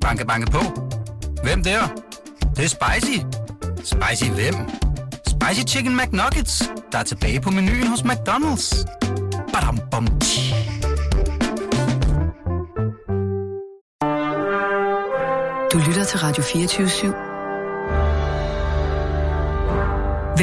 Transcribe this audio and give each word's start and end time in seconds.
Banke, 0.00 0.26
banke 0.26 0.50
på. 0.50 0.58
Hvem 1.42 1.62
der? 1.62 1.80
Det, 2.40 2.56
det 2.56 2.64
er 2.64 2.68
spicy. 2.68 3.18
Spicy 3.76 4.30
hvem? 4.30 4.54
Spicy 5.26 5.74
Chicken 5.74 5.96
McNuggets, 5.96 6.70
der 6.92 6.98
er 6.98 7.02
tilbage 7.02 7.40
på 7.40 7.50
menuen 7.50 7.86
hos 7.86 8.00
McDonald's. 8.00 8.84
Badum, 9.52 9.78
bom, 9.90 10.06
tji. 10.20 10.54
Du 15.72 15.78
lytter 15.78 16.04
til 16.04 16.18
Radio 16.18 16.42
24 16.42 16.86
/7. 16.86 17.06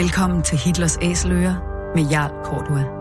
Velkommen 0.02 0.44
til 0.44 0.58
Hitlers 0.58 0.98
Æseløer 1.02 1.56
med 1.96 2.04
Jarl 2.04 2.32
Kortua. 2.44 2.97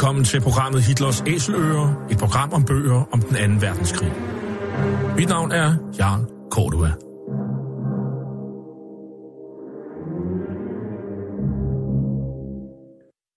Velkommen 0.00 0.24
til 0.24 0.40
programmet 0.40 0.82
Hitlers 0.82 1.22
Æseløer, 1.26 2.06
et 2.10 2.18
program 2.18 2.52
om 2.52 2.64
bøger 2.64 3.08
om 3.12 3.22
den 3.22 3.36
anden 3.36 3.62
verdenskrig. 3.62 4.12
Mit 5.16 5.28
navn 5.28 5.52
er 5.52 5.74
Jarl 5.98 6.24
Cordua. 6.52 6.92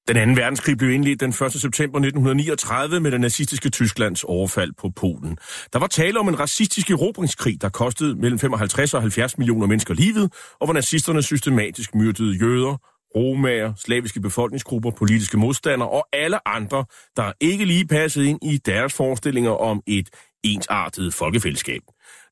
Den 0.08 0.18
anden 0.18 0.38
verdenskrig 0.38 0.78
blev 0.78 0.92
indledt 0.92 1.20
den 1.20 1.30
1. 1.30 1.36
september 1.36 2.00
1939 2.00 3.00
med 3.00 3.12
det 3.12 3.22
nazistiske 3.22 3.70
Tysklands 3.70 4.24
overfald 4.24 4.72
på 4.78 4.90
Polen. 4.96 5.38
Der 5.74 5.80
var 5.80 5.88
tale 5.88 6.20
om 6.20 6.28
en 6.28 6.40
racistisk 6.40 6.90
erobringskrig, 6.92 7.62
der 7.62 7.70
kostede 7.70 8.16
mellem 8.16 8.40
55 8.40 8.94
og 8.94 9.02
70 9.02 9.38
millioner 9.38 9.68
mennesker 9.68 9.94
livet, 9.94 10.34
og 10.60 10.68
hvor 10.68 10.74
nazisterne 10.74 11.22
systematisk 11.22 11.96
myrdede 11.96 12.38
jøder, 12.38 12.93
romager, 13.16 13.74
slaviske 13.78 14.20
befolkningsgrupper, 14.20 14.92
politiske 14.92 15.38
modstandere 15.38 15.90
og 15.90 16.08
alle 16.14 16.48
andre, 16.48 16.86
der 17.18 17.32
ikke 17.40 17.66
lige 17.66 17.88
passede 17.88 18.28
ind 18.30 18.40
i 18.44 18.58
deres 18.58 18.94
forestillinger 18.94 19.52
om 19.52 19.82
et 19.88 20.10
ensartet 20.44 21.14
folkefællesskab. 21.14 21.82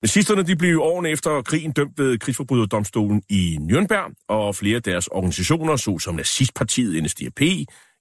Nazisterne 0.01 0.43
de 0.43 0.55
blev 0.55 0.81
årene 0.81 1.09
efter 1.09 1.41
krigen 1.41 1.71
dømt 1.71 1.99
ved 1.99 2.17
krigsforbryderdomstolen 2.17 3.21
i 3.29 3.57
Nürnberg, 3.61 4.25
og 4.27 4.55
flere 4.55 4.75
af 4.75 4.83
deres 4.83 5.07
organisationer, 5.07 5.75
såsom 5.75 6.15
nazistpartiet 6.15 7.03
NSDAP, 7.03 7.41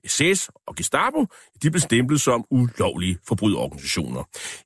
SS 0.06 0.50
og 0.66 0.74
Gestapo, 0.76 1.26
de 1.62 1.70
blev 1.70 1.80
stemplet 1.80 2.20
som 2.20 2.44
ulovlige 2.50 3.18
forbryderorganisationer. 3.28 4.22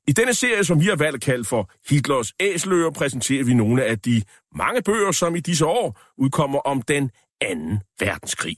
I 0.07 0.11
denne 0.11 0.33
serie, 0.33 0.63
som 0.63 0.79
vi 0.79 0.85
har 0.85 0.95
valgt 0.95 1.15
at 1.15 1.21
kalde 1.21 1.43
for 1.43 1.71
Hitlers 1.89 2.33
Æseløer, 2.39 2.89
præsenterer 2.89 3.43
vi 3.43 3.53
nogle 3.53 3.83
af 3.83 3.99
de 3.99 4.21
mange 4.55 4.81
bøger, 4.81 5.11
som 5.11 5.35
i 5.35 5.39
disse 5.39 5.65
år 5.65 6.01
udkommer 6.17 6.59
om 6.59 6.81
den 6.81 7.11
2. 7.43 7.47
verdenskrig. 7.99 8.55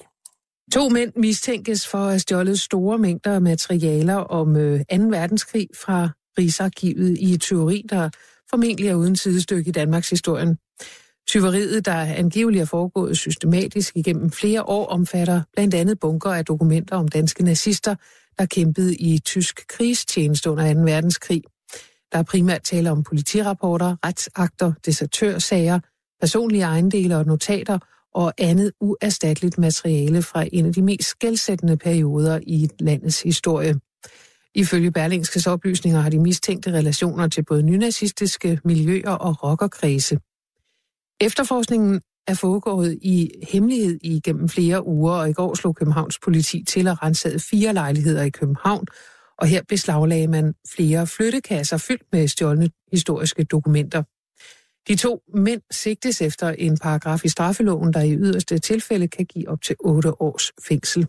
To 0.74 0.90
mænd 0.90 1.14
mistænkes 1.16 1.88
for 1.88 1.98
at 1.98 2.10
have 2.10 2.20
stjålet 2.20 2.60
store 2.60 2.98
mængder 2.98 3.34
af 3.34 3.42
materialer 3.42 4.16
om 4.16 4.56
øh, 4.56 4.80
2. 4.80 4.96
verdenskrig 4.96 5.68
fra 5.76 6.10
Rigsarkivet 6.40 7.18
i 7.18 7.34
et 7.34 7.42
tyveri, 7.42 7.86
der 7.90 8.10
formentlig 8.50 8.88
er 8.88 8.96
uden 8.96 9.16
sidestykke 9.16 9.70
i 9.70 9.72
Danmarks 9.72 10.10
historien. 10.10 10.58
Tyveriet, 11.28 11.86
der 11.86 11.96
angiveligt 11.96 12.62
er 12.62 12.66
foregået 12.66 13.18
systematisk 13.18 13.96
igennem 13.96 14.32
flere 14.32 14.64
år, 14.64 14.88
omfatter 14.88 15.42
blandt 15.54 15.74
andet 15.74 16.00
bunker 16.00 16.30
af 16.30 16.46
dokumenter 16.46 16.96
om 16.96 17.08
danske 17.08 17.44
nazister, 17.44 17.96
der 18.40 18.46
kæmpede 18.46 18.96
i 18.96 19.20
tysk 19.20 19.68
krigstjeneste 19.68 20.52
under 20.52 20.74
2. 20.74 20.80
verdenskrig. 20.80 21.44
Der 22.12 22.18
er 22.20 22.24
primært 22.24 22.62
tale 22.62 22.92
om 22.92 23.04
politirapporter, 23.04 23.96
retsakter, 24.06 24.74
desertørsager, 24.86 25.80
personlige 26.22 26.64
ejendele 26.64 27.18
og 27.18 27.26
notater 27.26 27.80
og 28.18 28.34
andet 28.38 28.72
uerstatteligt 28.82 29.58
materiale 29.58 30.22
fra 30.22 30.46
en 30.52 30.66
af 30.66 30.74
de 30.74 30.82
mest 30.82 31.10
skældsættende 31.10 31.78
perioder 31.78 32.40
i 32.44 32.70
landets 32.80 33.22
historie. 33.22 33.76
Ifølge 34.56 34.92
Berlingskes 34.92 35.48
oplysninger 35.48 36.00
har 36.00 36.10
de 36.10 36.20
mistænkte 36.20 36.72
relationer 36.72 37.28
til 37.28 37.46
både 37.46 37.64
nynazistiske 37.64 38.60
miljøer 38.66 39.12
og 39.12 39.44
rockerkredse. 39.44 40.20
Efterforskningen 41.22 42.02
er 42.28 42.34
foregået 42.34 43.00
i 43.02 43.32
hemmelighed 43.52 44.00
i 44.02 44.22
gennem 44.24 44.50
flere 44.50 44.88
uger, 44.88 45.14
og 45.14 45.30
i 45.30 45.34
går 45.34 45.56
slog 45.56 45.76
Københavns 45.76 46.20
politi 46.20 46.64
til 46.64 46.88
at 46.88 47.04
rensede 47.04 47.40
fire 47.40 47.74
lejligheder 47.74 48.24
i 48.24 48.30
København, 48.30 48.86
og 49.38 49.48
her 49.48 49.62
beslaglagde 49.70 50.28
man 50.28 50.54
flere 50.76 51.08
flyttekasser 51.08 51.78
fyldt 51.78 52.04
med 52.12 52.28
stjålne 52.28 52.70
historiske 52.92 53.44
dokumenter. 53.44 54.04
De 54.88 54.96
to 54.96 55.22
mænd 55.34 55.62
sigtes 55.72 56.22
efter 56.22 56.50
en 56.50 56.78
paragraf 56.78 57.26
i 57.26 57.30
straffeloven, 57.30 57.94
der 57.94 58.02
i 58.02 58.16
yderste 58.16 58.60
tilfælde 58.60 59.08
kan 59.08 59.26
give 59.26 59.50
op 59.50 59.62
til 59.62 59.76
otte 59.80 60.22
års 60.22 60.52
fængsel. 60.68 61.08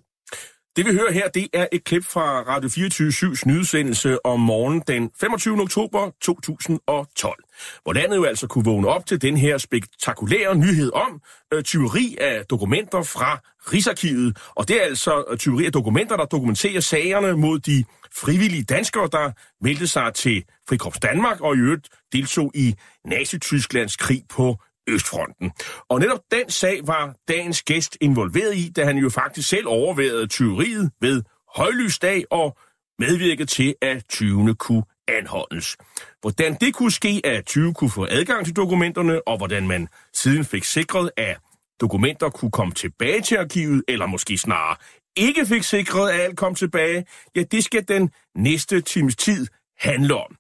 Det 0.77 0.87
vi 0.87 0.93
hører 0.93 1.13
her, 1.13 1.29
det 1.29 1.49
er 1.53 1.67
et 1.73 1.85
klip 1.85 2.05
fra 2.05 2.43
Radio 2.43 2.69
24-7's 2.69 3.43
nyhedsendelse 3.47 4.27
om 4.27 4.41
morgenen 4.41 4.83
den 4.87 5.11
25. 5.21 5.61
oktober 5.61 6.11
2012, 6.21 7.45
hvor 7.83 7.93
landet 7.93 8.17
jo 8.17 8.25
altså 8.25 8.47
kunne 8.47 8.65
vågne 8.65 8.89
op 8.89 9.07
til 9.07 9.23
den 9.23 9.37
her 9.37 9.59
spektakulære 9.59 10.57
nyhed 10.57 10.93
om 10.93 11.23
øh, 11.55 11.63
tyveri 11.63 12.17
af 12.21 12.45
dokumenter 12.51 13.03
fra 13.03 13.41
Rigsarkivet. 13.73 14.39
Og 14.55 14.69
det 14.69 14.77
er 14.77 14.85
altså 14.85 15.25
øh, 15.31 15.39
tyveri 15.39 15.67
af 15.67 15.73
dokumenter, 15.73 16.17
der 16.17 16.25
dokumenterer 16.25 16.81
sagerne 16.81 17.37
mod 17.37 17.59
de 17.59 17.85
frivillige 18.17 18.63
danskere, 18.63 19.09
der 19.13 19.33
meldte 19.65 19.87
sig 19.87 20.15
til 20.15 20.45
Frikorps 20.69 21.01
Danmark 21.01 21.41
og 21.41 21.57
i 21.57 21.59
øvrigt 21.59 21.89
deltog 22.13 22.53
i 22.55 22.75
Nazi-Tysklands 23.05 23.97
krig 23.97 24.23
på 24.29 24.57
Østfronten. 24.89 25.53
Og 25.89 26.01
netop 26.01 26.21
den 26.31 26.51
sag 26.51 26.81
var 26.87 27.15
dagens 27.29 27.63
gæst 27.63 27.97
involveret 28.01 28.57
i, 28.57 28.73
da 28.77 28.85
han 28.85 28.97
jo 28.97 29.11
faktisk 29.11 29.49
selv 29.49 29.69
overvejede 29.69 30.27
tyveriet 30.27 30.91
ved 31.01 31.23
højlysdag 31.57 32.25
og 32.31 32.57
medvirkede 32.99 33.47
til, 33.47 33.75
at 33.83 34.05
20. 34.09 34.55
kunne 34.55 34.83
anholdes. 35.09 35.77
Hvordan 36.21 36.57
det 36.61 36.75
kunne 36.75 36.93
ske, 36.93 37.21
at 37.25 37.47
20 37.47 37.75
kunne 37.75 37.91
få 37.91 38.07
adgang 38.11 38.45
til 38.45 38.57
dokumenterne, 38.57 39.29
og 39.29 39.37
hvordan 39.37 39.67
man 39.67 39.89
siden 40.15 40.45
fik 40.45 40.65
sikret, 40.65 41.11
at 41.17 41.39
dokumenter 41.81 42.31
kunne 42.31 42.51
komme 42.51 42.75
tilbage 42.75 43.21
til 43.21 43.37
arkivet, 43.37 43.83
eller 43.89 44.07
måske 44.07 44.39
snarere 44.39 44.77
ikke 45.19 45.47
fik 45.47 45.63
sikret, 45.63 46.11
at 46.11 46.21
alt 46.21 46.37
kom 46.37 46.55
tilbage, 46.55 47.05
ja, 47.37 47.43
det 47.43 47.65
skal 47.65 47.89
den 47.89 48.11
næste 48.37 48.81
times 48.81 49.17
tid 49.17 49.47
handle 49.79 50.15
om. 50.15 50.37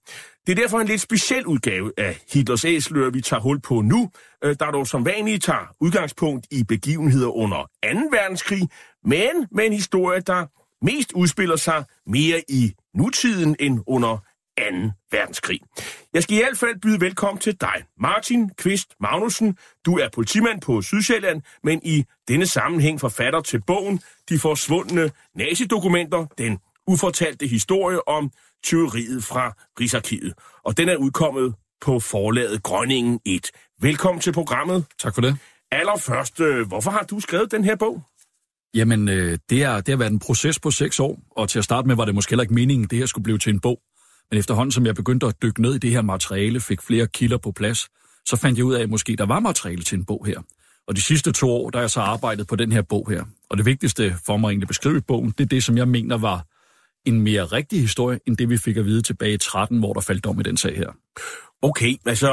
Det 0.49 0.59
er 0.59 0.63
derfor 0.63 0.81
en 0.81 0.87
lidt 0.87 1.01
speciel 1.01 1.47
udgave 1.47 1.93
af 1.97 2.19
Hitlers 2.33 2.65
Æsler, 2.65 3.11
vi 3.11 3.21
tager 3.21 3.41
hul 3.41 3.61
på 3.61 3.81
nu, 3.81 4.11
øh, 4.45 4.57
der 4.61 4.71
dog 4.71 4.87
som 4.87 5.05
vanligt 5.05 5.45
tager 5.45 5.75
udgangspunkt 5.81 6.47
i 6.51 6.65
begivenheder 6.65 7.29
under 7.37 7.57
2. 7.57 7.89
verdenskrig, 8.13 8.69
men 9.05 9.47
med 9.51 9.67
en 9.67 9.73
historie, 9.73 10.21
der 10.21 10.47
mest 10.85 11.13
udspiller 11.13 11.57
sig 11.57 11.85
mere 12.07 12.43
i 12.49 12.75
nutiden 12.95 13.57
end 13.61 13.81
under 13.87 14.17
2. 14.59 14.65
verdenskrig. 15.11 15.61
Jeg 16.15 16.23
skal 16.23 16.37
i 16.37 16.41
hvert 16.41 16.59
fald 16.59 16.81
byde 16.81 17.01
velkommen 17.01 17.41
til 17.41 17.61
dig, 17.61 17.85
Martin 18.01 18.51
Kvist 18.51 18.95
Magnussen. 19.01 19.57
Du 19.87 19.99
er 19.99 20.09
politimand 20.15 20.61
på 20.61 20.83
Sydsjælland, 20.83 21.43
men 21.65 21.81
i 21.85 22.05
denne 22.29 22.47
sammenhæng 22.47 23.01
forfatter 23.01 23.41
til 23.41 23.63
bogen 23.67 24.01
De 24.29 24.39
forsvundne 24.39 25.11
nazidokumenter, 25.35 26.27
den 26.39 26.59
ufortalte 26.89 27.47
historie 27.47 28.09
om 28.09 28.31
tyveriet 28.65 29.25
fra 29.25 29.55
Rigsarkivet. 29.81 30.33
Og 30.65 30.77
den 30.77 30.89
er 30.89 30.97
udkommet 30.97 31.55
på 31.81 32.01
forlaget 32.01 32.63
Grønningen 32.63 33.21
1. 33.27 33.51
Velkommen 33.81 34.21
til 34.21 34.33
programmet. 34.33 34.85
Tak 34.99 35.15
for 35.15 35.21
det. 35.21 35.37
Allerførst, 35.73 36.41
øh, 36.41 36.67
hvorfor 36.69 36.91
har 36.91 37.03
du 37.11 37.21
skrevet 37.21 37.53
den 37.53 37.65
her 37.65 37.77
bog? 37.77 38.03
Jamen, 38.75 39.09
øh, 39.09 39.39
det, 39.51 39.63
er, 39.63 39.81
det 39.81 39.89
har 39.89 39.97
været 39.97 40.13
en 40.13 40.19
proces 40.19 40.59
på 40.59 40.71
seks 40.71 41.01
år, 41.01 41.19
og 41.31 41.49
til 41.49 41.59
at 41.59 41.65
starte 41.65 41.89
med 41.89 41.97
var 41.97 42.05
det 42.05 42.15
måske 42.15 42.31
heller 42.31 42.43
ikke 42.43 42.55
meningen, 42.55 42.89
det 42.89 42.99
her 42.99 43.07
skulle 43.07 43.23
blive 43.23 43.39
til 43.39 43.53
en 43.53 43.61
bog. 43.61 43.81
Men 44.31 44.39
efterhånden, 44.39 44.73
som 44.73 44.87
jeg 44.87 44.95
begyndte 44.95 45.27
at 45.27 45.43
dykke 45.43 45.63
ned 45.63 45.75
i 45.75 45.79
det 45.79 45.91
her 45.91 46.03
materiale, 46.03 46.61
fik 46.61 46.83
flere 46.83 47.07
kilder 47.07 47.39
på 47.39 47.53
plads, 47.53 47.89
så 48.27 48.37
fandt 48.37 48.59
jeg 48.59 48.65
ud 48.65 48.75
af, 48.75 48.83
at 48.83 48.91
måske 48.91 49.17
der 49.17 49.27
var 49.27 49.41
materiale 49.41 49.83
til 49.83 49.99
en 49.99 50.05
bog 50.05 50.27
her. 50.27 50.41
Og 50.89 50.97
de 50.97 51.03
sidste 51.03 51.33
to 51.33 51.51
år, 51.51 51.71
der 51.71 51.79
har 51.79 51.83
jeg 51.83 51.91
så 51.91 52.01
arbejdet 52.01 52.47
på 52.47 52.57
den 52.57 52.73
her 52.73 52.83
bog 52.83 53.11
her. 53.11 53.25
Og 53.51 53.57
det 53.57 53.67
vigtigste 53.67 54.15
for 54.27 54.37
mig 54.37 54.49
egentlig 54.49 54.65
at 54.65 54.69
beskrive 54.69 54.97
i 54.97 55.01
bogen, 55.01 55.31
det 55.39 55.45
er 55.45 55.49
det, 55.49 55.65
som 55.65 55.77
jeg 55.77 55.89
mener 55.89 56.19
var 56.19 56.45
en 57.07 57.21
mere 57.23 57.45
rigtig 57.45 57.81
historie, 57.81 58.21
end 58.27 58.37
det 58.37 58.51
vi 58.51 58.57
fik 58.57 58.77
at 58.77 58.85
vide 58.85 59.03
tilbage 59.03 59.35
i 59.35 59.39
13, 59.39 59.79
hvor 59.79 59.93
der 59.93 60.01
faldt 60.01 60.25
dom 60.25 60.41
i 60.41 60.43
den 60.43 60.57
sag 60.57 60.77
her. 60.77 60.91
Okay, 61.63 61.95
altså 62.07 62.31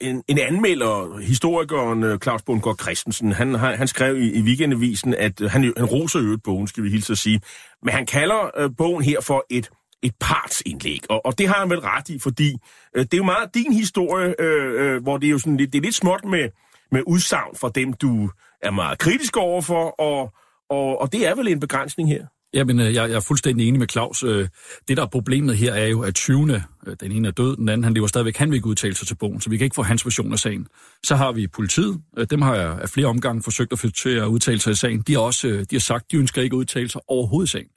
en, 0.00 0.22
en 0.28 0.38
anmelder, 0.38 1.18
historikeren 1.18 2.02
øh, 2.02 2.18
Claus 2.18 2.42
Bundgaard 2.42 2.78
Christensen, 2.78 3.32
han, 3.32 3.54
han, 3.54 3.78
han 3.78 3.88
skrev 3.88 4.16
i, 4.16 4.32
i 4.32 4.42
weekendavisen, 4.42 5.14
at 5.14 5.40
øh, 5.40 5.50
han, 5.50 5.72
han 5.76 5.84
roser 5.84 6.20
øvrigt 6.22 6.42
bogen, 6.42 6.66
skal 6.66 6.84
vi 6.84 6.90
hilse 6.90 7.12
at 7.12 7.18
sige, 7.18 7.40
men 7.82 7.94
han 7.94 8.06
kalder 8.06 8.50
øh, 8.58 8.70
bogen 8.78 9.04
her 9.04 9.20
for 9.20 9.46
et 9.50 9.70
et 10.02 10.14
partsindlæg, 10.20 11.00
og, 11.08 11.26
og 11.26 11.38
det 11.38 11.48
har 11.48 11.60
han 11.60 11.70
vel 11.70 11.80
ret 11.80 12.08
i, 12.08 12.18
fordi 12.18 12.56
øh, 12.96 13.02
det 13.04 13.14
er 13.14 13.18
jo 13.18 13.24
meget 13.24 13.54
din 13.54 13.72
historie, 13.72 14.34
øh, 14.38 14.94
øh, 14.94 15.02
hvor 15.02 15.16
det 15.16 15.26
er 15.26 15.30
jo 15.30 15.38
sådan 15.38 15.56
lidt, 15.56 15.72
det 15.72 15.78
er 15.78 15.82
lidt 15.82 15.94
småt 15.94 16.24
med, 16.24 16.48
med 16.90 17.02
udsagn 17.06 17.56
for 17.56 17.68
dem, 17.68 17.92
du 17.92 18.30
er 18.62 18.70
meget 18.70 18.98
kritisk 18.98 19.36
overfor, 19.36 20.00
og, 20.00 20.32
og, 20.70 21.00
og 21.00 21.12
det 21.12 21.26
er 21.26 21.34
vel 21.34 21.48
en 21.48 21.60
begrænsning 21.60 22.08
her? 22.08 22.26
Jamen, 22.54 22.80
øh, 22.80 22.94
jeg, 22.94 23.10
jeg 23.10 23.16
er 23.16 23.20
fuldstændig 23.20 23.68
enig 23.68 23.78
med 23.78 23.88
Claus. 23.88 24.22
Øh, 24.22 24.48
det, 24.88 24.96
der 24.96 25.02
er 25.02 25.06
problemet 25.06 25.56
her, 25.56 25.72
er 25.72 25.86
jo, 25.86 26.02
at 26.02 26.14
20. 26.14 26.54
Øh, 26.86 26.96
den 27.00 27.12
ene 27.12 27.28
er 27.28 27.32
død, 27.32 27.56
den 27.56 27.68
anden 27.68 27.84
han 27.84 27.94
lever 27.94 28.06
stadigvæk, 28.06 28.36
han 28.36 28.50
vil 28.50 28.56
ikke 28.56 28.66
udtale 28.66 28.94
sig 28.94 29.06
til 29.06 29.14
bogen, 29.14 29.40
så 29.40 29.50
vi 29.50 29.56
kan 29.56 29.64
ikke 29.64 29.74
få 29.74 29.82
hans 29.82 30.06
version 30.06 30.32
af 30.32 30.38
sagen. 30.38 30.66
Så 31.04 31.16
har 31.16 31.32
vi 31.32 31.46
politiet. 31.46 32.00
Dem 32.30 32.42
har 32.42 32.54
jeg 32.54 32.78
af 32.80 32.88
flere 32.88 33.06
omgange 33.06 33.42
forsøgt 33.42 33.72
at 33.72 33.78
få 33.78 33.90
til 33.90 34.10
at 34.10 34.26
udtale 34.26 34.60
sig 34.60 34.70
i 34.70 34.74
sagen. 34.74 35.00
De 35.00 35.12
har 35.12 35.20
også 35.20 35.48
de 35.48 35.76
har 35.76 35.80
sagt, 35.80 36.12
de 36.12 36.16
ønsker 36.16 36.42
ikke 36.42 36.54
at 36.54 36.58
udtale 36.58 36.88
sig 36.88 37.00
overhovedet 37.08 37.48
i 37.48 37.50
sagen. 37.50 37.68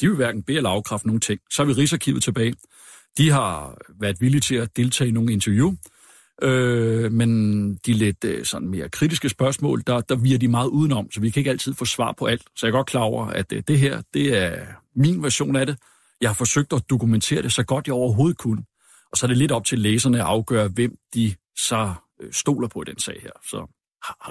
De 0.00 0.06
vil 0.06 0.16
hverken 0.16 0.42
bede 0.42 0.56
eller 0.56 0.70
afkræfte 0.70 1.06
nogen 1.06 1.20
ting. 1.20 1.40
Så 1.50 1.62
har 1.62 1.66
vi 1.66 1.72
Rigsarkivet 1.72 2.22
tilbage. 2.22 2.54
De 3.18 3.30
har 3.30 3.76
været 4.00 4.16
villige 4.20 4.40
til 4.40 4.54
at 4.54 4.76
deltage 4.76 5.08
i 5.08 5.12
nogle 5.12 5.32
interview, 5.32 5.74
øh, 6.42 7.12
men 7.12 7.74
de 7.74 7.92
lidt 7.92 8.24
øh, 8.24 8.44
sådan 8.44 8.68
mere 8.68 8.88
kritiske 8.88 9.28
spørgsmål, 9.28 9.82
der, 9.86 10.00
der 10.00 10.16
virer 10.16 10.38
de 10.38 10.48
meget 10.48 10.68
udenom, 10.68 11.10
så 11.10 11.20
vi 11.20 11.30
kan 11.30 11.40
ikke 11.40 11.50
altid 11.50 11.74
få 11.74 11.84
svar 11.84 12.14
på 12.18 12.26
alt. 12.26 12.42
Så 12.56 12.66
jeg 12.66 12.72
er 12.72 12.76
godt 12.76 12.86
klar 12.86 13.00
over, 13.00 13.26
at 13.26 13.52
øh, 13.52 13.62
det 13.68 13.78
her, 13.78 14.02
det 14.14 14.38
er 14.38 14.66
min 14.96 15.22
version 15.22 15.56
af 15.56 15.66
det. 15.66 15.78
Jeg 16.20 16.28
har 16.28 16.34
forsøgt 16.34 16.72
at 16.72 16.82
dokumentere 16.90 17.42
det 17.42 17.52
så 17.52 17.62
godt 17.62 17.86
jeg 17.86 17.94
overhovedet 17.94 18.38
kunne. 18.38 18.62
Og 19.12 19.18
så 19.18 19.26
er 19.26 19.28
det 19.28 19.36
lidt 19.36 19.52
op 19.52 19.64
til 19.64 19.78
læserne 19.78 20.18
at 20.18 20.24
afgøre, 20.24 20.68
hvem 20.68 20.94
de 21.14 21.34
så 21.58 21.94
øh, 22.22 22.32
stoler 22.32 22.68
på 22.68 22.82
i 22.82 22.84
den 22.84 22.98
sag 22.98 23.20
her. 23.22 23.32
Så 23.50 23.81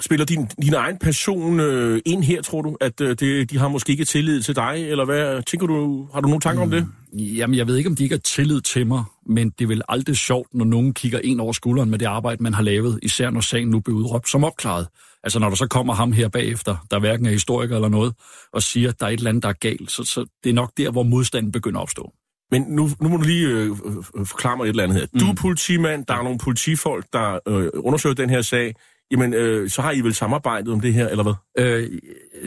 Spiller 0.01 0.25
din, 0.25 0.49
din 0.61 0.73
egen 0.73 0.97
person 0.97 1.59
øh, 1.59 2.01
ind 2.05 2.23
her, 2.23 2.41
tror 2.41 2.61
du? 2.61 2.77
At 2.81 3.01
øh, 3.01 3.15
det, 3.19 3.51
de 3.51 3.57
har 3.57 3.67
måske 3.67 3.91
ikke 3.91 4.05
tillid 4.05 4.41
til 4.41 4.55
dig? 4.55 4.85
Eller 4.89 5.05
hvad? 5.05 5.43
Tænker 5.43 5.67
du, 5.67 6.07
har 6.13 6.21
du 6.21 6.27
nogle 6.27 6.41
tanker 6.41 6.65
mm. 6.65 6.71
om 6.71 6.71
det? 6.71 6.87
Jamen, 7.13 7.57
jeg 7.57 7.67
ved 7.67 7.77
ikke, 7.77 7.89
om 7.89 7.95
de 7.95 8.03
ikke 8.03 8.15
har 8.15 8.19
tillid 8.19 8.61
til 8.61 8.87
mig, 8.87 9.03
men 9.25 9.49
det 9.49 9.63
er 9.63 9.67
vel 9.67 9.81
aldrig 9.89 10.17
sjovt, 10.17 10.53
når 10.53 10.65
nogen 10.65 10.93
kigger 10.93 11.19
ind 11.23 11.41
over 11.41 11.53
skulderen 11.53 11.89
med 11.89 11.99
det 11.99 12.05
arbejde, 12.05 12.43
man 12.43 12.53
har 12.53 12.63
lavet, 12.63 12.99
især 13.03 13.29
når 13.29 13.41
sagen 13.41 13.67
nu 13.67 13.79
bliver 13.79 13.97
udråbt 13.97 14.29
som 14.29 14.43
opklaret. 14.43 14.87
Altså, 15.23 15.39
når 15.39 15.49
der 15.49 15.55
så 15.55 15.67
kommer 15.67 15.93
ham 15.93 16.11
her 16.11 16.27
bagefter, 16.27 16.85
der 16.91 16.99
hverken 16.99 17.25
er 17.25 17.31
historiker 17.31 17.75
eller 17.75 17.89
noget, 17.89 18.13
og 18.53 18.63
siger, 18.63 18.89
at 18.89 18.99
der 18.99 19.05
er 19.05 19.09
et 19.09 19.17
eller 19.17 19.29
andet, 19.29 19.43
der 19.43 19.49
er 19.49 19.53
galt, 19.53 19.91
så, 19.91 20.03
så 20.03 20.25
det 20.43 20.49
er 20.49 20.53
nok 20.53 20.71
der, 20.77 20.91
hvor 20.91 21.03
modstanden 21.03 21.51
begynder 21.51 21.79
at 21.79 21.81
opstå. 21.81 22.13
Men 22.51 22.61
nu, 22.61 22.89
nu 23.01 23.09
må 23.09 23.17
du 23.17 23.23
lige 23.23 23.47
øh, 23.47 23.69
øh, 24.15 24.25
forklare 24.25 24.57
mig 24.57 24.63
et 24.63 24.69
eller 24.69 24.83
andet 24.83 24.97
her. 24.97 25.19
Du 25.19 25.25
er 25.25 25.33
politimand, 25.33 26.05
der 26.05 26.13
er 26.13 26.23
nogle 26.23 26.37
politifolk, 26.37 27.05
der 27.13 27.39
øh, 27.47 27.69
undersøger 27.73 28.15
den 28.15 28.29
her 28.29 28.41
sag. 28.41 28.75
Jamen, 29.11 29.33
øh, 29.33 29.69
så 29.69 29.81
har 29.81 29.91
I 29.91 30.01
vel 30.01 30.13
samarbejdet 30.13 30.73
om 30.73 30.79
det 30.79 30.93
her, 30.93 31.07
eller 31.07 31.23
hvad? 31.23 31.33
Øh, 31.57 31.89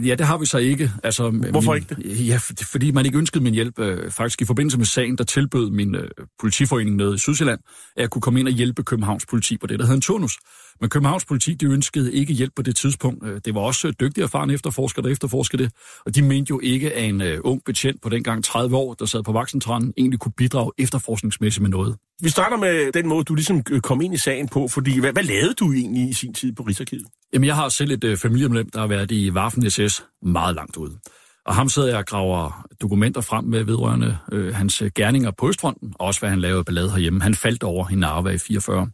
ja, 0.09 0.15
det 0.15 0.27
har 0.27 0.39
vi 0.39 0.47
så 0.47 0.59
ikke. 0.59 0.93
Altså, 1.03 1.31
Hvorfor 1.31 1.73
min, 1.73 1.83
ikke 1.83 1.95
det? 1.95 2.29
Ja, 2.29 2.39
fordi 2.73 2.91
man 2.91 3.07
ikke 3.07 3.19
ønskede 3.19 3.45
min 3.45 3.55
hjælp. 3.55 3.79
Øh, 3.79 4.11
faktisk 4.11 4.43
i 4.43 4.45
forbindelse 4.45 4.79
med 4.79 4.87
sagen, 4.87 5.19
der 5.19 5.25
tilbød 5.25 5.71
min 5.71 5.95
øh, 5.95 6.09
politiforening 6.41 6.97
nede 6.97 7.15
i 7.15 7.19
Sydsjælland, 7.19 7.61
at 7.97 8.01
jeg 8.01 8.11
kunne 8.11 8.23
komme 8.23 8.41
ind 8.41 8.49
og 8.49 8.55
hjælpe 8.55 8.83
Københavns 8.83 9.27
politi 9.27 9.57
på 9.57 9.67
det, 9.67 9.79
der 9.79 9.85
hedder 9.85 9.97
en 9.97 10.01
turnus. 10.01 10.39
Men 10.81 10.91
Københavns 10.91 11.25
politi, 11.25 11.55
de 11.55 11.67
ønskede 11.67 12.13
ikke 12.13 12.33
hjælp 12.33 12.53
på 12.57 12.63
det 12.63 12.77
tidspunkt. 12.77 13.27
Øh, 13.27 13.41
det 13.45 13.55
var 13.55 13.61
også 13.61 13.93
dygtige 14.01 14.25
erfarne 14.25 14.55
efterforskere, 14.55 15.03
der 15.03 15.13
efterforskede 15.13 15.63
det. 15.63 15.73
Og 16.07 16.15
de 16.15 16.23
mente 16.23 16.51
jo 16.51 16.61
ikke, 16.63 16.93
at 16.93 17.05
en 17.05 17.21
uh, 17.21 17.29
ung 17.45 17.65
betjent 17.65 18.03
på 18.03 18.09
dengang 18.09 18.45
30 18.45 18.77
år, 18.77 18.95
der 18.95 19.07
sad 19.07 19.23
på 19.23 19.33
voksentranen, 19.33 19.93
egentlig 19.97 20.21
kunne 20.21 20.33
bidrage 20.37 20.73
efterforskningsmæssigt 20.79 21.63
med 21.63 21.71
noget. 21.71 21.97
Vi 22.23 22.29
starter 22.29 22.57
med 22.57 22.93
den 22.93 23.09
måde, 23.09 23.25
du 23.25 23.35
ligesom 23.35 23.63
kom 23.63 24.01
ind 24.01 24.15
i 24.15 24.19
sagen 24.19 24.49
på, 24.49 24.69
fordi 24.69 25.01
hvad, 25.01 25.13
hvad 25.13 25.23
lavede 25.23 25.55
du 25.55 25.73
egentlig 25.73 26.09
i 26.09 26.13
sin 26.13 26.35
tid 26.35 26.53
på 26.53 26.63
Rigsarkivet? 26.63 27.07
Jamen, 27.33 27.47
jeg 27.47 27.57
har 27.57 27.69
selv 27.69 27.91
et 27.91 28.05
uh, 28.05 28.17
familiemedlem, 28.17 28.71
der 28.71 28.81
har 28.81 28.87
været 28.87 29.11
i 29.11 29.31
Waffen 29.31 29.71
SS 29.71 30.05
meget 30.23 30.55
langt 30.55 30.77
ude. 30.77 30.99
Og 31.47 31.55
ham 31.55 31.69
sidder 31.69 31.89
jeg 31.89 31.99
og 31.99 32.07
graver 32.07 32.67
dokumenter 32.83 33.21
frem 33.21 33.45
med 33.45 33.65
vedrørende 33.65 34.19
øh, 34.33 34.55
hans 34.55 34.83
gerninger 34.95 35.31
på 35.31 35.49
Østfronten, 35.49 35.95
og 35.99 36.07
også 36.07 36.21
hvad 36.21 36.31
han 36.31 36.41
lavede 36.41 36.65
ballade 36.65 36.91
herhjemme. 36.91 37.23
Han 37.23 37.35
faldt 37.35 37.63
over 37.63 37.91
i 37.91 37.95
Narva 37.95 38.31
i 38.31 38.39
44. 38.39 38.91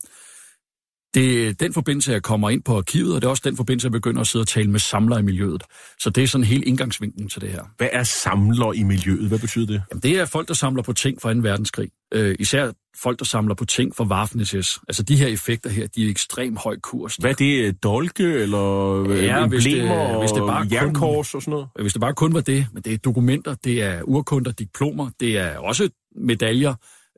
Det 1.14 1.48
er 1.48 1.52
den 1.52 1.72
forbindelse, 1.72 2.12
jeg 2.12 2.22
kommer 2.22 2.50
ind 2.50 2.62
på 2.62 2.76
arkivet, 2.76 3.14
og 3.14 3.20
det 3.22 3.26
er 3.26 3.30
også 3.30 3.42
den 3.46 3.56
forbindelse, 3.56 3.84
jeg 3.86 3.92
begynder 3.92 4.20
at 4.20 4.26
sidde 4.26 4.42
og 4.42 4.48
tale 4.48 4.70
med 4.70 4.80
samlere 4.80 5.20
i 5.20 5.22
miljøet. 5.22 5.62
Så 6.00 6.10
det 6.10 6.22
er 6.24 6.28
sådan 6.28 6.44
helt 6.44 6.64
indgangsvinklen 6.64 7.28
til 7.28 7.40
det 7.40 7.48
her. 7.48 7.62
Hvad 7.76 7.88
er 7.92 8.02
samler 8.02 8.72
i 8.72 8.82
miljøet? 8.82 9.28
Hvad 9.28 9.38
betyder 9.38 9.66
det? 9.66 9.82
Jamen, 9.92 10.02
det 10.02 10.18
er 10.20 10.24
folk, 10.24 10.48
der 10.48 10.54
samler 10.54 10.82
på 10.82 10.92
ting 10.92 11.22
fra 11.22 11.34
2. 11.34 11.40
verdenskrig. 11.40 11.88
Øh, 12.14 12.36
især 12.38 12.72
folk, 13.02 13.18
der 13.18 13.24
samler 13.24 13.54
på 13.54 13.64
ting 13.64 13.96
fra 13.96 14.04
Waffen-SS. 14.04 14.78
Altså 14.88 15.02
de 15.02 15.16
her 15.16 15.26
effekter 15.26 15.70
her, 15.70 15.86
de 15.86 16.06
er 16.06 16.10
ekstremt 16.10 16.58
høj 16.58 16.76
kurs. 16.82 17.16
Hvad 17.16 17.30
er 17.30 17.34
det? 17.34 17.82
Dolke 17.82 18.22
eller 18.24 18.58
Ja, 19.14 19.46
hvis 19.46 19.64
det- 19.64 20.18
hvis 20.20 20.30
det 20.30 20.42
bare 20.46 20.62
kun- 20.66 20.72
jernkors 20.72 21.34
og 21.34 21.42
sådan 21.42 21.50
noget? 21.52 21.68
Hvis 21.80 21.92
det 21.92 22.00
bare 22.00 22.14
kun 22.14 22.34
var 22.34 22.40
det, 22.40 22.66
men 22.72 22.82
det 22.82 22.92
er 22.92 22.96
dokumenter, 22.98 23.54
det 23.64 23.82
er 23.82 24.02
urkunder, 24.02 24.52
diplomer, 24.52 25.10
det 25.20 25.38
er 25.38 25.58
også 25.58 25.88
medaljer. 26.16 26.74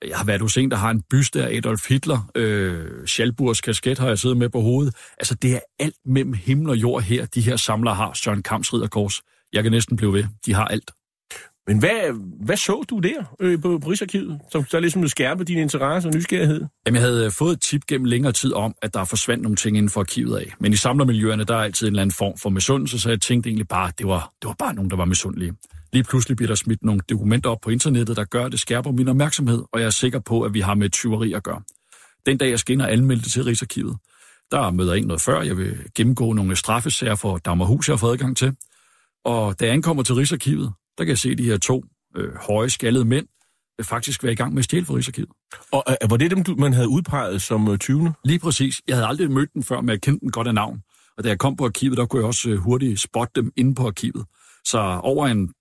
Jeg 0.09 0.17
har 0.17 0.25
været 0.25 0.41
hos 0.41 0.57
en, 0.57 0.71
der 0.71 0.77
har 0.77 0.91
en 0.91 1.03
byste 1.11 1.45
af 1.45 1.57
Adolf 1.57 1.89
Hitler. 1.89 2.31
Øh, 2.35 3.07
Schalburgs 3.07 3.61
kasket 3.61 3.99
har 3.99 4.09
jeg 4.09 4.19
siddet 4.19 4.39
med 4.39 4.49
på 4.49 4.61
hovedet. 4.61 4.95
Altså, 5.19 5.35
det 5.35 5.55
er 5.55 5.61
alt 5.79 5.97
mellem 6.05 6.33
himmel 6.33 6.71
og 6.71 6.77
jord 6.77 7.03
her, 7.03 7.27
de 7.27 7.41
her 7.41 7.57
samlere 7.57 7.95
har. 7.95 8.13
Søren 8.15 8.43
Kamps 8.43 8.75
Ridderkors. 8.75 9.23
Jeg 9.53 9.63
kan 9.63 9.73
næsten 9.73 9.97
blive 9.97 10.13
ved. 10.13 10.25
De 10.47 10.55
har 10.55 10.65
alt. 10.65 10.91
Men 11.67 11.79
hvad, 11.79 11.93
hvad 12.45 12.57
så 12.57 12.85
du 12.91 12.99
der 12.99 13.37
øh, 13.41 13.63
på, 13.63 13.77
Rigsarkivet, 13.77 14.39
som 14.53 14.65
der 14.65 14.81
ligesom 14.81 15.09
skærpe 15.09 15.45
din 15.45 15.59
interesse 15.59 16.09
og 16.09 16.15
nysgerrighed? 16.15 16.65
Jamen, 16.87 17.01
jeg 17.01 17.09
havde 17.09 17.31
fået 17.31 17.53
et 17.53 17.61
tip 17.61 17.87
gennem 17.87 18.05
længere 18.05 18.33
tid 18.33 18.53
om, 18.53 18.75
at 18.83 18.95
der 18.95 19.05
forsvandt 19.05 19.43
nogle 19.43 19.57
ting 19.57 19.77
inden 19.77 19.91
for 19.91 20.01
arkivet 20.01 20.39
af. 20.39 20.53
Men 20.61 20.73
i 20.73 20.77
samlermiljøerne, 20.77 21.45
der 21.45 21.55
er 21.55 21.63
altid 21.63 21.87
en 21.87 21.93
eller 21.93 22.03
anden 22.03 22.15
form 22.19 22.39
for 22.39 22.51
misundelse, 22.51 22.99
så 22.99 23.09
jeg 23.09 23.21
tænkte 23.21 23.49
egentlig 23.49 23.69
bare, 23.69 23.89
at 23.89 23.99
det 23.99 24.07
var, 24.07 24.33
det 24.43 24.49
var 24.49 24.55
bare 24.59 24.75
nogen, 24.75 24.91
der 24.91 24.97
var 24.97 25.05
misundelige. 25.05 25.53
Lige 25.93 26.05
pludselig 26.05 26.37
bliver 26.37 26.49
der 26.49 26.55
smidt 26.55 26.85
nogle 26.85 27.01
dokumenter 27.11 27.51
op 27.51 27.61
på 27.61 27.71
internettet, 27.71 28.17
der 28.17 28.25
gør, 28.25 28.45
at 28.45 28.53
det 28.53 28.61
skærper 28.61 28.93
min 28.93 29.09
opmærksomhed, 29.09 29.63
og 29.73 29.81
jeg 29.81 29.87
er 29.87 29.91
sikker 29.91 30.19
på, 30.19 30.43
at 30.43 30.55
vi 30.55 30.61
har 30.61 30.75
med 30.75 30.91
tyveri 30.91 31.33
at 31.33 31.43
gøre. 31.43 31.63
Den 32.27 32.39
dag, 32.39 32.51
jeg 32.51 32.59
skal 32.59 32.73
ind 32.73 32.83
og 32.83 32.93
anmelde 32.93 33.23
det 33.23 33.33
til 33.33 33.45
Rigsarkivet, 33.45 33.97
der 34.51 34.71
møder 34.71 34.93
jeg 34.93 34.99
ind 34.99 35.07
noget 35.07 35.21
før. 35.21 35.43
Jeg 35.43 35.57
vil 35.57 35.79
gennemgå 35.95 36.33
nogle 36.33 36.57
straffesager 36.57 37.15
for 37.15 37.39
Dammerhus, 37.39 37.89
jeg 37.89 37.93
har 37.93 37.99
fået 37.99 38.13
adgang 38.13 38.37
til. 38.37 38.57
Og 39.25 39.61
da 39.61 39.65
jeg 39.65 39.75
ankommer 39.75 40.03
til 40.03 40.15
Rigsarkivet, 40.15 40.73
der 40.99 41.05
kan 41.05 41.09
jeg 41.09 41.19
se 41.19 41.35
de 41.35 41.45
her 41.45 41.59
to 41.59 41.85
øh, 42.17 42.35
høje, 42.35 42.71
skaldede 42.71 43.05
mænd 43.05 43.27
vil 43.77 43.87
faktisk 43.87 44.23
være 44.23 44.33
i 44.33 44.37
gang 44.37 44.55
med 44.55 44.59
at 44.59 44.65
stjæle 44.65 44.85
for 44.85 44.97
Rigsarkivet. 44.97 45.29
Og 45.73 45.85
øh, 45.89 46.11
var 46.11 46.17
det 46.17 46.31
dem, 46.31 46.45
du, 46.45 46.55
man 46.55 46.73
havde 46.73 46.89
udpeget 46.89 47.43
som 47.43 47.69
øh, 47.69 47.79
20. 47.79 48.15
Lige 48.25 48.39
præcis. 48.39 48.75
Jeg 48.89 48.97
havde 48.97 49.07
aldrig 49.07 49.31
mødt 49.31 49.53
den 49.55 49.63
før, 49.63 49.81
men 49.81 49.89
jeg 49.89 50.01
kendte 50.01 50.21
den 50.21 50.31
godt 50.31 50.49
af 50.49 50.55
navn. 50.55 50.83
Og 51.17 51.25
da 51.25 51.29
jeg 51.29 51.39
kom 51.39 51.57
på 51.57 51.65
arkivet, 51.65 51.99
der 51.99 52.07
kunne 52.07 52.21
jeg 52.21 52.27
også 52.27 52.51
øh, 52.51 52.59
hurtigt 52.59 53.01
spotte 53.01 53.33
dem 53.41 53.53
inde 53.57 53.75
på 53.75 53.87
arkivet. 53.87 54.25
Så 54.65 55.01
over 55.03 55.27
en, 55.27 55.53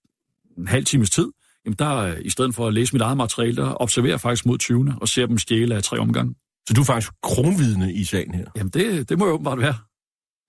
en 0.58 0.68
halv 0.68 0.86
times 0.86 1.10
tid, 1.10 1.32
jamen 1.66 1.76
der, 1.80 1.96
øh, 1.98 2.18
i 2.22 2.30
stedet 2.30 2.56
for 2.56 2.68
at 2.68 2.74
læse 2.74 2.94
mit 2.94 3.02
eget 3.02 3.18
materiale, 3.18 3.56
der 3.56 3.82
observerer 3.82 4.18
faktisk 4.18 4.46
mod 4.46 4.58
20. 4.58 4.96
og 5.02 5.08
ser 5.08 5.26
dem 5.26 5.38
stjæle 5.38 5.76
af 5.76 5.84
tre 5.84 6.00
omgange. 6.00 6.36
Så 6.68 6.74
du 6.74 6.82
er 6.82 6.86
faktisk 6.86 7.12
kronvidne 7.24 7.94
i 7.94 8.04
sagen 8.04 8.34
her. 8.34 8.46
Jamen 8.56 8.72
det, 8.72 9.10
det 9.10 9.20
må 9.20 9.26
jo 9.26 9.32
åbenbart 9.32 9.60
være. 9.60 9.76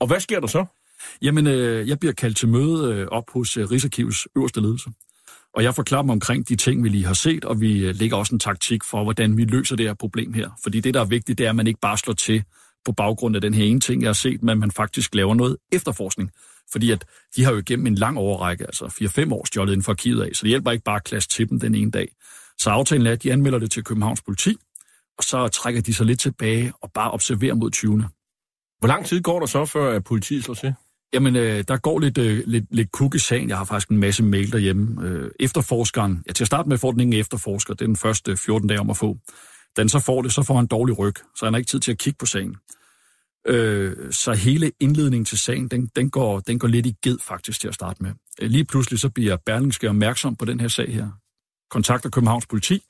Og 0.01 0.07
hvad 0.07 0.21
sker 0.21 0.41
der 0.41 0.47
så? 0.47 0.65
Jamen, 1.23 1.47
øh, 1.47 1.89
jeg 1.89 1.99
bliver 1.99 2.13
kaldt 2.13 2.37
til 2.37 2.49
møde 2.49 2.95
øh, 2.95 3.07
op 3.07 3.31
hos 3.31 3.57
øh, 3.57 3.71
Rigsarkivets 3.71 4.29
øverste 4.37 4.61
ledelse. 4.61 4.91
Og 5.55 5.63
jeg 5.63 5.75
forklarer 5.75 6.03
mig 6.03 6.13
omkring 6.13 6.49
de 6.49 6.57
ting, 6.57 6.85
vi 6.85 6.89
lige 6.89 7.05
har 7.05 7.15
set, 7.15 7.45
og 7.45 7.61
vi 7.61 7.87
øh, 7.87 7.95
lægger 7.95 8.17
også 8.17 8.35
en 8.35 8.39
taktik 8.39 8.85
for, 8.85 9.03
hvordan 9.03 9.37
vi 9.37 9.45
løser 9.45 9.77
det 9.77 9.87
her 9.87 9.95
problem 9.95 10.33
her. 10.33 10.51
Fordi 10.63 10.81
det, 10.81 10.95
der 10.95 11.01
er 11.01 11.05
vigtigt, 11.05 11.39
det 11.39 11.47
er, 11.47 11.51
at 11.51 11.57
man 11.57 11.67
ikke 11.67 11.81
bare 11.81 11.99
slår 11.99 12.15
til 12.15 12.45
på 12.85 12.93
baggrund 12.93 13.37
af 13.37 13.43
den 13.43 13.55
her 13.55 13.65
ene 13.65 13.81
ting, 13.81 14.03
jeg 14.03 14.09
har 14.09 14.13
set, 14.13 14.43
men 14.43 14.59
man 14.59 14.71
faktisk 14.71 15.15
laver 15.15 15.35
noget 15.35 15.57
efterforskning. 15.73 16.31
Fordi 16.73 16.91
at 16.91 17.05
de 17.37 17.45
har 17.45 17.53
jo 17.53 17.59
igennem 17.59 17.87
en 17.87 17.95
lang 17.95 18.19
overrække, 18.19 18.65
altså 18.65 18.85
4-5 18.85 19.33
år 19.35 19.45
stjålet 19.47 19.73
inden 19.73 19.85
for 19.85 19.93
arkivet 19.93 20.23
af, 20.23 20.31
så 20.35 20.41
det 20.43 20.49
hjælper 20.49 20.71
ikke 20.71 20.85
bare 20.85 20.97
at 20.97 21.05
klasse 21.05 21.29
til 21.29 21.51
dem 21.51 21.61
den 21.61 21.75
ene 21.75 21.91
dag. 21.91 22.09
Så 22.59 22.71
aftalen 22.71 23.07
er, 23.07 23.13
at 23.13 23.23
de 23.23 23.33
anmelder 23.33 23.59
det 23.59 23.71
til 23.71 23.85
Københavns 23.85 24.23
politi, 24.23 24.57
og 25.19 25.25
så 25.25 25.49
trækker 25.49 25.81
de 25.81 25.95
sig 25.95 26.07
lidt 26.07 26.21
tilbage 26.21 26.73
og 26.83 26.93
bare 26.93 27.11
observerer 27.11 27.55
mod 27.55 27.71
20. 27.71 28.09
Hvor 28.79 28.87
lang 28.87 29.07
tid 29.07 29.23
går 29.23 29.41
der 29.41 29.47
så, 29.47 29.65
før 29.65 29.97
at 29.97 30.05
politiet 30.05 30.45
slår 30.45 30.55
til? 30.55 30.75
Jamen, 31.15 31.37
øh, 31.37 31.65
der 31.69 31.77
går 31.77 31.99
lidt, 31.99 32.19
øh, 32.19 32.43
lidt, 32.47 32.65
lidt 32.71 32.93
kuk 32.93 33.15
i 33.15 33.19
sagen. 33.19 33.49
Jeg 33.49 33.57
har 33.57 33.65
faktisk 33.65 33.89
en 33.89 33.99
masse 33.99 34.23
mail 34.23 34.53
derhjemme. 34.53 35.09
Øh, 35.09 35.31
efterforskeren, 35.41 36.25
ja, 36.27 36.33
til 36.33 36.45
at 36.45 36.47
starte 36.47 36.69
med 36.69 36.79
får 36.79 36.91
den 36.91 37.01
ingen 37.01 37.21
efterforsker. 37.21 37.75
Det 37.75 37.81
er 37.83 37.87
den 37.87 37.97
første 37.97 38.37
14 38.37 38.69
dage 38.69 38.81
om 38.81 38.91
at 38.91 38.97
få. 38.97 39.17
Da 39.77 39.83
den 39.83 39.89
så 39.89 40.01
får 40.01 40.23
det, 40.23 40.33
så 40.33 40.43
får 40.43 40.57
han 40.57 40.67
dårlig 40.67 40.99
ryg, 40.99 41.15
så 41.37 41.47
han 41.47 41.55
har 41.55 41.59
ikke 41.59 41.69
tid 41.69 41.81
til 41.81 41.93
at 41.93 41.99
kigge 41.99 42.17
på 42.19 42.27
sagen. 42.27 42.57
Øh, 43.47 44.13
så 44.13 44.33
hele 44.33 44.73
indledningen 44.81 45.25
til 45.25 45.39
sagen, 45.39 45.69
den, 45.69 45.91
den, 45.97 46.11
går, 46.11 46.41
den 46.41 46.59
går 46.59 46.69
lidt 46.69 46.87
i 46.87 46.95
ged 47.03 47.19
faktisk 47.19 47.61
til 47.61 47.69
at 47.69 47.75
starte 47.75 48.03
med. 48.03 48.11
Øh, 48.41 48.51
lige 48.51 48.65
pludselig 48.65 49.01
så 49.01 49.09
bliver 49.09 49.37
Berlingske 49.37 49.89
opmærksom 49.89 50.37
på 50.37 50.45
den 50.45 50.61
her 50.61 50.69
sag 50.69 50.95
her. 50.95 51.11
Kontakter 51.71 52.11
Københavns 52.11 52.47
politi, 52.47 52.83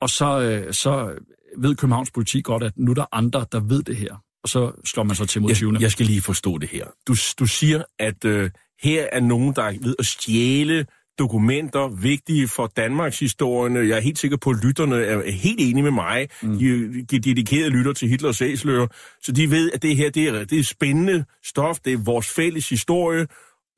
og 0.00 0.10
så, 0.10 0.40
øh, 0.40 0.74
så 0.74 1.18
ved 1.58 1.76
Københavns 1.76 2.10
politi 2.10 2.40
godt, 2.40 2.62
at 2.62 2.72
nu 2.76 2.90
er 2.90 2.94
der 2.94 3.06
andre, 3.12 3.46
der 3.52 3.60
ved 3.60 3.82
det 3.82 3.96
her. 3.96 4.16
Og 4.42 4.48
så 4.48 4.72
slår 4.84 5.02
man 5.02 5.16
sig 5.16 5.28
til 5.28 5.42
mod 5.42 5.54
20. 5.54 5.72
Jeg, 5.72 5.82
jeg 5.82 5.90
skal 5.90 6.06
lige 6.06 6.22
forstå 6.22 6.58
det 6.58 6.68
her. 6.68 6.86
Du, 7.06 7.14
du 7.38 7.46
siger, 7.46 7.82
at 7.98 8.24
øh, 8.24 8.50
her 8.82 9.08
er 9.12 9.20
nogen, 9.20 9.54
der 9.54 9.62
er 9.62 9.74
ved 9.80 9.94
at 9.98 10.06
stjæle 10.06 10.86
dokumenter, 11.18 11.88
vigtige 11.88 12.48
for 12.48 12.66
Danmarks 12.66 13.18
historien. 13.18 13.76
Jeg 13.76 13.96
er 13.96 14.00
helt 14.00 14.18
sikker 14.18 14.36
på, 14.36 14.50
at 14.50 14.56
lytterne 14.64 14.96
er 15.04 15.30
helt 15.30 15.60
enige 15.60 15.82
med 15.82 15.90
mig. 15.90 16.28
Mm. 16.42 16.58
De, 16.58 17.02
de 17.02 17.18
dedikerede 17.18 17.70
lytter 17.70 17.92
til 17.92 18.08
Hitlers 18.08 18.42
æsler, 18.42 18.86
så 19.22 19.32
de 19.32 19.50
ved, 19.50 19.70
at 19.74 19.82
det 19.82 19.96
her 19.96 20.10
det 20.10 20.28
er, 20.28 20.44
det 20.44 20.58
er 20.58 20.64
spændende 20.64 21.24
stof, 21.44 21.78
det 21.84 21.92
er 21.92 21.98
vores 22.04 22.28
fælles 22.28 22.68
historie. 22.68 23.26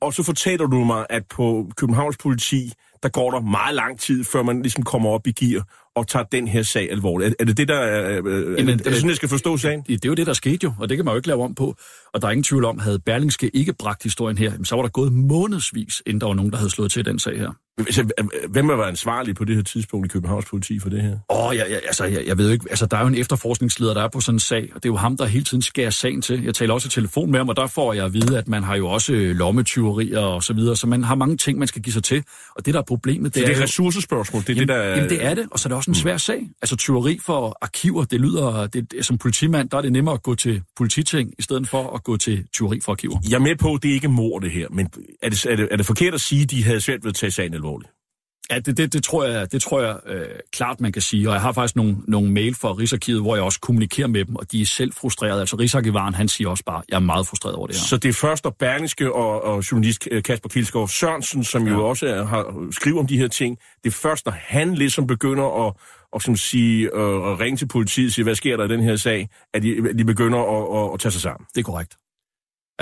Og 0.01 0.13
så 0.13 0.23
fortæller 0.23 0.67
du 0.67 0.83
mig, 0.83 1.05
at 1.09 1.23
på 1.29 1.71
Københavns 1.77 2.17
politi, 2.17 2.71
der 3.03 3.09
går 3.09 3.31
der 3.31 3.41
meget 3.41 3.75
lang 3.75 3.99
tid, 3.99 4.23
før 4.23 4.43
man 4.43 4.61
ligesom 4.61 4.83
kommer 4.83 5.09
op 5.09 5.27
i 5.27 5.31
gear 5.31 5.63
og 5.95 6.07
tager 6.07 6.23
den 6.23 6.47
her 6.47 6.63
sag 6.63 6.91
alvorligt. 6.91 7.29
Er, 7.29 7.33
er 7.39 7.45
det 7.45 7.57
det, 7.57 7.67
der 7.67 7.75
er, 7.75 8.21
øh, 8.25 8.57
Jamen, 8.57 8.79
det, 8.79 8.87
er 8.87 8.89
det 8.89 8.95
sådan, 8.95 9.09
jeg 9.09 9.15
skal 9.15 9.29
forstå 9.29 9.57
sagen? 9.57 9.79
Det, 9.79 9.87
det 9.87 10.05
er 10.05 10.09
jo 10.09 10.15
det, 10.15 10.27
der 10.27 10.33
skete 10.33 10.59
jo, 10.63 10.73
og 10.79 10.89
det 10.89 10.97
kan 10.97 11.05
man 11.05 11.11
jo 11.11 11.15
ikke 11.15 11.27
lave 11.27 11.43
om 11.43 11.55
på. 11.55 11.75
Og 12.13 12.21
der 12.21 12.27
er 12.27 12.31
ingen 12.31 12.43
tvivl 12.43 12.65
om, 12.65 12.79
havde 12.79 12.99
Berlingske 12.99 13.49
ikke 13.55 13.73
bragt 13.73 14.03
historien 14.03 14.37
her, 14.37 14.53
så 14.63 14.75
var 14.75 14.81
der 14.81 14.89
gået 14.89 15.13
månedsvis, 15.13 16.01
inden 16.05 16.21
der 16.21 16.27
var 16.27 16.33
nogen, 16.33 16.51
der 16.51 16.57
havde 16.57 16.69
slået 16.69 16.91
til 16.91 17.05
den 17.05 17.19
sag 17.19 17.37
her. 17.37 17.51
Altså, 17.77 18.25
hvem 18.49 18.67
var 18.67 18.83
ansvarlig 18.83 19.35
på 19.35 19.45
det 19.45 19.55
her 19.55 19.63
tidspunkt 19.63 20.05
i 20.05 20.09
Københavns 20.09 20.45
politi 20.45 20.79
for 20.79 20.89
det 20.89 21.01
her? 21.01 21.17
Åh, 21.29 21.45
oh, 21.47 21.55
jeg, 21.55 21.65
jeg, 21.69 21.79
altså, 21.85 22.05
jeg, 22.05 22.23
jeg 22.27 22.37
ved 22.37 22.45
jo 22.45 22.51
ikke, 22.51 22.65
altså, 22.69 22.85
der 22.85 22.97
er 22.97 23.01
jo 23.01 23.07
en 23.07 23.15
efterforskningsleder, 23.15 23.93
der 23.93 24.03
er 24.03 24.07
på 24.07 24.21
sådan 24.21 24.35
en 24.35 24.39
sag, 24.39 24.69
og 24.75 24.83
det 24.83 24.89
er 24.89 24.93
jo 24.93 24.95
ham, 24.95 25.17
der 25.17 25.25
hele 25.25 25.43
tiden 25.45 25.61
skærer 25.61 25.89
sagen 25.89 26.21
til. 26.21 26.43
Jeg 26.43 26.55
taler 26.55 26.73
også 26.73 26.87
i 26.87 26.89
telefon 26.89 27.31
med 27.31 27.39
ham, 27.39 27.49
og 27.49 27.55
der 27.55 27.67
får 27.67 27.93
jeg 27.93 28.05
at 28.05 28.13
vide, 28.13 28.37
at 28.37 28.47
man 28.47 28.63
har 28.63 28.75
jo 28.75 28.87
også 28.87 29.13
lommetyverier 29.13 30.19
og 30.19 30.43
så 30.43 30.53
videre, 30.53 30.75
så 30.75 30.87
man 30.87 31.03
har 31.03 31.15
mange 31.15 31.37
ting, 31.37 31.59
man 31.59 31.67
skal 31.67 31.81
give 31.81 31.93
sig 31.93 32.03
til. 32.03 32.23
Og 32.55 32.65
det, 32.65 32.73
der 32.73 32.79
er 32.79 32.83
problemet. 32.91 33.35
Det 33.35 33.41
så 33.41 33.47
det 33.47 33.53
er 33.53 33.57
et 33.57 33.63
ressourcespørgsmål, 33.63 34.41
det 34.41 34.49
er 34.49 34.53
Jamen, 34.53 34.67
det, 34.67 34.75
der... 34.75 34.83
jamen, 34.83 35.09
det 35.09 35.25
er 35.25 35.33
det, 35.33 35.47
og 35.51 35.59
så 35.59 35.67
er 35.67 35.69
det 35.69 35.77
også 35.77 35.91
en 35.91 35.95
svær 35.95 36.17
sag. 36.17 36.49
Altså 36.61 36.75
tyveri 36.75 37.19
for 37.25 37.57
arkiver, 37.61 38.03
det 38.03 38.21
lyder, 38.21 38.67
det, 38.67 39.05
som 39.05 39.17
politimand, 39.17 39.69
der 39.69 39.77
er 39.77 39.81
det 39.81 39.91
nemmere 39.91 40.13
at 40.13 40.23
gå 40.23 40.35
til 40.35 40.61
polititing, 40.77 41.33
i 41.39 41.41
stedet 41.41 41.67
for 41.67 41.95
at 41.95 42.03
gå 42.03 42.17
til 42.17 42.45
tyveri 42.53 42.79
for 42.85 42.91
arkiver. 42.91 43.17
Jeg 43.29 43.35
er 43.35 43.39
med 43.39 43.55
på, 43.55 43.73
at 43.73 43.83
det 43.83 43.89
ikke 43.89 44.05
er 44.05 44.11
mor, 44.11 44.39
det 44.39 44.51
her, 44.51 44.67
men 44.71 44.89
er 45.21 45.29
det, 45.29 45.45
er, 45.45 45.55
det, 45.55 45.67
er 45.71 45.77
det 45.77 45.85
forkert 45.85 46.13
at 46.13 46.21
sige, 46.21 46.43
at 46.43 46.51
de 46.51 46.63
havde 46.63 46.81
svært 46.81 47.03
ved 47.03 47.09
at 47.09 47.15
tage 47.15 47.31
sagen 47.31 47.53
alvorligt? 47.53 47.91
Ja, 48.51 48.59
det, 48.59 48.77
det, 48.77 48.93
det 48.93 49.03
tror 49.03 49.25
jeg, 49.25 49.51
det 49.51 49.61
tror 49.61 49.81
jeg 49.81 49.95
øh, 50.05 50.25
klart, 50.51 50.81
man 50.81 50.91
kan 50.91 51.01
sige. 51.01 51.29
Og 51.29 51.33
jeg 51.33 51.41
har 51.41 51.51
faktisk 51.51 51.75
nogle, 51.75 51.97
nogle 52.07 52.31
mail 52.31 52.55
fra 52.55 52.71
Rigsarkivet, 52.71 53.21
hvor 53.21 53.35
jeg 53.35 53.43
også 53.43 53.59
kommunikerer 53.59 54.07
med 54.07 54.25
dem, 54.25 54.35
og 54.35 54.51
de 54.51 54.61
er 54.61 54.65
selv 54.65 54.93
frustrerede. 54.93 55.39
Altså 55.39 55.55
Rigsarkivaren, 55.55 56.13
han 56.13 56.27
siger 56.27 56.49
også 56.49 56.63
bare, 56.63 56.81
jeg 56.89 56.95
er 56.95 56.99
meget 56.99 57.27
frustreret 57.27 57.55
over 57.55 57.67
det 57.67 57.75
her. 57.75 57.83
Så 57.83 57.97
det 57.97 58.09
er 58.09 58.13
først 58.13 58.45
og 58.45 58.55
Berlingske 58.55 59.13
og, 59.13 59.43
og 59.43 59.71
journalist 59.71 60.07
øh, 60.11 60.23
Kasper 60.23 60.49
Kilskov 60.49 60.87
Sørensen, 60.87 61.43
som 61.43 61.67
ja. 61.67 61.73
jo 61.73 61.89
også 61.89 62.07
er, 62.07 62.25
har 62.25 62.67
skriver 62.71 62.99
om 62.99 63.07
de 63.07 63.17
her 63.17 63.27
ting, 63.27 63.57
det 63.83 63.89
er 63.89 63.93
først, 63.93 64.25
når 64.25 64.33
han 64.39 64.73
ligesom 64.73 65.07
begynder 65.07 65.67
at, 65.67 65.73
og 66.13 66.21
som 66.21 66.35
sige, 66.35 66.89
øh, 66.93 67.31
at 67.31 67.39
ringe 67.39 67.57
til 67.57 67.67
politiet 67.67 68.07
og 68.07 68.11
sige, 68.11 68.23
hvad 68.23 68.35
sker 68.35 68.57
der 68.57 68.65
i 68.65 68.67
den 68.67 68.83
her 68.83 68.95
sag, 68.95 69.29
at 69.53 69.63
de, 69.63 69.97
de 69.97 70.05
begynder 70.05 70.39
at, 70.39 70.83
at, 70.83 70.93
at 70.93 70.99
tage 70.99 71.11
sig 71.11 71.21
sammen. 71.21 71.45
Det 71.55 71.59
er 71.59 71.63
korrekt. 71.63 72.00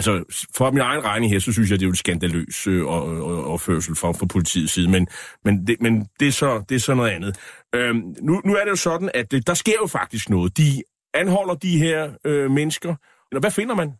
Altså, 0.07 0.45
for 0.55 0.71
min 0.71 0.81
egen 0.81 1.03
regning 1.03 1.31
her, 1.31 1.39
så 1.39 1.51
synes 1.51 1.71
jeg, 1.71 1.79
det 1.79 1.85
er 1.85 1.87
jo 1.87 1.91
en 1.91 1.95
skandaløs 1.95 2.67
øh, 2.67 2.85
og, 2.85 3.03
og, 3.03 3.45
opførsel 3.45 3.95
fra, 3.95 4.11
fra 4.11 4.25
politiets 4.25 4.73
side, 4.73 4.89
men, 4.89 5.07
men, 5.45 5.67
det, 5.67 5.75
men 5.81 6.05
det, 6.19 6.27
er 6.27 6.31
så, 6.31 6.63
det 6.69 6.75
er 6.75 6.79
så 6.79 6.93
noget 6.93 7.09
andet. 7.09 7.35
Øhm, 7.75 8.01
nu, 8.21 8.41
nu 8.45 8.55
er 8.55 8.63
det 8.63 8.71
jo 8.71 8.75
sådan, 8.75 9.09
at 9.13 9.31
det, 9.31 9.47
der 9.47 9.53
sker 9.53 9.73
jo 9.81 9.87
faktisk 9.87 10.29
noget. 10.29 10.57
De 10.57 10.83
anholder 11.13 11.53
de 11.53 11.77
her 11.77 12.09
øh, 12.25 12.51
mennesker. 12.51 12.95
Eller 13.31 13.39
hvad 13.39 13.51
finder 13.51 13.75
man? 13.75 13.93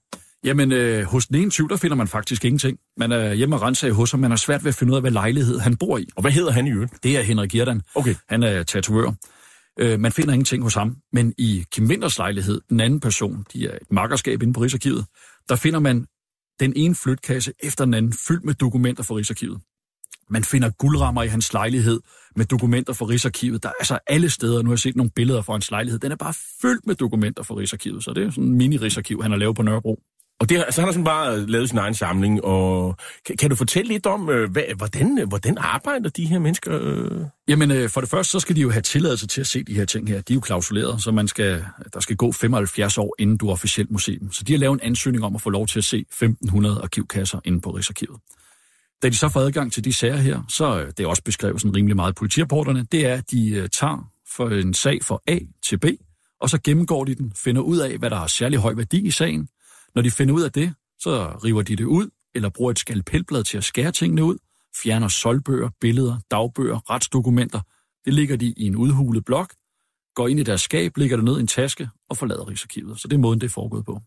Jamen, 0.44 0.72
øh, 0.72 1.04
hos 1.04 1.28
den 1.28 1.36
ene 1.36 1.50
tyv, 1.50 1.70
der 1.70 1.78
finder 1.78 1.96
man 1.96 2.08
faktisk 2.08 2.46
ingenting. 2.46 2.78
Man 2.98 3.12
er 3.12 3.34
hjemme 3.34 3.56
og 3.56 3.62
renser 3.62 3.92
hos 3.92 4.12
ham, 4.12 4.20
man 4.20 4.32
har 4.32 4.38
svært 4.38 4.64
ved 4.64 4.70
at 4.70 4.76
finde 4.76 4.92
ud 4.92 4.96
af, 4.96 5.04
hvad 5.04 5.12
lejlighed 5.12 5.60
han 5.60 5.76
bor 5.78 5.98
i. 5.98 6.08
Og 6.16 6.22
hvad 6.22 6.32
hedder 6.32 6.52
han 6.52 6.68
i 6.68 6.72
øvrigt? 6.72 6.94
Det 7.04 7.18
er 7.18 7.22
Henrik 7.22 7.52
Gjerdan. 7.52 7.82
Okay. 7.96 8.16
Han 8.30 8.44
er 8.44 8.64
tatovør. 8.64 9.12
Øh, 9.82 10.00
man 10.00 10.12
finder 10.12 10.34
ingenting 10.34 10.64
hos 10.64 10.74
ham, 10.74 10.98
men 11.14 11.34
i 11.38 11.66
Kim 11.72 11.88
Winters 11.88 12.18
lejlighed, 12.18 12.62
den 12.70 12.80
anden 12.80 13.00
person, 13.00 13.46
de 13.54 13.68
er 13.68 13.76
et 13.76 13.92
makkerskab 13.92 14.42
inde 14.42 14.54
på 14.54 14.62
Rigsarkivet, 14.62 15.06
der 15.50 15.56
finder 15.56 15.80
man 15.80 16.06
den 16.60 16.74
ene 16.76 16.96
flytkasse 16.96 17.54
efter 17.64 17.86
den 17.86 17.94
anden 17.94 18.14
fyldt 18.28 18.46
med 18.46 18.54
dokumenter 18.54 19.04
fra 19.04 19.16
Rigsarkivet. 19.16 19.62
Man 20.30 20.44
finder 20.44 20.70
guldrammer 20.70 21.24
i 21.24 21.28
hans 21.28 21.54
lejlighed 21.54 22.00
med 22.36 22.46
dokumenter 22.46 22.94
fra 22.94 23.06
Rigsarkivet. 23.06 23.64
Der 23.64 23.70
er 23.70 23.74
altså 23.80 24.00
alle 24.08 24.30
steder, 24.30 24.62
nu 24.62 24.70
har 24.70 24.74
jeg 24.74 24.80
set 24.80 24.96
nogle 24.96 25.12
billeder 25.16 25.42
fra 25.42 25.54
hans 25.54 25.72
lejlighed, 25.72 26.00
den 26.00 26.12
er 26.12 26.16
bare 26.16 26.34
fyldt 26.62 26.88
med 26.88 26.96
dokumenter 26.96 27.44
fra 27.44 27.56
Rigsarkivet, 27.56 28.04
så 28.04 28.14
det 28.14 28.24
er 28.24 28.30
sådan 28.30 28.44
en 28.44 28.58
mini-Rigsarkiv, 28.62 29.22
han 29.22 29.32
har 29.32 29.38
lavet 29.38 29.56
på 29.56 29.62
Nørrebro. 29.62 30.00
Og 30.40 30.50
det, 30.50 30.58
altså, 30.58 30.82
han 30.82 30.88
har 30.88 30.92
sådan 30.92 31.04
bare 31.04 31.46
lavet 31.46 31.70
sin 31.70 31.78
egen 31.78 31.94
samling, 31.94 32.44
og 32.44 32.96
kan, 33.26 33.38
kan 33.38 33.50
du 33.50 33.56
fortælle 33.56 33.92
lidt 33.94 34.06
om, 34.06 34.30
øh, 34.30 34.52
hvad, 34.52 34.64
hvordan, 34.78 35.28
hvordan 35.28 35.58
arbejder 35.58 36.10
de 36.10 36.26
her 36.26 36.40
mennesker? 36.40 36.80
Øh? 36.82 37.22
Jamen, 37.48 37.72
øh, 37.72 37.90
for 37.90 38.02
det 38.02 38.10
første, 38.10 38.32
så 38.32 38.40
skal 38.40 38.56
de 38.56 38.62
jo 38.62 38.70
have 38.70 38.82
tilladelse 38.82 39.28
til 39.28 39.42
at 39.42 39.48
se 39.48 39.64
de 39.64 39.74
her 39.74 39.86
ting 39.86 40.08
her. 40.08 40.22
De 40.22 40.34
er 40.34 40.36
jo 40.36 40.42
klausuleret, 40.42 41.04
så 41.04 41.12
man 41.12 41.28
skal, 41.28 41.66
der 41.94 42.00
skal 42.00 42.16
gå 42.16 42.32
75 42.32 42.98
år, 42.98 43.16
inden 43.20 43.38
du 43.38 43.48
er 43.48 43.52
officielt 43.52 43.92
museum. 43.92 44.32
Så 44.32 44.44
de 44.44 44.54
har 44.54 44.60
lavet 44.60 44.74
en 44.74 44.80
ansøgning 44.88 45.24
om 45.24 45.36
at 45.36 45.42
få 45.42 45.50
lov 45.50 45.68
til 45.68 45.80
at 45.80 45.86
se 45.86 46.06
1.500 46.24 46.84
arkivkasser 46.84 47.40
inde 47.46 47.62
på 47.62 47.70
Rigsarkivet. 47.70 48.20
Da 49.04 49.10
de 49.10 49.18
så 49.18 49.30
får 49.30 49.40
adgang 49.40 49.74
til 49.74 49.86
de 49.86 49.94
sager 49.94 50.18
her, 50.18 50.42
så 50.50 50.80
øh, 50.80 50.88
det 50.88 51.00
er 51.00 51.08
også 51.08 51.24
beskrevet 51.24 51.62
sådan 51.62 51.76
rimelig 51.76 51.96
meget 51.96 52.12
i 52.12 52.16
politirapporterne, 52.16 52.86
det 52.92 53.06
er, 53.06 53.14
at 53.14 53.32
de 53.32 53.50
øh, 53.50 53.70
tager 53.70 54.12
for 54.36 54.50
en 54.50 54.74
sag 54.74 55.00
fra 55.04 55.20
A 55.28 55.40
til 55.64 55.78
B, 55.80 55.86
og 56.42 56.50
så 56.50 56.60
gennemgår 56.64 57.06
de 57.06 57.16
den, 57.16 57.34
finder 57.36 57.62
ud 57.62 57.78
af, 57.78 57.98
hvad 57.98 58.10
der 58.10 58.16
har 58.16 58.28
særlig 58.28 58.60
høj 58.60 58.74
værdi 58.74 59.08
i 59.08 59.12
sagen. 59.12 59.48
Når 59.96 60.02
de 60.02 60.12
finder 60.12 60.34
ud 60.34 60.42
af 60.42 60.52
det, 60.52 60.74
så 61.00 61.28
river 61.44 61.62
de 61.62 61.76
det 61.76 61.86
ud, 61.86 62.10
eller 62.36 62.50
bruger 62.50 62.72
et 62.72 62.80
skalpelblad 62.80 63.44
til 63.44 63.58
at 63.58 63.64
skære 63.64 63.92
tingene 63.92 64.24
ud, 64.24 64.38
fjerner 64.84 65.08
solbøger, 65.08 65.70
billeder, 65.82 66.20
dagbøger, 66.32 66.90
retsdokumenter. 66.90 67.62
Det 68.06 68.14
ligger 68.14 68.36
de 68.38 68.54
i 68.58 68.66
en 68.66 68.76
udhulet 68.76 69.26
blok, 69.26 69.54
går 70.16 70.28
ind 70.28 70.40
i 70.40 70.44
deres 70.44 70.62
skab, 70.62 70.98
lægger 70.98 71.18
det 71.18 71.26
ned 71.26 71.38
i 71.38 71.40
en 71.40 71.48
taske 71.48 71.90
og 72.10 72.18
forlader 72.18 72.48
Rigsarkivet. 72.48 73.00
Så 73.00 73.08
det 73.08 73.16
er 73.16 73.20
måden, 73.20 73.42
det 73.42 73.48
er 73.48 73.52
foregået 73.52 73.86
på. 73.86 74.02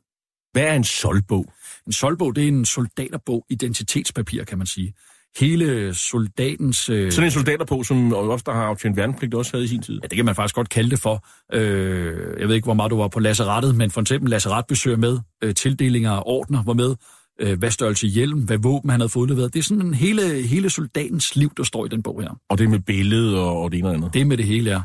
Hvad 0.52 0.62
er 0.62 0.74
en 0.74 0.84
solbog? 0.84 1.52
En 1.86 1.92
solbog, 1.92 2.36
det 2.36 2.44
er 2.44 2.48
en 2.48 2.64
soldaterbog, 2.64 3.46
identitetspapir, 3.50 4.44
kan 4.44 4.58
man 4.58 4.66
sige. 4.66 4.94
Hele 5.38 5.94
soldatens... 5.94 6.88
Øh, 6.88 7.12
Sådan 7.12 7.26
en 7.26 7.30
soldaterbog, 7.30 7.86
som 7.86 8.12
også 8.12 8.42
der 8.46 8.52
har 8.52 8.62
aftjent 8.62 8.96
værnepligt, 8.96 9.34
også 9.34 9.52
havde 9.52 9.64
i 9.64 9.68
sin 9.68 9.82
tid. 9.82 9.98
Ja, 10.02 10.06
det 10.06 10.16
kan 10.16 10.24
man 10.24 10.34
faktisk 10.34 10.54
godt 10.54 10.68
kalde 10.68 10.90
det 10.90 10.98
for. 10.98 11.26
Øh, 11.52 12.40
jeg 12.40 12.48
ved 12.48 12.54
ikke, 12.54 12.66
hvor 12.66 12.74
meget 12.74 12.90
du 12.90 12.96
var 12.96 13.08
på 13.08 13.20
lazarettet, 13.20 13.74
men 13.74 13.90
for 13.90 14.00
eksempel 14.00 14.30
lazaretbesøg 14.30 14.98
med, 14.98 15.18
øh, 15.44 15.54
tildelinger 15.54 16.10
af 16.12 16.22
ordner 16.26 16.62
var 16.62 16.72
med, 16.72 16.94
øh, 17.40 17.58
hvad 17.58 17.70
størrelse 17.70 18.06
hjelm, 18.06 18.38
hvad 18.38 18.58
våben 18.58 18.90
han 18.90 19.00
havde 19.00 19.08
fået 19.08 19.22
udleveret. 19.22 19.54
Det 19.54 19.58
er 19.58 19.64
sådan 19.64 19.86
en 19.86 19.94
hele, 19.94 20.42
hele 20.42 20.70
soldatens 20.70 21.36
liv, 21.36 21.52
der 21.56 21.62
står 21.62 21.86
i 21.86 21.88
den 21.88 22.02
bog 22.02 22.22
her. 22.22 22.38
Og 22.48 22.58
det 22.58 22.70
med 22.70 22.78
billede 22.78 23.40
og, 23.40 23.62
og 23.62 23.72
det 23.72 23.78
ene 23.78 23.88
og 23.88 23.94
andet. 23.94 24.14
Det 24.14 24.20
er 24.20 24.24
med 24.24 24.36
det 24.36 24.46
hele, 24.46 24.70
ja. 24.70 24.80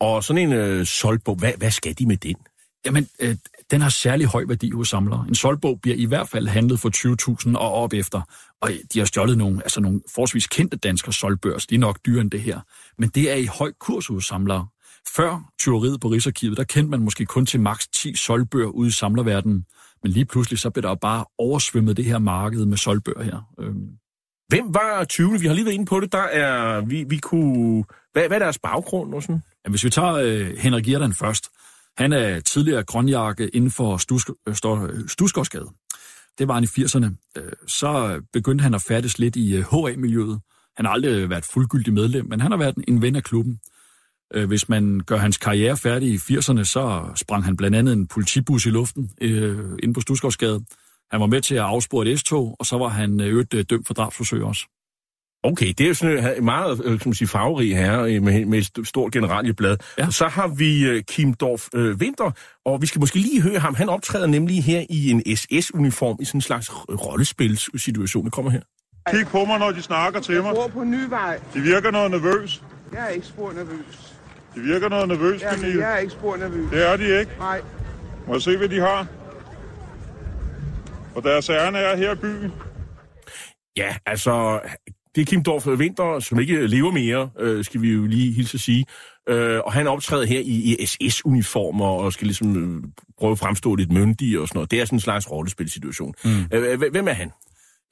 Og 0.00 0.24
sådan 0.24 0.42
en 0.42 0.52
øh, 0.52 0.86
solbog, 0.86 1.36
hvad, 1.36 1.52
hvad 1.58 1.70
skal 1.70 1.94
de 1.98 2.06
med 2.06 2.16
den? 2.16 2.36
Jamen, 2.86 3.08
øh, 3.20 3.36
den 3.70 3.80
har 3.80 3.88
særlig 3.88 4.26
høj 4.26 4.44
værdi 4.48 4.70
hos 4.70 4.88
samlere. 4.88 5.24
En 5.28 5.34
solbog 5.34 5.80
bliver 5.82 5.96
i 5.96 6.04
hvert 6.04 6.28
fald 6.28 6.48
handlet 6.48 6.80
for 6.80 6.90
20.000 7.50 7.56
og 7.56 7.72
op 7.72 7.92
efter. 7.92 8.20
Og 8.60 8.70
de 8.92 8.98
har 8.98 9.06
stjålet 9.06 9.38
nogle, 9.38 9.62
altså 9.62 9.80
nogle 9.80 10.00
forholdsvis 10.14 10.46
kendte 10.46 10.76
danskere 10.76 11.12
solbøger, 11.12 11.58
så 11.58 11.66
de 11.70 11.74
er 11.74 11.78
nok 11.78 11.98
dyrere 12.06 12.20
end 12.20 12.30
det 12.30 12.40
her. 12.40 12.60
Men 12.98 13.08
det 13.08 13.30
er 13.30 13.34
i 13.34 13.44
høj 13.44 13.72
kurs 13.80 14.06
hos 14.06 14.24
samlere. 14.24 14.66
Før 15.16 15.52
tyveriet 15.58 16.00
på 16.00 16.08
Rigsarkivet, 16.08 16.56
der 16.56 16.64
kendte 16.64 16.90
man 16.90 17.00
måske 17.00 17.26
kun 17.26 17.46
til 17.46 17.60
maks 17.60 17.88
10 17.88 18.14
solbøger 18.14 18.68
ude 18.68 18.88
i 18.88 18.90
samlerverdenen. 18.90 19.64
Men 20.02 20.12
lige 20.12 20.24
pludselig 20.24 20.58
så 20.58 20.70
blev 20.70 20.82
der 20.82 20.94
bare 20.94 21.24
oversvømmet 21.38 21.96
det 21.96 22.04
her 22.04 22.18
marked 22.18 22.64
med 22.64 22.76
solbøger 22.76 23.22
her. 23.22 23.42
Øhm, 23.60 23.88
Hvem 24.48 24.74
var 24.74 25.04
20? 25.04 25.40
Vi 25.40 25.46
har 25.46 25.54
lige 25.54 25.64
været 25.64 25.74
inde 25.74 25.86
på 25.86 26.00
det. 26.00 26.12
Der 26.12 26.22
er, 26.22 26.80
vi, 26.80 27.04
vi 27.08 27.18
kunne... 27.18 27.84
Hvad, 28.12 28.26
hvad 28.28 28.36
er 28.36 28.38
deres 28.38 28.58
baggrund 28.58 29.14
og 29.14 29.22
sådan? 29.22 29.42
Ja, 29.64 29.70
hvis 29.70 29.84
vi 29.84 29.90
tager 29.90 30.12
øh, 30.12 30.56
Henrik 30.58 30.84
Gjerdan 30.84 31.14
først. 31.14 31.48
Han 31.98 32.12
er 32.12 32.40
tidligere 32.40 32.84
grønjakke 32.84 33.48
inden 33.48 33.70
for 33.70 33.96
Stusgårdsgade. 35.08 35.64
Øh, 35.64 35.68
øh, 35.68 35.74
Det 36.38 36.48
var 36.48 36.54
han 36.54 36.64
i 36.64 36.66
80'erne. 36.66 37.32
Øh, 37.36 37.52
så 37.66 38.20
begyndte 38.32 38.62
han 38.62 38.74
at 38.74 38.82
færdes 38.82 39.18
lidt 39.18 39.36
i 39.36 39.56
HA-miljøet. 39.56 40.40
Han 40.76 40.84
har 40.84 40.92
aldrig 40.92 41.30
været 41.30 41.44
fuldgyldig 41.44 41.94
medlem, 41.94 42.26
men 42.28 42.40
han 42.40 42.50
har 42.50 42.58
været 42.58 42.74
en 42.88 43.02
ven 43.02 43.16
af 43.16 43.24
klubben. 43.24 43.60
Hvis 44.46 44.68
man 44.68 45.00
gør 45.00 45.16
hans 45.16 45.38
karriere 45.38 45.76
færdig 45.76 46.08
i 46.08 46.16
80'erne, 46.16 46.64
så 46.64 47.12
sprang 47.16 47.44
han 47.44 47.56
blandt 47.56 47.76
andet 47.76 47.92
en 47.92 48.06
politibus 48.06 48.66
i 48.66 48.70
luften 48.70 49.10
øh, 49.20 49.58
inde 49.82 49.94
på 49.94 50.00
Stusgårdsgade. 50.00 50.64
Han 51.10 51.20
var 51.20 51.26
med 51.26 51.40
til 51.40 51.54
at 51.54 51.60
afspore 51.60 52.06
et 52.06 52.20
S-tog, 52.20 52.56
og 52.58 52.66
så 52.66 52.78
var 52.78 52.88
han 52.88 53.20
øvrigt 53.20 53.70
dømt 53.70 53.86
for 53.86 53.94
drabsforsøg 53.94 54.42
også. 54.42 54.66
Okay, 55.42 55.66
det 55.66 55.80
er 55.80 55.88
jo 55.88 55.94
sådan 55.94 56.36
en 56.38 56.44
meget 56.44 56.80
øh, 56.84 56.98
kan 57.00 57.08
man 57.08 57.14
sige, 57.14 57.28
farverig 57.28 57.76
herre 57.76 58.14
øh, 58.14 58.22
med, 58.22 58.44
med 58.44 58.58
et 58.58 58.64
st- 58.78 58.84
stort 58.84 59.12
generalieblad. 59.12 59.76
Ja. 59.98 60.10
Så 60.10 60.26
har 60.28 60.48
vi 60.48 60.84
øh, 60.88 61.02
Kim 61.02 61.34
Dorf 61.34 61.68
øh, 61.74 61.96
Winter, 61.96 62.30
og 62.64 62.82
vi 62.82 62.86
skal 62.86 63.00
måske 63.00 63.18
lige 63.18 63.42
høre 63.42 63.58
ham. 63.58 63.74
Han 63.74 63.88
optræder 63.88 64.26
nemlig 64.26 64.64
her 64.64 64.84
i 64.90 65.10
en 65.10 65.22
SS-uniform 65.36 66.16
i 66.20 66.24
sådan 66.24 66.38
en 66.38 66.42
slags 66.42 66.70
rollespilssituation. 66.88 68.24
Det 68.24 68.32
kommer 68.32 68.50
her. 68.50 68.60
Kig 69.10 69.26
på 69.26 69.44
mig, 69.44 69.58
når 69.58 69.70
de 69.70 69.82
snakker 69.82 70.20
til 70.20 70.34
mig. 70.42 70.44
Jeg 70.44 70.54
bor 70.54 70.66
på 70.68 70.84
Nyvej. 70.84 71.40
De 71.54 71.60
virker 71.60 71.90
noget 71.90 72.10
nervøs. 72.10 72.62
Jeg 72.92 73.04
er 73.04 73.08
ikke 73.08 73.26
spor 73.26 73.52
nervøs. 73.52 74.14
De 74.54 74.60
virker 74.60 74.88
noget 74.88 75.08
nervøs, 75.08 75.42
Ja, 75.42 75.56
men 75.56 75.78
jeg 75.78 75.92
er 75.94 75.98
ikke 75.98 76.12
spor 76.12 76.36
nervøs. 76.36 76.70
Det 76.70 76.88
er 76.88 76.96
de 76.96 77.20
ikke. 77.20 77.32
Nej, 77.38 77.60
Må 78.26 78.32
jeg 78.34 78.42
se, 78.42 78.56
hvad 78.56 78.68
de 78.68 78.80
har? 78.80 79.06
Og 81.14 81.22
deres 81.22 81.50
ærne 81.50 81.78
er 81.78 81.96
her 81.96 82.12
i 82.12 82.16
byen. 82.16 82.52
Ja, 83.76 83.96
altså, 84.06 84.60
det 85.14 85.20
er 85.20 85.24
Kim 85.24 85.42
Dorf 85.42 85.66
Winter, 85.66 86.20
som 86.20 86.40
ikke 86.40 86.66
lever 86.66 86.90
mere, 86.90 87.30
øh, 87.38 87.64
skal 87.64 87.82
vi 87.82 87.92
jo 87.92 88.06
lige 88.06 88.32
hilse 88.32 88.54
at 88.54 88.60
sige. 88.60 88.86
Øh, 89.28 89.60
og 89.64 89.72
han 89.72 89.86
optræder 89.86 90.26
her 90.26 90.40
i, 90.40 90.76
i 90.80 90.86
SS-uniformer 90.86 91.86
og 91.86 92.12
skal 92.12 92.26
ligesom 92.26 92.56
øh, 92.56 92.82
prøve 93.18 93.32
at 93.32 93.38
fremstå 93.38 93.74
lidt 93.74 93.92
myndig 93.92 94.38
og 94.38 94.48
sådan 94.48 94.58
noget. 94.58 94.70
Det 94.70 94.80
er 94.80 94.84
sådan 94.84 94.96
en 94.96 95.00
slags 95.00 95.30
rollespilsituation. 95.30 96.14
Mm. 96.24 96.44
Øh, 96.52 96.80
hvem 96.90 97.08
er 97.08 97.12
han? 97.12 97.30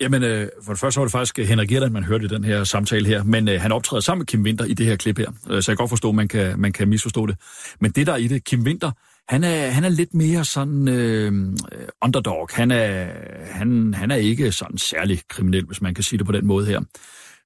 Jamen, 0.00 0.22
øh, 0.22 0.48
for 0.64 0.72
det 0.72 0.80
første 0.80 0.98
var 0.98 1.04
det 1.04 1.12
faktisk 1.12 1.38
Henrik 1.38 1.68
Gjerland, 1.68 1.92
man 1.92 2.04
hørte 2.04 2.24
i 2.24 2.28
den 2.28 2.44
her 2.44 2.64
samtale 2.64 3.06
her, 3.06 3.24
men 3.24 3.48
øh, 3.48 3.60
han 3.60 3.72
optræder 3.72 4.00
sammen 4.00 4.20
med 4.20 4.26
Kim 4.26 4.42
Winter 4.42 4.64
i 4.64 4.74
det 4.74 4.86
her 4.86 4.96
klip 4.96 5.18
her, 5.18 5.30
øh, 5.50 5.62
så 5.62 5.70
jeg 5.70 5.76
kan 5.76 5.82
godt 5.82 5.90
forstå, 5.90 6.08
at 6.08 6.14
man 6.14 6.28
kan, 6.28 6.60
man 6.60 6.72
kan 6.72 6.88
misforstå 6.88 7.26
det. 7.26 7.36
Men 7.80 7.90
det 7.90 8.06
der 8.06 8.12
er 8.12 8.16
i 8.16 8.26
det, 8.26 8.44
Kim 8.44 8.62
Winter, 8.62 8.90
han 9.28 9.44
er, 9.44 9.66
han 9.70 9.84
er 9.84 9.88
lidt 9.88 10.14
mere 10.14 10.44
sådan 10.44 10.88
øh, 10.88 11.32
øh, 11.72 11.88
underdog. 12.02 12.48
Han 12.52 12.70
er, 12.70 13.06
han, 13.52 13.94
han 13.94 14.10
er 14.10 14.16
ikke 14.16 14.52
sådan 14.52 14.78
særlig 14.78 15.20
kriminel, 15.28 15.66
hvis 15.66 15.80
man 15.80 15.94
kan 15.94 16.04
sige 16.04 16.18
det 16.18 16.26
på 16.26 16.32
den 16.32 16.46
måde 16.46 16.66
her. 16.66 16.80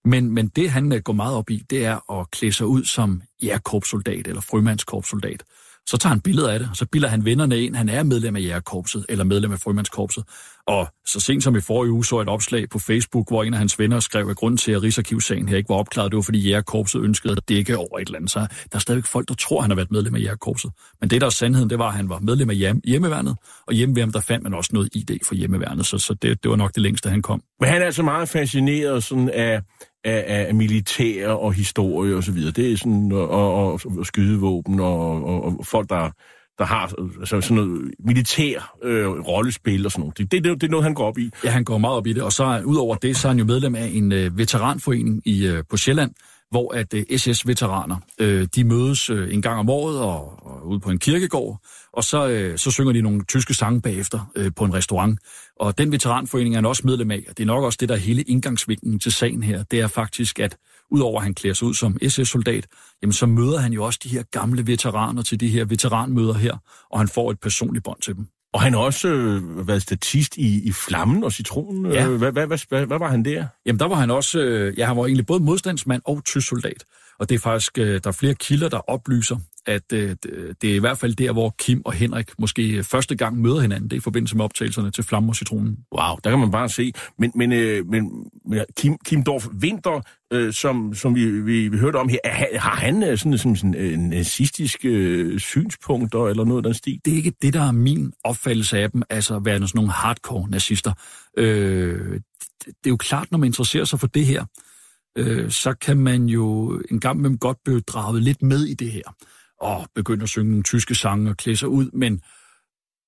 Men, 0.04 0.30
men 0.30 0.48
det, 0.48 0.70
han 0.70 0.92
øh, 0.92 1.00
går 1.00 1.12
meget 1.12 1.36
op 1.36 1.50
i, 1.50 1.64
det 1.70 1.84
er 1.84 2.20
at 2.20 2.30
klæde 2.30 2.52
sig 2.52 2.66
ud 2.66 2.84
som 2.84 3.22
jægerkorpssoldat 3.42 4.26
eller 4.26 4.40
frømandskorpssoldat. 4.40 5.42
Så 5.86 5.96
tager 5.96 6.12
han 6.12 6.20
billeder 6.20 6.50
af 6.50 6.58
det, 6.58 6.68
og 6.70 6.76
så 6.76 6.86
bilder 6.92 7.08
han 7.08 7.24
vennerne 7.24 7.60
ind, 7.60 7.76
han 7.76 7.88
er 7.88 8.02
medlem 8.02 8.36
af 8.36 8.40
jægerkorpset 8.40 9.06
eller 9.08 9.24
medlem 9.24 9.52
af 9.52 9.58
frømandskorpset. 9.58 10.24
Og 10.66 10.88
så 11.06 11.20
sent 11.20 11.44
som 11.44 11.56
i 11.56 11.60
forrige 11.60 11.92
uge 11.92 12.04
så 12.04 12.20
et 12.20 12.28
opslag 12.28 12.68
på 12.68 12.78
Facebook, 12.78 13.28
hvor 13.28 13.44
en 13.44 13.54
af 13.54 13.58
hans 13.58 13.78
venner 13.78 14.00
skrev, 14.00 14.28
at 14.28 14.36
grunden 14.36 14.58
til, 14.58 14.72
at 14.72 14.82
Rigsarkivssagen 14.82 15.48
her 15.48 15.56
ikke 15.56 15.68
var 15.68 15.74
opklaret, 15.74 16.12
det 16.12 16.16
var, 16.16 16.22
fordi 16.22 16.38
jægerkorpset 16.38 17.02
ønskede 17.02 17.32
at 17.32 17.48
dække 17.48 17.78
over 17.78 17.98
et 17.98 18.06
eller 18.06 18.18
andet. 18.18 18.30
Så 18.30 18.38
der 18.40 18.46
er 18.72 18.78
stadigvæk 18.78 19.06
folk, 19.06 19.28
der 19.28 19.34
tror, 19.34 19.58
at 19.58 19.64
han 19.64 19.70
har 19.70 19.76
været 19.76 19.90
medlem 19.90 20.14
af 20.14 20.20
jægerkorpset. 20.20 20.70
Men 21.00 21.10
det, 21.10 21.20
der 21.20 21.26
er 21.26 21.30
sandheden, 21.30 21.70
det 21.70 21.78
var, 21.78 21.88
at 21.88 21.94
han 21.94 22.08
var 22.08 22.18
medlem 22.18 22.50
af 22.50 22.56
hjem, 22.56 22.80
hjemmeværnet, 22.84 23.36
og 23.66 23.74
hjemmeværnet, 23.74 24.14
der 24.14 24.20
fandt 24.20 24.42
man 24.42 24.54
også 24.54 24.70
noget 24.72 24.88
ID 24.92 25.10
for 25.26 25.34
hjemmeværnet, 25.34 25.86
så, 25.86 25.98
så 25.98 26.14
det, 26.14 26.42
det 26.42 26.50
var 26.50 26.56
nok 26.56 26.74
det 26.74 26.82
længste, 26.82 27.10
han 27.10 27.22
kom. 27.22 27.42
Men 27.60 27.68
han 27.68 27.82
er 27.82 27.86
altså 27.86 28.02
meget 28.02 28.28
fascineret 28.28 29.04
sådan 29.04 29.30
af, 29.30 29.62
af, 30.04 30.46
af 30.48 30.54
militær 30.54 31.28
og 31.28 31.52
historie 31.52 32.16
og 32.16 32.24
så 32.24 32.32
videre. 32.32 32.52
Det 32.52 32.72
er 32.72 32.76
sådan, 32.76 33.12
og, 33.12 33.54
og, 33.54 33.80
og 33.98 34.06
skydevåben 34.06 34.80
og, 34.80 35.24
og, 35.24 35.58
og 35.58 35.66
folk, 35.66 35.88
der, 35.88 36.10
der 36.58 36.64
har 36.64 36.94
altså 37.20 37.40
sådan 37.40 37.56
noget 37.56 37.90
militær 37.98 38.76
øh, 38.82 39.08
rollespil 39.08 39.86
og 39.86 39.92
sådan 39.92 40.00
noget. 40.00 40.18
Det, 40.18 40.32
det, 40.32 40.44
det, 40.44 40.60
det 40.60 40.66
er 40.66 40.70
noget, 40.70 40.84
han 40.84 40.94
går 40.94 41.06
op 41.06 41.18
i. 41.18 41.30
Ja, 41.44 41.50
han 41.50 41.64
går 41.64 41.78
meget 41.78 41.96
op 41.96 42.06
i 42.06 42.12
det, 42.12 42.22
og 42.22 42.32
så 42.32 42.62
udover 42.64 42.96
det, 42.96 43.16
så 43.16 43.28
er 43.28 43.30
han 43.30 43.38
jo 43.38 43.44
medlem 43.44 43.74
af 43.74 43.90
en 43.92 44.12
øh, 44.12 44.38
veteranforening 44.38 45.22
i, 45.24 45.46
øh, 45.46 45.64
på 45.70 45.76
Sjælland, 45.76 46.10
hvor 46.52 46.74
at 46.74 46.94
øh, 46.94 47.18
SS-veteraner, 47.18 47.96
øh, 48.18 48.48
de 48.54 48.64
mødes 48.64 49.10
øh, 49.10 49.34
en 49.34 49.42
gang 49.42 49.58
om 49.58 49.68
året 49.70 50.00
og, 50.00 50.46
og 50.46 50.66
ude 50.66 50.80
på 50.80 50.90
en 50.90 50.98
kirkegård, 50.98 51.58
og 51.92 52.04
så, 52.04 52.52
så 52.56 52.70
synger 52.70 52.92
de 52.92 53.02
nogle 53.02 53.24
tyske 53.24 53.54
sange 53.54 53.80
bagefter 53.80 54.50
på 54.56 54.64
en 54.64 54.74
restaurant. 54.74 55.18
Og 55.60 55.78
den 55.78 55.92
veteranforening 55.92 56.54
er 56.54 56.56
han 56.56 56.66
også 56.66 56.82
medlem 56.84 57.10
af, 57.10 57.24
og 57.28 57.38
det 57.38 57.42
er 57.42 57.46
nok 57.46 57.64
også 57.64 57.76
det, 57.80 57.88
der 57.88 57.94
er 57.94 57.98
hele 57.98 58.22
indgangsvinklen 58.22 58.98
til 58.98 59.12
sagen 59.12 59.42
her. 59.42 59.62
Det 59.62 59.80
er 59.80 59.86
faktisk, 59.86 60.38
at 60.38 60.56
udover 60.90 61.20
at 61.20 61.24
han 61.24 61.34
klæder 61.34 61.54
sig 61.54 61.68
ud 61.68 61.74
som 61.74 61.98
SS-soldat, 62.08 62.66
jamen 63.02 63.12
så 63.12 63.26
møder 63.26 63.58
han 63.58 63.72
jo 63.72 63.84
også 63.84 64.00
de 64.02 64.08
her 64.08 64.22
gamle 64.22 64.66
veteraner 64.66 65.22
til 65.22 65.40
de 65.40 65.48
her 65.48 65.64
veteranmøder 65.64 66.34
her, 66.34 66.56
og 66.90 66.98
han 66.98 67.08
får 67.08 67.30
et 67.30 67.40
personligt 67.40 67.84
bånd 67.84 68.00
til 68.00 68.16
dem. 68.16 68.26
Og 68.52 68.60
han 68.60 68.72
har 68.72 68.80
også 68.80 69.08
øh, 69.08 69.68
været 69.68 69.82
statist 69.82 70.36
i, 70.36 70.68
i 70.68 70.72
Flammen 70.72 71.24
og 71.24 71.32
Citronen. 71.32 71.92
Ja. 71.92 72.06
Øh, 72.06 72.16
hvad, 72.16 72.32
hvad, 72.32 72.46
hvad, 72.46 72.58
hvad, 72.68 72.86
hvad 72.86 72.98
var 72.98 73.08
han 73.08 73.24
der? 73.24 73.46
Jamen 73.66 73.78
der 73.78 73.88
var 73.88 73.94
han 73.94 74.10
også, 74.10 74.40
øh, 74.40 74.78
ja 74.78 74.86
han 74.86 74.96
var 74.96 75.06
egentlig 75.06 75.26
både 75.26 75.40
modstandsmand 75.40 76.02
og 76.04 76.24
tysk 76.24 76.48
soldat. 76.48 76.84
Og 77.22 77.28
det 77.28 77.34
er 77.34 77.38
faktisk, 77.38 77.78
øh, 77.78 78.00
der 78.04 78.08
er 78.08 78.12
flere 78.12 78.34
kilder, 78.34 78.68
der 78.68 78.90
oplyser, 78.90 79.36
at 79.66 79.92
øh, 79.92 80.16
det 80.62 80.70
er 80.70 80.74
i 80.74 80.78
hvert 80.78 80.98
fald 80.98 81.14
der, 81.14 81.32
hvor 81.32 81.54
Kim 81.58 81.82
og 81.84 81.92
Henrik 81.92 82.30
måske 82.38 82.84
første 82.84 83.16
gang 83.16 83.40
møder 83.40 83.60
hinanden. 83.60 83.90
Det 83.90 83.96
er 83.96 84.00
i 84.00 84.00
forbindelse 84.00 84.36
med 84.36 84.44
optagelserne 84.44 84.90
til 84.90 85.04
Flamme 85.04 85.30
og 85.30 85.36
Citronen. 85.36 85.78
Wow, 85.98 86.16
der 86.24 86.30
kan 86.30 86.38
man 86.38 86.50
bare 86.50 86.68
se. 86.68 86.92
Men, 87.18 87.32
men, 87.34 87.52
øh, 87.52 87.86
men, 87.86 88.10
Kim, 88.76 88.98
Kim 89.04 89.24
Dorf 89.24 89.46
Winter, 89.62 90.00
øh, 90.32 90.52
som, 90.52 90.94
som 90.94 91.14
vi, 91.14 91.40
vi, 91.40 91.68
vi 91.68 91.78
hørte 91.78 91.96
om 91.96 92.08
her, 92.08 92.18
er, 92.24 92.58
har 92.58 92.74
han 92.74 93.02
øh, 93.02 93.18
sådan, 93.18 93.38
sådan, 93.38 93.56
sådan 93.56 93.74
øh, 93.74 93.98
nazistiske 93.98 94.88
øh, 94.88 95.40
synspunkter 95.40 96.26
eller 96.26 96.44
noget 96.44 96.58
af 96.58 96.62
den 96.62 96.74
stil? 96.74 97.00
Det 97.04 97.12
er 97.12 97.16
ikke 97.16 97.32
det, 97.42 97.54
der 97.54 97.62
er 97.62 97.72
min 97.72 98.12
opfattelse 98.24 98.78
af 98.78 98.90
dem, 98.90 99.02
altså 99.10 99.36
at 99.36 99.44
være 99.44 99.58
sådan 99.58 99.70
nogle 99.74 99.90
hardcore 99.90 100.50
nazister. 100.50 100.92
Øh, 101.38 102.20
det 102.66 102.86
er 102.86 102.90
jo 102.90 102.96
klart, 102.96 103.30
når 103.30 103.38
man 103.38 103.46
interesserer 103.46 103.84
sig 103.84 104.00
for 104.00 104.06
det 104.06 104.26
her, 104.26 104.44
øh, 105.18 105.50
så 105.50 105.74
kan 105.74 105.96
man 105.96 106.26
jo 106.26 106.78
en 106.90 107.00
gang 107.00 107.20
med 107.20 107.38
godt 107.38 107.58
blive 107.64 107.80
draget 107.80 108.22
lidt 108.22 108.42
med 108.42 108.64
i 108.64 108.74
det 108.74 108.92
her, 108.92 109.14
og 109.60 109.86
begynde 109.94 110.22
at 110.22 110.28
synge 110.28 110.50
nogle 110.50 110.62
tyske 110.62 110.94
sange 110.94 111.30
og 111.30 111.36
klæde 111.36 111.56
sig 111.56 111.68
ud, 111.68 111.90
men 111.92 112.22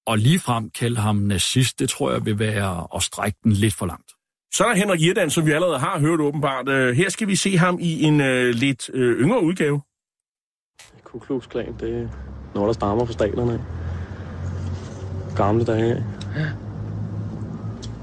og 0.07 0.19
ligefrem 0.19 0.71
kalde 0.71 0.97
ham 0.97 1.17
nazist, 1.17 1.79
det 1.79 1.89
tror 1.89 2.13
jeg 2.13 2.25
vil 2.25 2.39
være 2.39 2.87
at 2.95 3.03
strække 3.03 3.39
den 3.45 3.53
lidt 3.53 3.75
for 3.75 3.87
langt. 3.87 4.11
Så 4.55 4.65
er 4.65 4.69
der 4.69 4.77
Henrik 4.77 5.01
Irdan, 5.03 5.31
som 5.31 5.47
vi 5.47 5.53
allerede 5.53 5.79
har 5.79 6.01
hørt 6.01 6.21
åbenbart. 6.21 6.69
Øh, 6.69 6.97
Her 6.97 7.09
skal 7.09 7.29
vi 7.29 7.37
se 7.37 7.57
ham 7.57 7.79
i 7.81 8.03
en 8.03 8.21
øh, 8.21 8.55
lidt 8.55 8.91
øh, 8.95 9.21
yngre 9.21 9.43
udgave. 9.45 9.81
Ku 11.05 11.19
Klux 11.19 11.49
Klan, 11.49 11.75
det 11.81 12.03
er 12.03 12.09
noget, 12.55 12.67
der 12.67 12.73
stammer 12.73 13.05
fra 13.05 13.13
staterne. 13.13 13.65
Gamle 15.37 15.65
dage. 15.65 16.05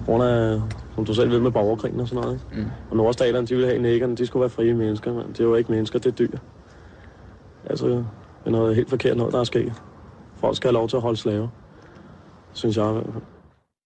Grund 0.06 0.24
af, 0.24 0.62
som 0.96 1.06
du 1.06 1.14
selv 1.14 1.32
ved, 1.32 1.40
med 1.40 1.52
borgerkrigen 1.52 2.00
og 2.00 2.08
sådan 2.08 2.24
noget. 2.24 2.40
ikke? 2.52 2.72
Og 2.90 2.98
nordstaterne, 2.98 3.48
de 3.48 3.56
ville 3.56 3.70
have 3.70 3.82
nækkerne, 3.82 4.16
de 4.16 4.26
skulle 4.26 4.42
være 4.42 4.50
frie 4.50 4.74
mennesker. 4.74 5.14
Men 5.14 5.28
det 5.28 5.40
er 5.40 5.44
jo 5.44 5.56
ikke 5.56 5.72
mennesker, 5.72 6.00
det 6.00 6.12
er 6.12 6.16
dyr. 6.16 6.38
Altså, 7.66 7.88
det 7.88 8.06
er 8.46 8.50
noget 8.50 8.76
helt 8.76 8.90
forkert 8.90 9.18
noget, 9.18 9.34
der 9.34 9.40
er 9.40 9.44
sket. 9.44 9.74
Folk 10.40 10.56
skal 10.56 10.68
have 10.68 10.74
lov 10.74 10.90
til 10.90 10.96
at 10.96 11.02
holde 11.02 11.18
slaver. 11.18 11.48
Synes 12.54 12.78
jeg 12.78 12.90
i 12.90 12.94
hvert 12.94 13.06
fald. 13.14 13.24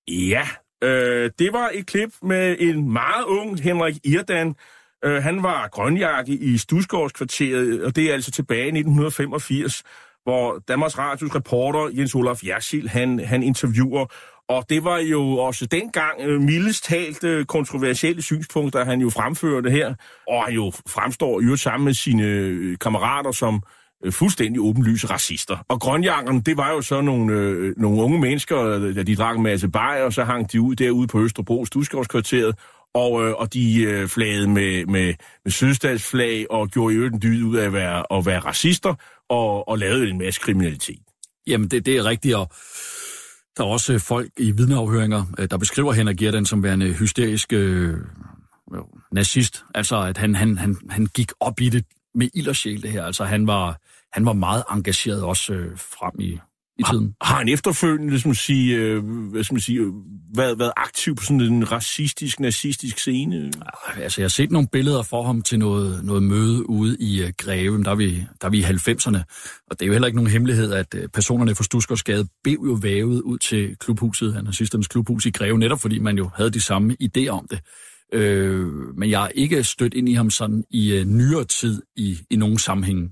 Ja, 0.08 0.48
øh, 0.84 1.32
det 1.40 1.54
var 1.54 1.70
et 1.74 1.86
klip 1.88 2.10
med 2.22 2.56
en 2.60 2.94
meget 2.94 3.26
ung 3.28 3.62
Henrik 3.62 3.96
Irdan. 4.04 4.56
Øh, 5.06 5.24
han 5.24 5.44
var 5.44 5.68
grønjakke 5.68 6.34
i 6.34 6.58
Stusgårdskvarteret, 6.58 7.84
og 7.84 7.96
det 7.96 8.10
er 8.10 8.14
altså 8.14 8.32
tilbage 8.32 8.66
i 8.66 8.78
1985, 8.78 9.84
hvor 10.24 10.64
Danmarks 10.68 10.98
Radios 10.98 11.36
reporter 11.36 11.90
Jens 11.98 12.16
Olaf 12.16 12.40
Jersil, 12.46 12.90
han, 12.90 13.20
han 13.20 13.44
interviewer. 13.44 14.06
Og 14.50 14.66
det 14.70 14.84
var 14.84 14.98
jo 14.98 15.38
også 15.38 15.66
dengang 15.66 16.22
øh, 16.22 16.42
mildest 16.42 16.84
talt 16.84 17.24
øh, 17.24 17.46
kontroversielle 17.46 18.22
synspunkter, 18.22 18.86
han 18.86 19.02
jo 19.02 19.10
fremførte 19.10 19.70
her. 19.70 19.94
Og 20.28 20.44
han 20.44 20.54
jo 20.54 20.72
fremstår 20.88 21.42
jo 21.42 21.56
sammen 21.56 21.86
med 21.86 21.94
sine 21.94 22.24
øh, 22.24 22.78
kammerater 22.78 23.32
som 23.32 23.64
øh, 24.06 24.12
fuldstændig 24.12 24.62
åbenlyse 24.62 25.08
racister. 25.08 25.58
Og 25.68 25.80
grønjakkerne, 25.80 26.42
det 26.42 26.58
var 26.58 26.72
jo 26.72 26.82
så 26.82 27.02
nogle, 27.02 27.34
øh, 27.34 27.74
nogle 27.78 28.02
unge 28.02 28.20
mennesker, 28.20 28.60
øh, 28.60 28.96
da 28.96 29.04
de 29.04 29.16
drak 29.16 29.38
en 29.38 29.44
masse 29.44 29.68
bajer, 29.68 30.04
og 30.04 30.14
så 30.14 30.24
hang 30.24 30.52
de 30.52 30.62
ud 30.62 30.76
derude 30.76 31.08
på 31.08 31.24
Østerbro, 31.24 31.66
Stusgårdskvarteret, 31.66 32.56
og, 32.94 33.28
øh, 33.28 33.34
og 33.34 33.54
de 33.54 33.82
øh, 33.82 34.08
flagede 34.08 34.48
med, 34.48 34.86
med, 34.86 35.14
med 35.44 35.52
sydstatsflag 35.52 36.46
og 36.50 36.70
gjorde 36.70 36.94
i 36.94 36.98
øvrigt 36.98 37.14
en 37.14 37.22
dyd 37.22 37.44
ud 37.44 37.58
af 37.58 37.66
at 37.66 37.74
være, 37.74 38.18
at 38.18 38.26
være 38.26 38.40
racister 38.40 38.96
og, 39.30 39.68
og 39.68 39.78
lavede 39.78 40.10
en 40.10 40.18
masse 40.18 40.42
kriminalitet. 40.42 41.00
Jamen, 41.48 41.68
det, 41.68 41.86
det 41.86 41.98
er 41.98 42.06
rigtigt, 42.06 42.36
og 42.36 42.52
der 43.58 43.64
er 43.64 43.68
også 43.68 43.94
øh, 43.94 44.00
folk 44.00 44.30
i 44.38 44.52
vidneafhøringer, 44.52 45.26
øh, 45.38 45.48
der 45.52 45.58
beskriver 45.58 45.94
Henrik 45.94 46.18
Gerdan 46.18 46.46
som 46.46 46.64
værende 46.64 46.94
hysterisk 46.94 47.54
øh, 47.54 47.98
nazist. 49.12 49.64
Altså, 49.76 50.02
at 50.02 50.18
han, 50.18 50.36
han, 50.36 50.58
han, 50.58 50.78
han 50.90 51.06
gik 51.06 51.32
op 51.40 51.62
i 51.62 51.70
det 51.70 51.86
med 52.16 52.30
ild 52.34 52.48
og 52.48 52.56
sjæl, 52.56 52.82
det 52.82 52.92
her. 52.92 53.04
Altså, 53.04 53.24
han 53.24 53.48
var, 53.48 53.80
han 54.14 54.26
var 54.26 54.34
meget 54.34 54.64
engageret 54.72 55.24
også 55.24 55.54
øh, 55.54 55.78
frem 55.78 56.20
i, 56.20 56.40
i 56.80 56.84
tiden. 56.92 57.16
Har 57.22 57.38
han 57.38 57.50
efterfølgende, 57.50 58.20
som 58.20 58.34
sige, 58.34 58.76
øh, 58.76 59.04
hvad 59.32 59.44
skal 59.44 59.54
man 59.54 59.62
sige, 59.62 59.80
øh, 59.80 59.94
været, 60.36 60.60
været 60.60 60.72
aktiv 60.78 61.16
på 61.16 61.24
sådan 61.24 61.42
en 61.42 61.72
racistisk, 61.72 62.40
nazistisk 62.40 63.00
scene? 63.00 63.52
Altså, 63.98 64.22
jeg 64.22 64.24
har 64.24 64.30
set 64.30 64.52
nogle 64.52 64.68
billeder 64.72 65.04
for 65.04 65.24
ham 65.24 65.42
til 65.42 65.60
noget, 65.60 66.06
noget 66.06 66.24
møde 66.24 66.70
ude 66.70 66.98
i 67.00 67.24
uh, 67.24 67.30
Greve, 67.38 67.84
der 67.84 67.92
er, 67.92 67.96
vi, 67.96 68.24
der 68.42 68.48
er 68.48 68.50
vi 68.50 68.60
i 68.60 68.64
90'erne. 68.64 69.18
Og 69.68 69.80
det 69.80 69.82
er 69.82 69.86
jo 69.86 69.92
heller 69.92 70.08
ikke 70.08 70.18
nogen 70.18 70.32
hemmelighed, 70.32 70.74
at 70.74 70.94
uh, 70.94 71.10
personerne 71.14 71.56
fra 71.56 71.64
Stusgårdsgade 71.64 72.28
blev 72.44 72.60
jo 72.66 72.78
vævet 72.82 73.22
ud 73.22 73.38
til 73.38 73.76
klubhuset, 73.80 74.44
nazisternes 74.44 74.88
klubhus 74.88 75.26
i 75.26 75.32
Greve, 75.32 75.58
netop 75.58 75.82
fordi 75.82 76.00
man 76.00 76.18
jo 76.18 76.30
havde 76.36 76.50
de 76.50 76.62
samme 76.62 76.96
idéer 77.04 77.30
om 77.30 77.48
det. 77.52 77.60
Øh, 78.14 78.68
men 78.98 79.10
jeg 79.10 79.20
har 79.20 79.28
ikke 79.28 79.64
stødt 79.64 79.94
ind 79.94 80.10
i 80.10 80.14
ham 80.14 80.30
sådan 80.30 80.64
i 80.70 81.00
uh, 81.00 81.08
nyere 81.08 81.44
tid 81.44 81.82
i, 81.96 82.18
i 82.30 82.36
nogen 82.36 82.58
sammenhæng. 82.58 83.12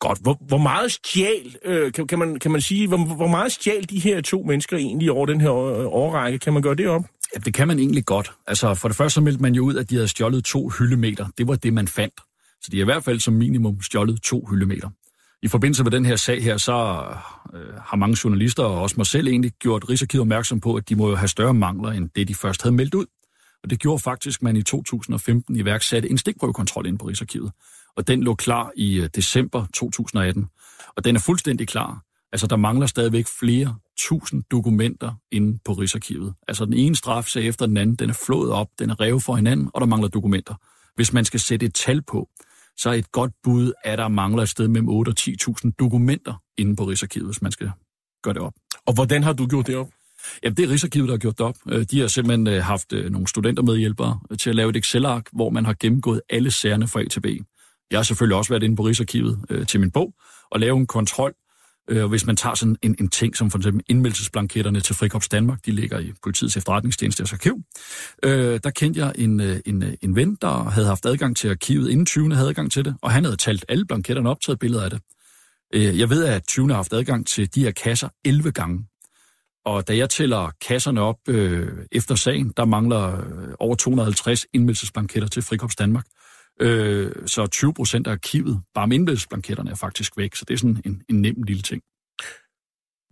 Godt. 0.00 0.18
Hvor, 0.22 0.38
hvor 0.40 0.58
meget 0.58 0.92
stjal, 0.92 1.56
øh, 1.64 1.92
kan, 1.92 2.06
kan, 2.06 2.18
man, 2.18 2.38
kan 2.38 2.50
man 2.50 2.60
sige, 2.60 2.88
hvor, 2.88 2.96
hvor 2.96 3.26
meget 3.26 3.52
stjal 3.52 3.90
de 3.90 3.98
her 3.98 4.20
to 4.20 4.42
mennesker 4.42 4.76
egentlig 4.76 5.10
over 5.10 5.26
den 5.26 5.40
her 5.40 5.50
øh, 5.50 5.86
årrække? 5.86 6.38
Kan 6.38 6.52
man 6.52 6.62
gøre 6.62 6.74
det 6.74 6.88
op? 6.88 7.02
Ja, 7.34 7.40
det 7.40 7.54
kan 7.54 7.68
man 7.68 7.78
egentlig 7.78 8.04
godt. 8.04 8.32
Altså, 8.46 8.74
for 8.74 8.88
det 8.88 8.96
første 8.96 9.14
så 9.14 9.20
meldte 9.20 9.42
man 9.42 9.54
jo 9.54 9.64
ud, 9.64 9.76
at 9.76 9.90
de 9.90 9.94
havde 9.94 10.08
stjålet 10.08 10.44
to 10.44 10.68
hyldemeter. 10.68 11.26
Det 11.38 11.48
var 11.48 11.54
det, 11.54 11.72
man 11.72 11.88
fandt. 11.88 12.14
Så 12.62 12.68
de 12.72 12.76
har 12.76 12.84
i 12.84 12.84
hvert 12.84 13.04
fald 13.04 13.20
som 13.20 13.34
minimum 13.34 13.82
stjålet 13.82 14.22
to 14.22 14.46
hyldemeter. 14.50 14.88
I 15.42 15.48
forbindelse 15.48 15.82
med 15.82 15.90
den 15.90 16.04
her 16.04 16.16
sag 16.16 16.42
her, 16.42 16.56
så 16.56 16.72
øh, 17.54 17.74
har 17.86 17.96
mange 17.96 18.16
journalister, 18.24 18.62
og 18.62 18.82
også 18.82 18.94
mig 18.98 19.06
selv 19.06 19.28
egentlig, 19.28 19.52
gjort 19.52 19.88
Rigsarkivet 19.88 20.20
opmærksom 20.20 20.60
på, 20.60 20.74
at 20.74 20.88
de 20.88 20.96
må 20.96 21.08
jo 21.08 21.16
have 21.16 21.28
større 21.28 21.54
mangler, 21.54 21.90
end 21.90 22.08
det 22.16 22.28
de 22.28 22.34
først 22.34 22.62
havde 22.62 22.74
meldt 22.74 22.94
ud. 22.94 23.06
Og 23.62 23.70
det 23.70 23.80
gjorde 23.80 23.98
faktisk, 23.98 24.38
at 24.40 24.42
man 24.42 24.56
i 24.56 24.62
2015 24.62 25.56
iværksatte 25.56 26.10
en 26.10 26.18
stikprøvekontrol 26.18 26.86
ind 26.86 26.98
på 26.98 27.06
Rigsarkivet. 27.06 27.52
Og 27.98 28.08
den 28.08 28.22
lå 28.22 28.34
klar 28.34 28.72
i 28.76 29.00
øh, 29.00 29.08
december 29.14 29.66
2018. 29.74 30.46
Og 30.96 31.04
den 31.04 31.16
er 31.16 31.20
fuldstændig 31.20 31.68
klar. 31.68 32.02
Altså, 32.32 32.46
der 32.46 32.56
mangler 32.56 32.86
stadigvæk 32.86 33.26
flere 33.40 33.76
tusind 33.98 34.42
dokumenter 34.50 35.12
inde 35.32 35.58
på 35.64 35.72
Rigsarkivet. 35.72 36.34
Altså, 36.48 36.64
den 36.64 36.74
ene 36.74 36.96
strafsag 36.96 37.44
efter 37.46 37.66
den 37.66 37.76
anden, 37.76 37.96
den 37.96 38.10
er 38.10 38.18
flået 38.26 38.52
op, 38.52 38.68
den 38.78 38.90
er 38.90 39.00
revet 39.00 39.22
for 39.22 39.36
hinanden, 39.36 39.70
og 39.74 39.80
der 39.80 39.86
mangler 39.86 40.08
dokumenter. 40.08 40.54
Hvis 40.94 41.12
man 41.12 41.24
skal 41.24 41.40
sætte 41.40 41.66
et 41.66 41.74
tal 41.74 42.02
på, 42.02 42.28
så 42.76 42.90
er 42.90 42.94
et 42.94 43.12
godt 43.12 43.32
bud, 43.42 43.72
at 43.84 43.98
der 43.98 44.08
mangler 44.08 44.42
et 44.42 44.48
sted 44.48 44.68
mellem 44.68 44.88
8 44.88 45.10
og 45.10 45.14
10.000 45.20 45.70
dokumenter 45.80 46.42
inde 46.58 46.76
på 46.76 46.84
Rigsarkivet, 46.84 47.26
hvis 47.26 47.42
man 47.42 47.52
skal 47.52 47.70
gøre 48.22 48.34
det 48.34 48.42
op. 48.42 48.54
Og 48.86 48.94
hvordan 48.94 49.22
har 49.22 49.32
du 49.32 49.46
gjort 49.46 49.66
det 49.66 49.76
op? 49.76 49.88
Jamen, 50.42 50.56
det 50.56 50.64
er 50.64 50.68
Rigsarkivet, 50.70 51.08
der 51.08 51.14
har 51.14 51.18
gjort 51.18 51.38
det 51.38 51.46
op. 51.46 51.56
Øh, 51.68 51.86
De 51.90 52.00
har 52.00 52.06
simpelthen 52.06 52.46
øh, 52.46 52.62
haft 52.62 52.92
nogle 53.10 53.28
studentermedhjælpere 53.28 54.20
til 54.38 54.50
at 54.50 54.56
lave 54.56 54.70
et 54.70 54.76
Excel-ark, 54.76 55.28
hvor 55.32 55.50
man 55.50 55.64
har 55.64 55.76
gennemgået 55.80 56.20
alle 56.30 56.50
sagerne 56.50 56.88
fra 56.88 57.00
A 57.00 57.04
til 57.04 57.20
B. 57.20 57.26
Jeg 57.90 57.98
har 57.98 58.02
selvfølgelig 58.02 58.36
også 58.36 58.52
været 58.52 58.62
inde 58.62 58.76
på 58.76 58.82
Rigsarkivet 58.82 59.38
øh, 59.50 59.66
til 59.66 59.80
min 59.80 59.90
bog 59.90 60.14
og 60.50 60.60
lave 60.60 60.76
en 60.76 60.86
kontrol. 60.86 61.34
Øh, 61.90 62.02
og 62.02 62.08
hvis 62.08 62.26
man 62.26 62.36
tager 62.36 62.54
sådan 62.54 62.76
en, 62.82 62.96
en 63.00 63.08
ting 63.08 63.36
som 63.36 63.50
for 63.50 63.58
eksempel 63.58 63.84
indmeldelsesblanketterne 63.88 64.80
til 64.80 64.94
Frikorps 64.94 65.28
Danmark, 65.28 65.66
de 65.66 65.70
ligger 65.70 65.98
i 65.98 66.12
politiets 66.22 66.56
efterretningstjenestes 66.56 67.32
arkiv, 67.32 67.62
øh, 68.22 68.60
der 68.64 68.70
kendte 68.70 69.00
jeg 69.00 69.12
en, 69.18 69.40
øh, 69.40 69.60
en, 69.66 69.82
øh, 69.82 69.94
en 70.02 70.16
ven, 70.16 70.34
der 70.42 70.62
havde 70.64 70.86
haft 70.86 71.06
adgang 71.06 71.36
til 71.36 71.50
arkivet, 71.50 71.90
inden 71.90 72.06
20. 72.06 72.34
havde 72.34 72.48
adgang 72.48 72.72
til 72.72 72.84
det, 72.84 72.96
og 73.02 73.10
han 73.10 73.24
havde 73.24 73.36
talt 73.36 73.64
alle 73.68 73.84
blanketterne 73.86 74.30
op, 74.30 74.40
taget 74.40 74.58
billeder 74.58 74.84
af 74.84 74.90
det. 74.90 75.00
Øh, 75.74 75.98
jeg 75.98 76.10
ved, 76.10 76.24
at 76.24 76.46
20. 76.46 76.68
har 76.68 76.74
haft 76.74 76.92
adgang 76.92 77.26
til 77.26 77.54
de 77.54 77.62
her 77.62 77.70
kasser 77.70 78.08
11 78.24 78.52
gange. 78.52 78.86
Og 79.64 79.88
da 79.88 79.96
jeg 79.96 80.10
tæller 80.10 80.50
kasserne 80.68 81.00
op 81.00 81.16
øh, 81.28 81.68
efter 81.92 82.14
sagen, 82.14 82.52
der 82.56 82.64
mangler 82.64 83.18
øh, 83.18 83.54
over 83.58 83.74
250 83.74 84.46
indmeldelsesblanketter 84.52 85.28
til 85.28 85.42
Frikorps 85.42 85.76
Danmark. 85.76 86.06
Øh, 86.60 87.12
så 87.26 87.46
20 87.46 87.74
procent 87.74 88.06
af 88.06 88.12
arkivet, 88.12 88.62
bare 88.74 88.86
med 88.86 88.96
er 89.68 89.74
faktisk 89.74 90.16
væk. 90.16 90.34
Så 90.34 90.44
det 90.48 90.54
er 90.54 90.58
sådan 90.58 90.82
en, 90.84 91.02
en 91.08 91.22
nem 91.22 91.42
lille 91.42 91.62
ting. 91.62 91.82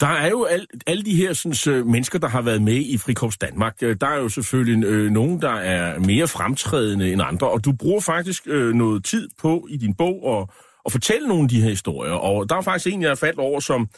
Der 0.00 0.06
er 0.06 0.28
jo 0.28 0.44
al, 0.44 0.66
alle 0.86 1.04
de 1.04 1.16
her 1.16 1.32
sådan, 1.32 1.86
mennesker, 1.86 2.18
der 2.18 2.28
har 2.28 2.42
været 2.42 2.62
med 2.62 2.76
i 2.76 2.98
Frikorps 2.98 3.38
Danmark. 3.38 3.76
Øh, 3.82 3.96
der 4.00 4.06
er 4.06 4.16
jo 4.16 4.28
selvfølgelig 4.28 4.84
øh, 4.84 5.10
nogen, 5.10 5.42
der 5.42 5.52
er 5.52 5.98
mere 5.98 6.28
fremtrædende 6.28 7.12
end 7.12 7.22
andre, 7.22 7.50
og 7.50 7.64
du 7.64 7.72
bruger 7.72 8.00
faktisk 8.00 8.42
øh, 8.46 8.74
noget 8.74 9.04
tid 9.04 9.28
på 9.40 9.66
i 9.70 9.76
din 9.76 9.94
bog 9.94 10.38
at, 10.38 10.48
at 10.86 10.92
fortælle 10.92 11.28
nogle 11.28 11.42
af 11.42 11.48
de 11.48 11.60
her 11.60 11.70
historier. 11.70 12.12
Og 12.12 12.48
der 12.48 12.56
er 12.56 12.60
faktisk 12.60 12.94
en, 12.94 13.02
jeg 13.02 13.10
er 13.10 13.14
faldt 13.14 13.38
over, 13.38 13.60
som, 13.60 13.88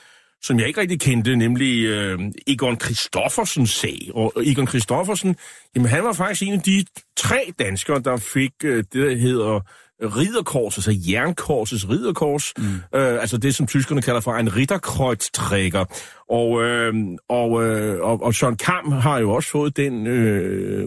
som 0.42 0.58
jeg 0.58 0.68
ikke 0.68 0.80
rigtig 0.80 1.00
kendte, 1.00 1.36
nemlig 1.36 1.90
uh, 2.14 2.24
Egon 2.46 2.80
Christoffersens 2.80 3.70
sag. 3.70 4.10
Og 4.14 4.32
Egon 4.44 4.68
Christoffersen, 4.68 5.36
jamen 5.74 5.88
han 5.88 6.04
var 6.04 6.12
faktisk 6.12 6.42
en 6.42 6.52
af 6.52 6.60
de 6.60 6.84
tre 7.16 7.52
danskere, 7.58 8.00
der 8.00 8.16
fik 8.16 8.52
uh, 8.64 8.70
det, 8.70 8.92
der 8.92 9.16
hedder 9.16 9.60
ridderkors, 10.02 10.78
altså 10.78 11.10
jernkorsets 11.10 11.88
ridderkors, 11.88 12.52
mm. 12.58 12.64
øh, 12.94 13.20
altså 13.20 13.38
det, 13.38 13.54
som 13.54 13.66
tyskerne 13.66 14.02
kalder 14.02 14.20
for 14.20 14.34
en 14.34 14.56
ridderkreuztrækker. 14.56 15.84
Og, 16.30 16.62
øh, 16.62 16.94
og, 17.28 17.64
øh, 17.64 18.00
og, 18.00 18.22
og 18.22 18.34
Søren 18.34 18.56
Kam 18.56 18.92
har 18.92 19.18
jo 19.18 19.30
også 19.30 19.50
fået 19.50 19.76
den 19.76 20.06
øh, 20.06 20.86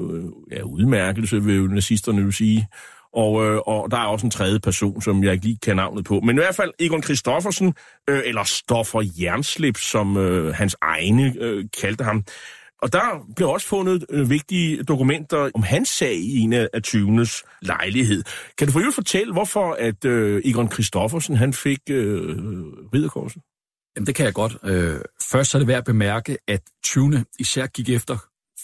ja, 0.52 0.62
udmærkelse, 0.62 1.44
vil 1.44 1.70
nazisterne 1.70 2.22
jo 2.22 2.32
sige. 2.32 2.68
Og, 3.14 3.46
øh, 3.46 3.58
og 3.66 3.92
der 3.92 3.98
er 3.98 4.06
også 4.06 4.26
en 4.26 4.32
tredje 4.32 4.60
person, 4.60 5.02
som 5.02 5.24
jeg 5.24 5.34
ikke 5.34 5.46
lige 5.46 5.58
kan 5.64 5.76
navnet 5.76 6.06
på. 6.06 6.20
Men 6.20 6.36
i 6.36 6.40
hvert 6.40 6.56
fald 6.56 6.72
Egon 6.80 7.04
Christoffersen, 7.04 7.74
øh, 8.10 8.22
eller 8.26 8.44
Stoffer 8.44 9.02
Jernslip, 9.22 9.78
som 9.78 10.18
øh, 10.18 10.54
hans 10.54 10.76
egne 10.82 11.36
øh, 11.40 11.66
kaldte 11.82 12.04
ham. 12.04 12.24
Og 12.82 12.94
der 12.94 13.26
blev 13.36 13.50
også 13.50 13.68
fundet 13.68 14.06
øh, 14.10 14.30
vigtige 14.30 14.84
dokumenter 14.84 15.50
om 15.54 15.64
hans 15.64 15.90
sag 15.90 16.16
i 16.16 16.40
en 16.40 16.54
af 16.54 16.68
20'ernes 16.88 17.58
lejlighed. 17.62 18.24
Kan 18.58 18.68
du 18.68 18.74
for 18.74 18.80
øvrigt 18.80 18.96
fortælle, 18.96 19.34
hvorfor 19.34 19.74
at 19.80 20.06
øh, 20.06 20.42
Egon 20.46 20.72
Christoffersen 20.72 21.36
han 21.36 21.54
fik 21.54 21.80
øh, 21.90 22.38
ridderkorset? 22.94 23.42
Jamen, 23.96 24.08
det 24.08 24.16
kan 24.16 24.26
jeg 24.26 24.34
godt. 24.34 24.58
Øh, 24.64 25.00
først 25.32 25.52
så 25.52 25.58
er 25.58 25.60
det 25.60 25.68
værd 25.68 25.78
at 25.78 25.86
bemærke, 25.86 26.38
at 26.48 26.62
20. 26.84 27.26
især 27.40 27.68
gik 27.68 27.90
efter 27.90 28.18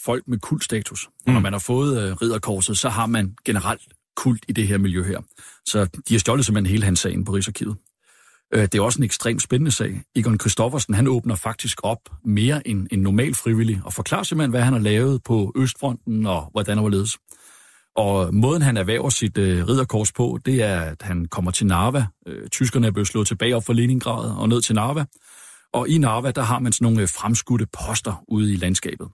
folk 0.04 0.28
med 0.28 0.38
kultstatus. 0.38 1.08
Mm. 1.26 1.32
Når 1.32 1.40
man 1.40 1.52
har 1.52 1.60
fået 1.60 2.02
øh, 2.02 2.12
ridderkorset, 2.12 2.78
så 2.78 2.88
har 2.88 3.06
man 3.06 3.34
generelt 3.44 3.82
kult 4.18 4.44
i 4.48 4.52
det 4.52 4.66
her 4.66 4.78
miljø 4.78 5.02
her. 5.04 5.20
Så 5.66 5.84
de 6.08 6.14
har 6.14 6.18
stjålet 6.18 6.46
simpelthen 6.46 6.70
hele 6.70 6.84
hans 6.84 7.00
sagen 7.00 7.24
på 7.24 7.32
Rigsarkivet. 7.32 7.76
Øh, 8.54 8.62
det 8.62 8.74
er 8.74 8.82
også 8.82 8.98
en 8.98 9.04
ekstremt 9.04 9.42
spændende 9.42 9.70
sag. 9.70 10.02
Egon 10.16 10.40
Christoffersen, 10.40 10.94
han 10.94 11.08
åbner 11.08 11.34
faktisk 11.34 11.78
op 11.82 11.98
mere 12.24 12.68
end 12.68 12.86
en 12.90 12.98
normal 12.98 13.34
frivillig, 13.34 13.80
og 13.84 13.92
forklarer 13.92 14.22
simpelthen, 14.22 14.50
hvad 14.50 14.62
han 14.62 14.72
har 14.72 14.80
lavet 14.80 15.22
på 15.22 15.52
Østfronten, 15.56 16.26
og 16.26 16.48
hvordan 16.52 16.78
han 16.78 16.90
ledes. 16.90 17.18
Og 17.96 18.34
måden, 18.34 18.62
han 18.62 18.76
erhverver 18.76 19.10
sit 19.10 19.38
øh, 19.38 19.68
ridderkors 19.68 20.12
på, 20.12 20.38
det 20.46 20.62
er, 20.62 20.80
at 20.80 21.02
han 21.02 21.24
kommer 21.24 21.50
til 21.50 21.66
Narva. 21.66 22.06
Øh, 22.26 22.48
tyskerne 22.48 22.86
er 22.86 22.90
blevet 22.90 23.08
slået 23.08 23.26
tilbage 23.26 23.56
op 23.56 23.66
fra 23.66 23.72
Leningrad 23.72 24.30
og 24.36 24.48
ned 24.48 24.62
til 24.62 24.74
Narva. 24.74 25.04
Og 25.72 25.88
i 25.88 25.98
Narva, 25.98 26.30
der 26.30 26.42
har 26.42 26.58
man 26.58 26.72
sådan 26.72 26.84
nogle 26.84 27.02
øh, 27.02 27.08
fremskudte 27.08 27.66
poster 27.66 28.24
ude 28.28 28.52
i 28.52 28.56
landskabet. 28.56 29.08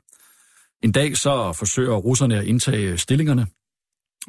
En 0.83 0.93
dag 0.93 1.17
så 1.17 1.53
forsøger 1.53 1.97
russerne 1.97 2.39
at 2.39 2.45
indtage 2.45 2.91
øh, 2.91 2.99
stillingerne, 2.99 3.47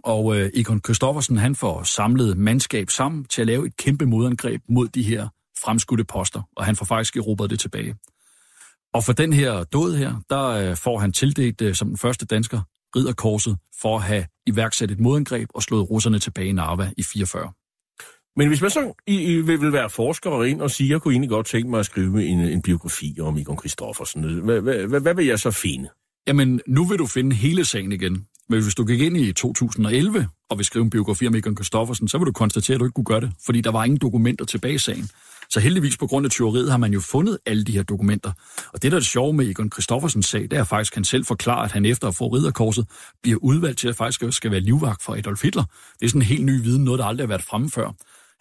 og 0.04 0.38
øh, 0.38 0.50
Egon 0.54 0.82
Christoffersen, 0.86 1.38
han 1.38 1.56
får 1.56 1.84
samlet 1.84 2.38
mandskab 2.38 2.90
sammen 2.90 3.26
til 3.26 3.42
at 3.42 3.48
lave 3.48 3.68
et 3.68 3.78
kæmpe 3.78 4.06
modangreb 4.06 4.62
mod 4.70 4.88
de 4.88 5.04
her 5.04 5.28
fremskudte 5.64 6.04
poster, 6.04 6.42
og 6.56 6.66
han 6.66 6.76
får 6.76 6.86
faktisk 6.86 7.18
erobret 7.18 7.50
det 7.50 7.60
tilbage. 7.60 7.96
Og 8.94 9.04
for 9.04 9.14
den 9.14 9.34
her 9.34 9.64
død 9.64 9.96
her, 9.96 10.16
der 10.30 10.48
øh, 10.48 10.76
får 10.76 11.00
han 11.00 11.12
tildelt 11.12 11.62
øh, 11.62 11.76
som 11.76 11.88
den 11.88 11.98
første 11.98 12.26
dansker 12.26 12.62
ridderkorset 12.96 13.58
for 13.82 13.96
at 13.96 14.04
have 14.04 14.26
iværksat 14.46 14.92
et 14.92 15.00
modangreb 15.00 15.50
og 15.56 15.64
slået 15.64 15.90
russerne 15.90 16.20
tilbage 16.20 16.48
i 16.48 16.52
Narva 16.52 16.92
i 16.98 17.04
44. 17.04 17.52
Men 18.36 18.48
hvis 18.48 18.62
man 18.62 18.70
så 18.70 18.94
I, 19.08 19.22
I 19.22 19.42
vil, 19.42 19.62
vil 19.62 19.74
være 19.74 19.90
forsker 19.90 20.30
og 20.30 20.50
ind 20.50 20.62
og 20.62 20.72
sige, 20.72 20.90
jeg 20.90 21.02
kunne 21.02 21.14
egentlig 21.14 21.30
godt 21.30 21.46
tænke 21.46 21.70
mig 21.70 21.80
at 21.80 21.86
skrive 21.86 22.26
en, 22.26 22.40
en 22.40 22.62
biografi 22.62 23.18
om 23.22 23.38
Egon 23.38 23.60
Christoffersen, 23.60 24.24
hvad, 24.24 24.62
hvad, 24.62 24.88
hvad, 24.88 25.00
hvad 25.00 25.16
vil 25.16 25.26
jeg 25.26 25.40
så 25.40 25.52
finde? 25.52 25.90
Jamen, 26.28 26.62
nu 26.68 26.86
vil 26.86 27.00
du 27.00 27.06
finde 27.06 27.36
hele 27.36 27.66
sagen 27.66 27.92
igen. 27.92 28.28
Men 28.50 28.64
hvis 28.64 28.76
du 28.76 28.86
gik 28.86 29.02
ind 29.02 29.18
i 29.18 29.34
2011 29.34 30.28
og 30.50 30.58
vil 30.58 30.66
skrive 30.66 30.84
en 30.84 30.90
biografi 30.90 31.28
om 31.28 31.36
Egon 31.36 31.56
Kristoffersen, 31.56 32.08
så 32.08 32.18
vil 32.18 32.26
du 32.28 32.32
konstatere, 32.32 32.76
at 32.76 32.80
du 32.80 32.86
ikke 32.86 32.94
kunne 32.94 33.06
gøre 33.06 33.22
det, 33.22 33.32
fordi 33.46 33.62
der 33.62 33.72
var 33.72 33.84
ingen 33.84 34.00
dokumenter 34.00 34.46
tilbage 34.46 34.74
i 34.74 34.78
sagen. 34.78 35.10
Så 35.50 35.60
heldigvis 35.60 35.98
på 35.98 36.08
grund 36.08 36.26
af 36.26 36.32
tyveriet 36.32 36.72
har 36.72 36.78
man 36.78 36.94
jo 36.94 37.00
fundet 37.00 37.38
alle 37.46 37.64
de 37.64 37.72
her 37.72 37.84
dokumenter. 37.84 38.32
Og 38.74 38.82
det, 38.82 38.92
der 38.92 38.96
er 38.96 39.00
det 39.00 39.08
sjove 39.08 39.34
med 39.34 39.50
Egon 39.50 39.70
Kristoffersens 39.70 40.26
sag, 40.26 40.42
det 40.42 40.54
er 40.54 40.64
faktisk, 40.64 40.94
at 40.94 40.96
han 40.96 41.04
selv 41.04 41.26
forklarer, 41.26 41.64
at 41.64 41.72
han 41.72 41.86
efter 41.86 42.08
at 42.08 42.16
få 42.16 42.28
ridderkorset 42.28 42.88
bliver 43.24 43.38
udvalgt 43.42 43.80
til 43.80 43.88
at 43.88 43.96
faktisk 43.96 44.34
skal 44.34 44.52
være 44.52 44.60
livvagt 44.60 45.04
for 45.04 45.16
Adolf 45.16 45.44
Hitler. 45.44 45.64
Det 46.00 46.06
er 46.06 46.10
sådan 46.10 46.22
en 46.22 46.26
helt 46.26 46.46
ny 46.46 46.62
viden, 46.62 46.84
noget 46.84 47.00
der 47.00 47.06
aldrig 47.06 47.24
har 47.24 47.28
været 47.28 47.44
fremme 47.44 47.70
før. 47.70 47.92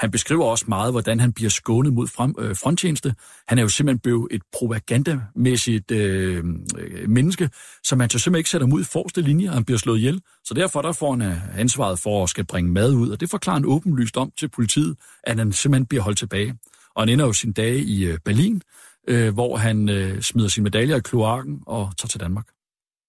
Han 0.00 0.10
beskriver 0.10 0.44
også 0.44 0.64
meget, 0.68 0.92
hvordan 0.92 1.20
han 1.20 1.32
bliver 1.32 1.50
skånet 1.50 1.92
mod 1.92 2.08
frem, 2.08 2.34
øh, 2.38 2.56
fronttjeneste. 2.56 3.14
Han 3.48 3.58
er 3.58 3.62
jo 3.62 3.68
simpelthen 3.68 3.98
blevet 3.98 4.28
et 4.30 4.42
propagandamæssigt 4.52 5.90
øh, 5.90 6.44
øh 6.78 7.08
menneske, 7.08 7.50
som 7.84 7.98
man 7.98 8.10
så 8.10 8.18
simpelthen 8.18 8.40
ikke 8.40 8.50
sætter 8.50 8.74
ud 8.74 8.80
i 8.80 8.84
forreste 8.84 9.20
linje, 9.20 9.48
og 9.48 9.54
han 9.54 9.64
bliver 9.64 9.78
slået 9.78 9.98
ihjel. 9.98 10.20
Så 10.44 10.54
derfor 10.54 10.82
der 10.82 10.92
får 10.92 11.10
han 11.10 11.22
øh, 11.22 11.58
ansvaret 11.58 11.98
for 11.98 12.22
at 12.22 12.28
skal 12.28 12.44
bringe 12.44 12.70
mad 12.70 12.94
ud, 12.94 13.10
og 13.10 13.20
det 13.20 13.30
forklarer 13.30 13.56
han 13.56 13.66
åbenlyst 13.66 14.16
om 14.16 14.32
til 14.38 14.48
politiet, 14.48 14.96
at 15.24 15.38
han 15.38 15.52
simpelthen 15.52 15.86
bliver 15.86 16.02
holdt 16.02 16.18
tilbage. 16.18 16.58
Og 16.94 17.02
han 17.02 17.08
ender 17.08 17.26
jo 17.26 17.32
sin 17.32 17.52
dage 17.52 17.78
i 17.78 18.04
øh, 18.04 18.18
Berlin, 18.24 18.62
øh, 19.08 19.34
hvor 19.34 19.56
han 19.56 19.88
øh, 19.88 20.22
smider 20.22 20.48
sine 20.48 20.64
medaljer 20.64 20.96
i 20.96 21.00
kloakken 21.00 21.60
og 21.66 21.92
tager 21.98 22.08
til 22.08 22.20
Danmark. 22.20 22.46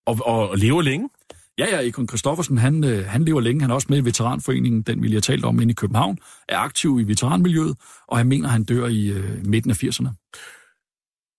Og, 0.06 0.20
og 0.26 0.58
lever 0.58 0.82
længe? 0.82 1.10
Ja, 1.58 1.66
ja, 1.76 1.88
Egon 1.88 2.08
Christoffersen, 2.08 2.58
han, 2.58 2.84
øh, 2.84 3.06
han 3.06 3.26
lever 3.26 3.42
længe. 3.42 3.62
Han 3.62 3.70
er 3.70 3.76
også 3.76 3.88
med 3.90 3.98
i 3.98 4.06
Veteranforeningen, 4.06 4.82
den 4.82 5.02
vi 5.02 5.08
lige 5.08 5.16
har 5.16 5.22
talt 5.22 5.46
om 5.46 5.62
inde 5.62 5.72
i 5.72 5.76
København, 5.76 6.18
er 6.50 6.58
aktiv 6.58 7.00
i 7.00 7.04
veteranmiljøet, 7.04 7.78
og 8.08 8.18
han 8.18 8.28
mener, 8.28 8.50
han 8.50 8.64
dør 8.64 8.88
i 8.88 9.08
øh, 9.08 9.46
midten 9.46 9.72
af 9.72 9.84
80'erne. 9.84 10.10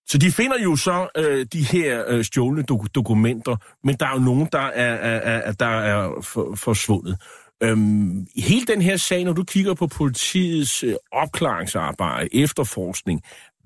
Så 0.08 0.18
de 0.18 0.30
finder 0.30 0.62
jo 0.62 0.76
så 0.76 1.08
øh, 1.16 1.46
de 1.52 1.62
her 1.62 2.04
øh, 2.08 2.24
stjålne 2.24 2.64
do- 2.72 2.86
dokumenter, 2.94 3.56
men 3.84 3.96
der 4.00 4.06
er 4.06 4.12
jo 4.12 4.18
nogen, 4.18 4.48
der 4.52 4.58
er, 4.58 4.94
er, 4.94 5.40
er, 5.40 5.52
der 5.52 5.66
er 5.66 6.20
for, 6.20 6.54
forsvundet. 6.54 7.18
Øhm, 7.62 8.26
hele 8.36 8.66
den 8.66 8.82
her 8.82 8.96
sag, 8.96 9.24
når 9.24 9.32
du 9.32 9.44
kigger 9.44 9.74
på 9.74 9.86
politiets 9.86 10.82
øh, 10.82 10.94
opklaringsarbejde, 11.12 12.34
efterforskning, 12.34 13.22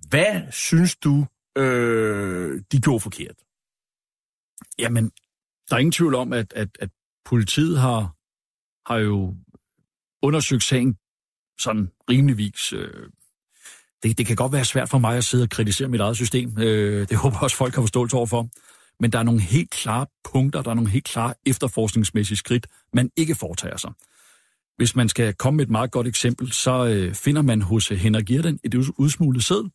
hvad 0.08 0.40
synes 0.50 0.96
du, 0.96 1.26
øh, 1.58 2.60
de 2.72 2.80
gjorde 2.80 3.00
forkert? 3.00 3.36
Jamen, 4.78 5.10
der 5.70 5.76
er 5.76 5.80
ingen 5.80 5.92
tvivl 5.92 6.14
om, 6.14 6.32
at, 6.32 6.52
at, 6.56 6.68
at 6.80 6.90
politiet 7.24 7.78
har, 7.78 8.14
har 8.92 8.98
jo 8.98 9.34
undersøgt 10.22 10.62
sagen 10.62 10.96
sådan 11.60 11.90
rimeligvis. 12.10 12.72
Øh, 12.72 13.08
det, 14.02 14.18
det 14.18 14.26
kan 14.26 14.36
godt 14.36 14.52
være 14.52 14.64
svært 14.64 14.88
for 14.88 14.98
mig 14.98 15.16
at 15.16 15.24
sidde 15.24 15.42
og 15.42 15.50
kritisere 15.50 15.88
mit 15.88 16.00
eget 16.00 16.16
system. 16.16 16.58
Øh, 16.58 17.08
det 17.08 17.16
håber 17.22 17.36
jeg 17.36 17.42
også, 17.42 17.56
folk 17.56 17.74
har 17.74 17.82
forståelse 17.82 18.16
overfor. 18.16 18.48
Men 19.00 19.12
der 19.12 19.18
er 19.18 19.22
nogle 19.22 19.40
helt 19.40 19.70
klare 19.70 20.06
punkter, 20.32 20.62
der 20.62 20.70
er 20.70 20.74
nogle 20.74 20.90
helt 20.90 21.04
klare 21.04 21.34
efterforskningsmæssige 21.46 22.36
skridt, 22.36 22.66
man 22.92 23.10
ikke 23.16 23.34
foretager 23.34 23.76
sig. 23.76 23.92
Hvis 24.76 24.96
man 24.96 25.08
skal 25.08 25.34
komme 25.34 25.56
med 25.56 25.64
et 25.64 25.70
meget 25.70 25.90
godt 25.90 26.06
eksempel, 26.06 26.52
så 26.52 26.86
øh, 26.86 27.14
finder 27.14 27.42
man 27.42 27.62
hos 27.62 27.88
Henrik 27.88 28.26
Girden 28.26 28.60
et 28.64 28.74
udsmuglet 28.74 29.44
sæd, 29.44 29.70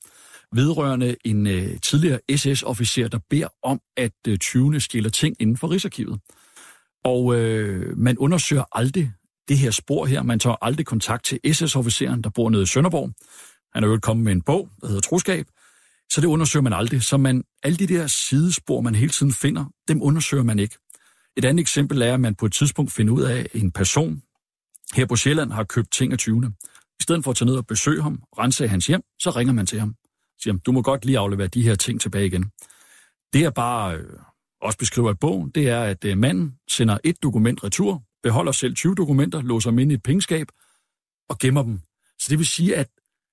vedrørende 0.53 1.15
en 1.25 1.47
øh, 1.47 1.79
tidligere 1.81 2.19
SS-officer, 2.35 3.07
der 3.07 3.19
beder 3.29 3.47
om, 3.63 3.79
at 3.97 4.13
øh, 4.27 4.37
20. 4.37 4.79
stjæler 4.79 5.09
ting 5.09 5.35
inden 5.39 5.57
for 5.57 5.71
Rigsarkivet. 5.71 6.19
Og 7.03 7.35
øh, 7.35 7.97
man 7.97 8.17
undersøger 8.17 8.63
aldrig 8.71 9.11
det 9.47 9.57
her 9.57 9.71
spor 9.71 10.05
her. 10.05 10.23
Man 10.23 10.39
tager 10.39 10.55
aldrig 10.61 10.85
kontakt 10.85 11.25
til 11.25 11.39
SS-officeren, 11.53 12.21
der 12.21 12.29
bor 12.29 12.49
nede 12.49 12.63
i 12.63 12.65
Sønderborg. 12.65 13.11
Han 13.73 13.83
er 13.83 13.87
jo 13.87 13.99
kommet 14.01 14.23
med 14.23 14.31
en 14.31 14.41
bog, 14.41 14.69
der 14.81 14.87
hedder 14.87 15.01
Troskab. 15.01 15.45
Så 16.11 16.21
det 16.21 16.27
undersøger 16.27 16.63
man 16.63 16.73
aldrig. 16.73 17.03
Så 17.03 17.17
man, 17.17 17.43
alle 17.63 17.77
de 17.77 17.87
der 17.87 18.07
sidespor, 18.07 18.81
man 18.81 18.95
hele 18.95 19.11
tiden 19.11 19.33
finder, 19.33 19.65
dem 19.87 20.01
undersøger 20.01 20.43
man 20.43 20.59
ikke. 20.59 20.77
Et 21.37 21.45
andet 21.45 21.61
eksempel 21.61 22.01
er, 22.01 22.13
at 22.13 22.19
man 22.19 22.35
på 22.35 22.45
et 22.45 22.53
tidspunkt 22.53 22.91
finder 22.91 23.13
ud 23.13 23.21
af, 23.21 23.39
at 23.39 23.47
en 23.53 23.71
person 23.71 24.21
her 24.93 25.05
på 25.05 25.15
Sjælland 25.15 25.51
har 25.51 25.63
købt 25.63 25.91
ting 25.91 26.11
af 26.11 26.17
20. 26.17 26.53
I 26.99 27.03
stedet 27.03 27.23
for 27.23 27.31
at 27.31 27.37
tage 27.37 27.45
ned 27.45 27.55
og 27.55 27.67
besøge 27.67 28.01
ham, 28.01 28.23
rense 28.37 28.67
hans 28.67 28.87
hjem, 28.87 29.01
så 29.19 29.29
ringer 29.29 29.53
man 29.53 29.65
til 29.65 29.79
ham 29.79 29.95
siger, 30.45 30.57
du 30.57 30.71
må 30.71 30.81
godt 30.81 31.05
lige 31.05 31.17
aflevere 31.17 31.47
de 31.47 31.61
her 31.61 31.75
ting 31.75 32.01
tilbage 32.01 32.25
igen. 32.25 32.45
Det 33.33 33.43
er 33.43 33.49
bare 33.49 33.95
øh, 33.95 34.19
også 34.61 34.77
beskriver 34.77 35.11
i 35.11 35.15
bogen, 35.21 35.49
det 35.55 35.69
er, 35.69 35.81
at 35.81 36.05
øh, 36.05 36.17
manden 36.17 36.55
sender 36.69 36.97
et 37.03 37.23
dokument 37.23 37.63
retur, 37.63 38.03
beholder 38.23 38.51
selv 38.51 38.75
20 38.75 38.95
dokumenter, 38.95 39.41
låser 39.41 39.69
dem 39.69 39.79
ind 39.79 39.91
i 39.91 39.95
et 39.95 40.03
pengeskab 40.03 40.47
og 41.29 41.39
gemmer 41.39 41.63
dem. 41.63 41.79
Så 42.19 42.27
det 42.29 42.37
vil 42.37 42.47
sige, 42.47 42.75
at, 42.75 42.87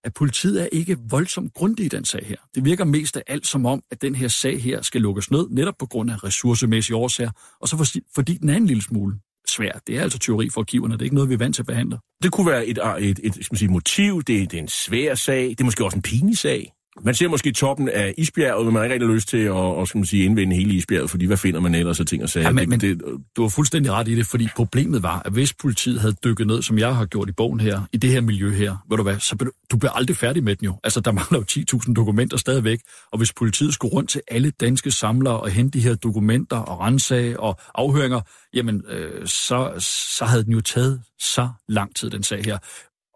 at 0.05 0.15
politiet 0.15 0.63
er 0.63 0.67
ikke 0.73 0.97
voldsomt 1.11 1.55
grundig 1.55 1.87
i 1.87 1.89
den 1.89 2.05
sag 2.05 2.27
her. 2.27 2.37
Det 2.55 2.65
virker 2.65 2.85
mest 2.85 3.17
af 3.17 3.23
alt 3.27 3.47
som 3.47 3.67
om, 3.67 3.83
at 3.91 4.03
den 4.03 4.15
her 4.15 4.29
sag 4.29 4.63
her 4.63 4.83
skal 4.83 5.01
lukkes 5.01 5.31
ned, 5.31 5.49
netop 5.51 5.75
på 5.79 5.87
grund 5.87 6.11
af 6.11 6.25
ressourcemæssige 6.25 6.97
årsager, 6.97 7.31
og 7.61 7.69
så 7.69 7.77
for, 7.77 7.85
fordi 8.15 8.35
den 8.35 8.49
er 8.49 8.57
en 8.57 8.67
lille 8.67 8.83
smule 8.83 9.19
svær. 9.49 9.73
Det 9.87 9.99
er 9.99 10.03
altså 10.03 10.19
teori 10.19 10.51
for 10.51 10.61
arkiverne, 10.61 10.95
det 10.95 11.01
er 11.01 11.05
ikke 11.05 11.15
noget, 11.15 11.29
vi 11.29 11.35
er 11.35 11.39
vant 11.39 11.55
til 11.55 11.63
at 11.63 11.67
behandle. 11.67 11.99
Det 12.23 12.33
kunne 12.33 12.47
være 12.47 12.67
et, 12.67 12.79
et, 12.99 13.19
et, 13.19 13.19
et 13.25 13.35
skal 13.35 13.55
man 13.55 13.59
sige, 13.59 13.69
motiv, 13.69 14.23
det, 14.23 14.51
det 14.51 14.55
er 14.55 14.63
en 14.63 14.69
svær 14.69 15.15
sag, 15.15 15.49
det 15.49 15.61
er 15.61 15.65
måske 15.65 15.85
også 15.85 15.97
en 15.97 16.03
pinlig 16.03 16.39
sag. 16.39 16.73
Man 17.01 17.15
ser 17.15 17.29
måske 17.29 17.53
toppen 17.53 17.89
af 17.89 18.15
isbjerget, 18.19 18.65
men 18.65 18.75
man 18.75 18.81
har 18.81 18.85
ikke 18.85 18.95
rigtig 18.95 19.09
lyst 19.09 19.29
til 19.29 19.39
at, 19.39 19.51
og, 19.51 19.89
skal 19.89 19.99
man 19.99 20.07
sige, 20.07 20.25
indvende 20.25 20.57
hele 20.57 20.75
isbjerget, 20.75 21.11
fordi 21.11 21.27
hvad 21.27 21.37
finder 21.37 21.61
man 21.61 21.75
ellers 21.75 22.01
af 22.01 22.07
ting 22.07 22.23
og 22.23 22.29
sager? 22.29 22.47
Ja, 22.47 22.53
men, 22.53 22.71
men 22.71 22.81
det, 22.81 23.03
du 23.37 23.43
har 23.43 23.49
fuldstændig 23.49 23.93
ret 23.93 24.09
i 24.09 24.15
det, 24.15 24.27
fordi 24.27 24.49
problemet 24.57 25.03
var, 25.03 25.23
at 25.25 25.33
hvis 25.33 25.53
politiet 25.53 26.01
havde 26.01 26.15
dykket 26.25 26.47
ned, 26.47 26.63
som 26.63 26.79
jeg 26.79 26.97
har 26.97 27.07
gjort 27.07 27.29
i 27.29 27.33
bogen 27.33 27.61
her, 27.61 27.81
i 27.93 27.97
det 27.97 28.11
her 28.11 28.21
miljø 28.21 28.51
her, 28.51 28.77
ved 28.91 28.97
du 28.97 29.03
hvad, 29.03 29.19
så 29.19 29.37
blev, 29.37 29.53
du 29.71 29.77
bliver 29.77 29.93
aldrig 29.93 30.17
færdig 30.17 30.45
med 30.45 30.57
den 30.57 30.65
jo. 30.65 30.79
Altså, 30.85 31.01
der 31.01 31.13
mangler 31.13 31.39
jo 31.39 31.45
10.000 31.79 31.95
dokumenter 31.95 32.37
stadigvæk, 32.37 32.81
og 33.13 33.19
hvis 33.19 33.33
politiet 33.33 33.75
skulle 33.75 33.95
rundt 33.95 34.11
til 34.11 34.21
alle 34.29 34.51
danske 34.51 34.91
samlere 34.91 35.41
og 35.41 35.51
hente 35.51 35.79
de 35.79 35.85
her 35.85 35.95
dokumenter 35.95 36.57
og 36.57 36.81
rensage 36.81 37.41
og 37.41 37.59
afhøringer, 37.75 38.21
jamen, 38.55 38.83
øh, 38.89 39.27
så, 39.27 39.73
så 40.17 40.25
havde 40.25 40.45
den 40.45 40.53
jo 40.53 40.61
taget 40.61 41.03
så 41.21 41.49
lang 41.69 41.97
tid, 41.97 42.11
den 42.11 42.23
sag 42.23 42.45
her. 42.45 42.59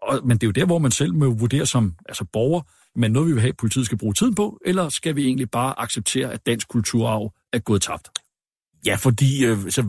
Og, 0.01 0.27
men 0.27 0.37
det 0.37 0.43
er 0.43 0.47
jo 0.47 0.51
der, 0.51 0.65
hvor 0.65 0.79
man 0.79 0.91
selv 0.91 1.13
må 1.13 1.33
vurdere 1.33 1.65
som 1.65 1.93
altså 2.05 2.25
borger, 2.33 2.61
men 2.97 3.11
noget 3.11 3.27
vi 3.27 3.33
vil 3.33 3.41
have, 3.41 3.49
at 3.49 3.57
politiet 3.57 3.85
skal 3.85 3.97
bruge 3.97 4.13
tiden 4.13 4.35
på, 4.35 4.59
eller 4.65 4.89
skal 4.89 5.15
vi 5.15 5.25
egentlig 5.25 5.51
bare 5.51 5.79
acceptere, 5.79 6.33
at 6.33 6.45
dansk 6.45 6.67
kulturarv 6.67 7.33
er 7.53 7.59
gået 7.59 7.81
tabt? 7.81 8.09
Ja, 8.85 8.95
fordi 8.95 9.45
øh, 9.45 9.57
så, 9.71 9.83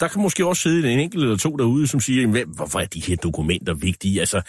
der 0.00 0.08
kan 0.08 0.22
måske 0.22 0.46
også 0.46 0.62
sidde 0.62 0.92
en 0.92 0.98
enkelt 0.98 1.22
eller 1.22 1.36
to 1.36 1.56
derude, 1.56 1.86
som 1.86 2.00
siger, 2.00 2.26
hvad, 2.26 2.44
hvorfor 2.56 2.80
er 2.80 2.86
de 2.86 3.00
her 3.00 3.16
dokumenter 3.16 3.74
vigtige? 3.74 4.20
Altså, 4.20 4.42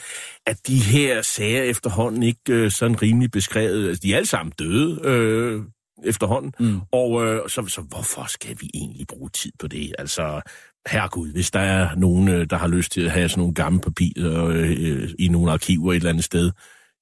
at 0.45 0.67
de 0.67 0.77
her 0.79 1.21
sager 1.21 1.63
efterhånden 1.63 2.23
ikke 2.23 2.39
øh, 2.49 2.71
sådan 2.71 3.01
rimelig 3.01 3.31
beskrevet? 3.31 3.87
Altså, 3.87 4.01
de 4.03 4.13
er 4.13 4.17
alle 4.17 4.27
sammen 4.27 4.53
døde 4.59 5.01
øh, 5.03 5.63
efterhånden, 6.03 6.53
mm. 6.59 6.79
og 6.91 7.25
øh, 7.25 7.49
så, 7.49 7.67
så 7.67 7.81
hvorfor 7.81 8.25
skal 8.29 8.57
vi 8.61 8.69
egentlig 8.73 9.07
bruge 9.07 9.29
tid 9.29 9.51
på 9.59 9.67
det? 9.67 9.95
Altså, 9.99 10.41
herregud, 10.87 11.31
hvis 11.31 11.51
der 11.51 11.59
er 11.59 11.95
nogen, 11.95 12.27
øh, 12.27 12.47
der 12.49 12.57
har 12.57 12.67
lyst 12.67 12.91
til 12.91 13.01
at 13.01 13.11
have 13.11 13.29
sådan 13.29 13.39
nogle 13.39 13.53
gamle 13.53 13.81
papirer 13.81 14.45
øh, 14.45 15.09
i 15.19 15.27
nogle 15.27 15.51
arkiver 15.51 15.91
et 15.91 15.95
eller 15.95 16.09
andet 16.09 16.23
sted, 16.23 16.51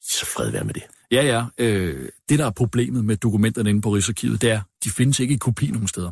så 0.01 0.25
fred 0.25 0.51
være 0.51 0.63
med 0.63 0.73
det. 0.73 0.83
Ja, 1.13 1.23
ja. 1.25 1.45
Øh, 1.57 2.09
det, 2.29 2.39
der 2.39 2.45
er 2.45 2.51
problemet 2.51 3.05
med 3.05 3.17
dokumenterne 3.17 3.69
inde 3.69 3.81
på 3.81 3.89
Rigsarkivet, 3.89 4.41
det 4.41 4.51
er, 4.51 4.61
de 4.83 4.89
findes 4.89 5.19
ikke 5.19 5.33
i 5.33 5.37
kopi 5.37 5.67
nogen 5.67 5.87
steder. 5.87 6.11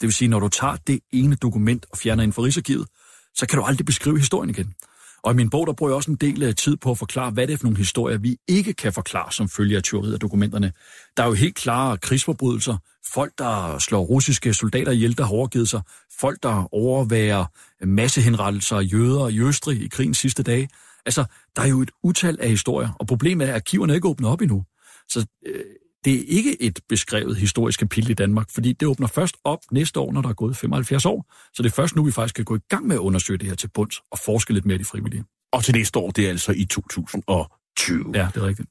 Det 0.00 0.06
vil 0.06 0.12
sige, 0.12 0.28
når 0.28 0.40
du 0.40 0.48
tager 0.48 0.76
det 0.76 1.00
ene 1.12 1.34
dokument 1.34 1.86
og 1.90 1.98
fjerner 1.98 2.22
ind 2.22 2.32
fra 2.32 2.42
Rigsarkivet, 2.42 2.86
så 3.34 3.46
kan 3.46 3.58
du 3.58 3.64
aldrig 3.64 3.86
beskrive 3.86 4.18
historien 4.18 4.50
igen. 4.50 4.74
Og 5.22 5.32
i 5.32 5.34
min 5.34 5.50
bog, 5.50 5.66
der 5.66 5.72
bruger 5.72 5.90
jeg 5.90 5.96
også 5.96 6.10
en 6.10 6.16
del 6.16 6.42
af 6.42 6.54
tid 6.54 6.76
på 6.76 6.90
at 6.90 6.98
forklare, 6.98 7.30
hvad 7.30 7.46
det 7.46 7.52
er 7.52 7.56
for 7.56 7.64
nogle 7.64 7.78
historier, 7.78 8.18
vi 8.18 8.36
ikke 8.48 8.72
kan 8.72 8.92
forklare 8.92 9.32
som 9.32 9.48
følge 9.48 9.76
af 9.76 9.82
tyveriet 9.82 10.12
af 10.12 10.20
dokumenterne. 10.20 10.72
Der 11.16 11.22
er 11.22 11.26
jo 11.26 11.32
helt 11.32 11.56
klare 11.56 11.98
krigsforbrydelser, 11.98 12.76
folk, 13.14 13.32
der 13.38 13.78
slår 13.78 14.00
russiske 14.00 14.54
soldater 14.54 14.92
ihjel, 14.92 15.18
der 15.18 15.24
har 15.24 15.32
overgivet 15.32 15.68
sig, 15.68 15.80
folk, 16.20 16.42
der 16.42 16.74
overværer 16.74 17.44
massehenrettelser 17.86 18.76
af 18.76 18.82
jøder 18.92 19.28
i 19.28 19.40
Østrig 19.40 19.82
i 19.82 19.88
krigens 19.88 20.18
sidste 20.18 20.42
dage. 20.42 20.68
Altså, 21.06 21.24
der 21.60 21.66
er 21.66 21.70
jo 21.70 21.82
et 21.82 21.90
utal 22.02 22.36
af 22.40 22.48
historier, 22.48 22.88
og 23.00 23.06
problemet 23.06 23.46
er, 23.46 23.50
at 23.50 23.54
arkiverne 23.54 23.92
er 23.92 23.94
ikke 23.94 24.08
åbnet 24.08 24.30
op 24.30 24.40
endnu. 24.40 24.64
Så 25.08 25.26
øh, 25.46 25.64
det 26.04 26.14
er 26.14 26.24
ikke 26.28 26.62
et 26.62 26.78
beskrevet 26.88 27.36
historisk 27.36 27.78
kapitel 27.78 28.10
i 28.10 28.14
Danmark, 28.14 28.50
fordi 28.54 28.72
det 28.72 28.88
åbner 28.88 29.06
først 29.06 29.36
op 29.44 29.58
næste 29.72 30.00
år, 30.00 30.12
når 30.12 30.22
der 30.22 30.28
er 30.28 30.32
gået 30.32 30.56
75 30.56 31.06
år. 31.06 31.24
Så 31.54 31.62
det 31.62 31.68
er 31.68 31.74
først 31.74 31.96
nu, 31.96 32.04
vi 32.04 32.12
faktisk 32.12 32.34
kan 32.34 32.44
gå 32.44 32.56
i 32.56 32.60
gang 32.68 32.86
med 32.86 32.96
at 32.96 33.00
undersøge 33.00 33.38
det 33.38 33.48
her 33.48 33.54
til 33.54 33.70
bunds 33.74 33.96
og 34.12 34.18
forske 34.18 34.52
lidt 34.52 34.66
mere 34.66 34.74
i 34.74 34.78
de 34.78 34.84
frivillige. 34.84 35.24
Og 35.52 35.64
til 35.64 35.74
næste 35.74 35.98
år, 35.98 36.10
det 36.10 36.24
er 36.24 36.28
altså 36.28 36.52
i 36.52 36.64
2020. 36.64 38.10
Ja, 38.14 38.28
det 38.34 38.42
er 38.42 38.46
rigtigt. 38.46 38.68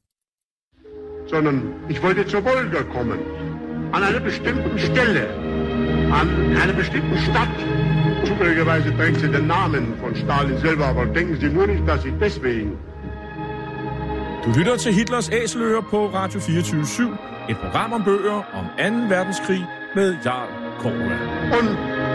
Sondern 1.30 1.58
ich 1.89 2.04
wollte 2.04 2.30
zur 2.30 2.41
Wolga 2.41 2.82
kommen. 2.95 3.19
An 3.93 4.04
einer 4.04 4.23
bestimmten 4.30 4.80
Stelle. 4.80 5.23
An 6.19 6.28
einer 6.62 6.75
bestimmten 6.82 7.17
Stadt. 7.28 7.56
Zufälligerweise 8.25 8.95
trägt 8.97 9.19
sie 9.21 9.29
den 9.29 9.47
Namen 9.47 9.93
von 10.01 10.15
Stalin 10.15 10.58
selber, 10.58 10.88
aber 10.88 11.05
denken 11.05 11.38
Sie 11.39 11.49
nur 11.49 11.67
nicht, 11.67 11.88
dass 11.88 12.05
ich 12.05 12.13
deswegen 12.19 12.77
Du 14.43 14.51
lytter 14.60 14.77
til 14.77 14.93
Hitlers 14.93 15.29
Æseløer 15.29 15.82
på 15.82 16.08
Radio 16.08 16.39
24 16.39 17.10
Et 17.49 17.58
program 17.58 17.93
om 17.93 18.03
bøger 18.03 18.41
om 18.60 18.65
2. 18.77 19.15
verdenskrig 19.15 19.65
med 19.95 20.15
Jarl 20.25 20.49
Korva. 20.82 21.15
Und 21.58 21.69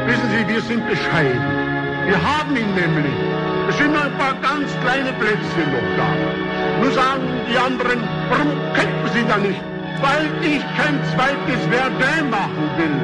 wissen 0.09 0.29
Sie, 0.33 0.43
wir 0.53 0.61
sind 0.71 0.83
bescheiden. 0.89 1.43
Wir 2.11 2.21
haben 2.31 2.57
ihn 2.63 2.73
nämlich. 2.83 3.19
Es 3.69 3.77
sind 3.79 3.91
nur 3.95 4.05
ein 4.09 4.17
paar 4.23 4.37
ganz 4.49 4.69
kleine 4.85 5.13
Plätzchen 5.21 5.69
noch 5.75 5.89
da. 5.99 6.09
Nur 6.81 6.93
sagen 7.01 7.25
die 7.51 7.59
anderen, 7.69 7.99
warum 8.31 8.53
kämpfen 8.79 9.09
Sie 9.15 9.25
da 9.31 9.37
nicht? 9.49 9.63
Weil 10.07 10.27
ich 10.53 10.63
kein 10.79 10.97
zweites 11.13 11.61
Verdun 11.73 12.31
machen 12.31 12.67
will, 12.79 12.99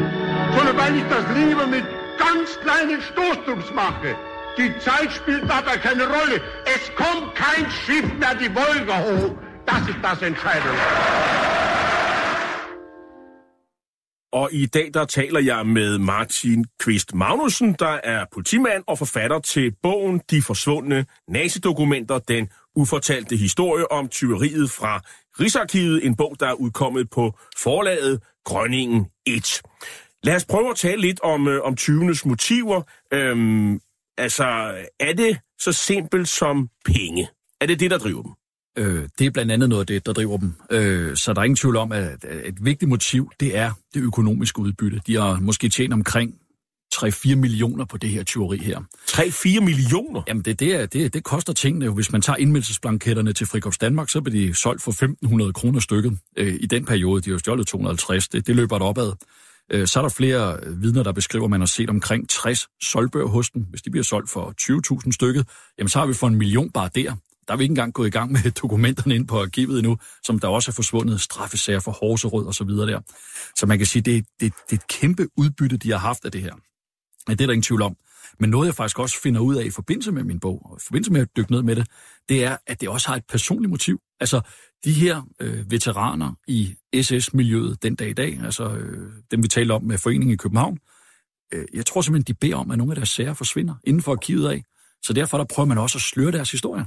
sondern 0.55 0.77
weil 0.83 0.95
ich 1.01 1.07
das 1.15 1.25
lieber 1.37 1.67
mit 1.67 1.85
ganz 2.25 2.49
kleinen 2.65 3.01
Stoßtrupps 3.11 3.71
mache. 3.83 4.11
Die 4.59 4.71
Zeit 4.87 5.11
spielt 5.13 5.45
dabei 5.55 5.77
keine 5.87 6.05
Rolle. 6.17 6.37
Es 6.75 6.83
kommt 7.03 7.35
kein 7.35 7.65
Schiff 7.81 8.09
mehr 8.21 8.35
die 8.35 8.53
Wolga 8.59 8.97
hoch. 9.09 9.35
Das 9.67 9.83
ist 9.89 10.03
das 10.03 10.23
Entscheidende. 10.23 10.85
Og 14.33 14.53
i 14.53 14.67
dag 14.67 14.95
der 14.95 15.05
taler 15.05 15.41
jeg 15.41 15.67
med 15.67 15.99
Martin 15.99 16.65
Kvist 16.79 17.15
Magnussen, 17.15 17.75
der 17.79 18.01
er 18.05 18.27
politimand 18.33 18.85
og 18.87 18.99
forfatter 18.99 19.39
til 19.39 19.73
bogen 19.83 20.21
De 20.31 20.43
forsvundne 20.43 21.07
nazidokumenter, 21.29 22.19
den 22.19 22.49
ufortalte 22.75 23.37
historie 23.37 23.93
om 23.93 24.09
tyveriet 24.09 24.71
fra 24.71 25.01
Rigsarkivet, 25.41 26.07
en 26.07 26.17
bog, 26.17 26.37
der 26.41 26.47
er 26.47 26.55
udkommet 26.55 27.11
på 27.11 27.39
forlaget 27.57 28.23
Grønningen 28.45 29.07
1. 29.27 29.63
Lad 30.23 30.35
os 30.35 30.45
prøve 30.45 30.71
at 30.71 30.77
tale 30.77 31.01
lidt 31.01 31.21
om, 31.21 31.49
øh, 31.49 31.63
om 31.63 31.77
20'ernes 31.81 32.29
motiver. 32.29 32.83
Øhm, 33.13 33.81
Altså, 34.21 34.45
er 35.01 35.13
det 35.13 35.39
så 35.61 35.73
simpelt 35.73 36.29
som 36.29 36.69
penge? 36.85 37.29
Er 37.61 37.67
det 37.67 37.81
det, 37.81 37.91
der 37.91 37.99
driver 37.99 38.23
dem? 38.23 38.33
Øh, 38.79 39.09
det 39.19 39.27
er 39.27 39.31
blandt 39.31 39.53
andet 39.53 39.69
noget 39.69 39.81
af 39.81 39.87
det, 39.87 40.07
der 40.07 40.13
driver 40.13 40.37
dem. 40.39 40.55
Øh, 40.71 41.17
så 41.17 41.33
der 41.33 41.41
er 41.41 41.45
ingen 41.45 41.57
tvivl 41.57 41.77
om, 41.77 41.93
at 41.93 42.25
et 42.45 42.65
vigtigt 42.65 42.89
motiv, 42.89 43.31
det 43.41 43.57
er 43.57 43.73
det 43.95 44.01
økonomiske 44.01 44.59
udbytte. 44.59 45.01
De 45.07 45.15
har 45.15 45.41
måske 45.41 45.69
tjent 45.69 45.93
omkring 45.93 46.35
3-4 46.95 47.35
millioner 47.35 47.85
på 47.85 47.97
det 47.97 48.11
her 48.11 48.23
tyveri 48.23 48.59
her. 48.59 48.81
3-4 49.11 49.61
millioner? 49.61 50.23
Jamen, 50.29 50.43
det, 50.43 50.61
det, 50.61 50.75
er, 50.75 50.87
det, 50.87 51.15
det 51.15 51.25
koster 51.25 51.53
tingene 51.53 51.85
jo. 51.85 51.95
Hvis 51.95 52.13
man 52.13 52.23
tager 52.23 52.37
indmeldelsesblanketterne 52.37 53.33
til 53.33 53.47
Frikorps 53.47 53.79
Danmark, 53.79 54.09
så 54.09 54.21
bliver 54.21 54.47
de 54.49 54.55
solgt 54.55 54.83
for 54.83 55.47
1.500 55.47 55.53
kroner 55.53 55.81
stykket. 55.81 56.19
Øh, 56.37 56.55
I 56.61 56.67
den 56.67 56.85
periode, 56.85 57.23
de 57.23 57.31
har 57.31 57.35
jo 57.35 57.39
stjålet 57.39 57.67
250. 57.67 58.29
Det, 58.29 58.47
det 58.47 58.57
løber 58.57 58.79
der 58.79 58.87
opad. 58.87 59.13
Øh, 59.71 59.87
så 59.87 59.99
er 59.99 60.03
der 60.03 60.09
flere 60.09 60.59
vidner, 60.67 61.03
der 61.03 61.13
beskriver, 61.13 61.45
at 61.45 61.51
man 61.51 61.61
har 61.61 61.67
set 61.67 61.91
omkring 61.91 62.29
60 62.29 62.69
solgbøger 62.83 63.27
hos 63.27 63.51
den. 63.51 63.67
Hvis 63.71 63.83
de 63.83 63.91
bliver 63.91 64.05
solgt 64.05 64.31
for 64.31 64.55
20.000 65.05 65.13
stykket, 65.13 65.49
jamen 65.79 65.89
så 65.89 65.99
har 65.99 66.07
vi 66.07 66.15
for 66.15 66.27
en 66.27 66.35
million 66.35 66.71
bare 66.71 66.91
der. 66.95 67.15
Der 67.49 67.55
er 67.55 67.57
vi 67.57 67.65
ikke 67.65 67.73
engang 67.73 67.95
gået 67.95 68.07
i 68.07 68.11
gang 68.11 68.33
med 68.33 68.51
dokumenterne 68.63 69.15
ind 69.15 69.29
på 69.29 69.41
arkivet 69.43 69.79
endnu, 69.79 69.97
som 70.23 70.39
der 70.39 70.49
også 70.49 70.71
er 70.71 70.73
forsvundet 70.73 71.21
straffesager 71.21 71.81
for 71.81 71.93
Horserød 71.93 72.47
og 72.47 72.55
så 72.55 72.65
videre 72.65 72.87
der. 72.87 73.01
Så 73.57 73.67
man 73.67 73.79
kan 73.79 73.87
sige, 73.87 74.03
det, 74.03 74.27
det, 74.41 74.53
det 74.71 74.73
er 74.73 74.81
et 74.81 74.89
kæmpe 74.89 75.29
udbytte, 75.37 75.77
de 75.77 75.91
har 75.91 75.99
haft 75.99 76.25
af 76.25 76.33
det 76.33 76.43
her. 76.43 76.55
Men 77.27 77.39
det 77.39 77.45
er 77.45 77.47
der 77.47 77.53
ingen 77.53 77.63
tvivl 77.63 77.83
om. 77.83 77.97
Men 78.41 78.51
noget, 78.51 78.67
jeg 78.67 78.75
faktisk 78.75 78.99
også 78.99 79.21
finder 79.23 79.41
ud 79.41 79.57
af 79.57 79.65
i 79.65 79.71
forbindelse 79.71 80.13
med 80.13 80.25
min 80.25 80.41
bog, 80.41 80.63
og 80.65 80.79
i 80.81 80.85
forbindelse 80.87 81.13
med 81.13 81.21
at 81.21 81.29
dykke 81.37 81.53
ned 81.53 81.63
med 81.63 81.77
det, 81.77 81.87
det 82.29 82.45
er, 82.45 82.57
at 82.67 82.81
det 82.81 82.89
også 82.89 83.09
har 83.09 83.17
et 83.17 83.25
personligt 83.29 83.71
motiv. 83.71 84.01
Altså, 84.21 84.41
de 84.85 84.93
her 84.93 85.23
øh, 85.41 85.71
veteraner 85.71 86.33
i 86.47 86.75
SS-miljøet 87.03 87.83
den 87.83 87.95
dag 87.95 88.09
i 88.09 88.13
dag, 88.13 88.41
altså 88.45 88.69
øh, 88.69 89.13
dem 89.31 89.43
vi 89.43 89.49
taler 89.49 89.75
om 89.75 89.83
med 89.83 89.99
foreningen 89.99 90.35
i 90.35 90.37
København, 90.37 90.79
øh, 91.53 91.65
jeg 91.75 91.87
tror 91.87 92.01
simpelthen, 92.01 92.35
de 92.35 92.39
beder 92.41 92.57
om, 92.57 92.71
at 92.71 92.79
nogle 92.79 92.93
af 92.93 92.97
deres 92.97 93.09
sager 93.09 93.35
forsvinder 93.35 93.75
inden 93.85 94.03
for 94.03 94.13
arkivet 94.13 94.49
af. 94.49 94.65
Så 95.03 95.13
derfor 95.13 95.39
der 95.39 95.45
prøver 95.45 95.67
man 95.67 95.79
også 95.79 95.99
at 95.99 96.03
sløre 96.03 96.33
deres 96.33 96.51
historie. 96.51 96.87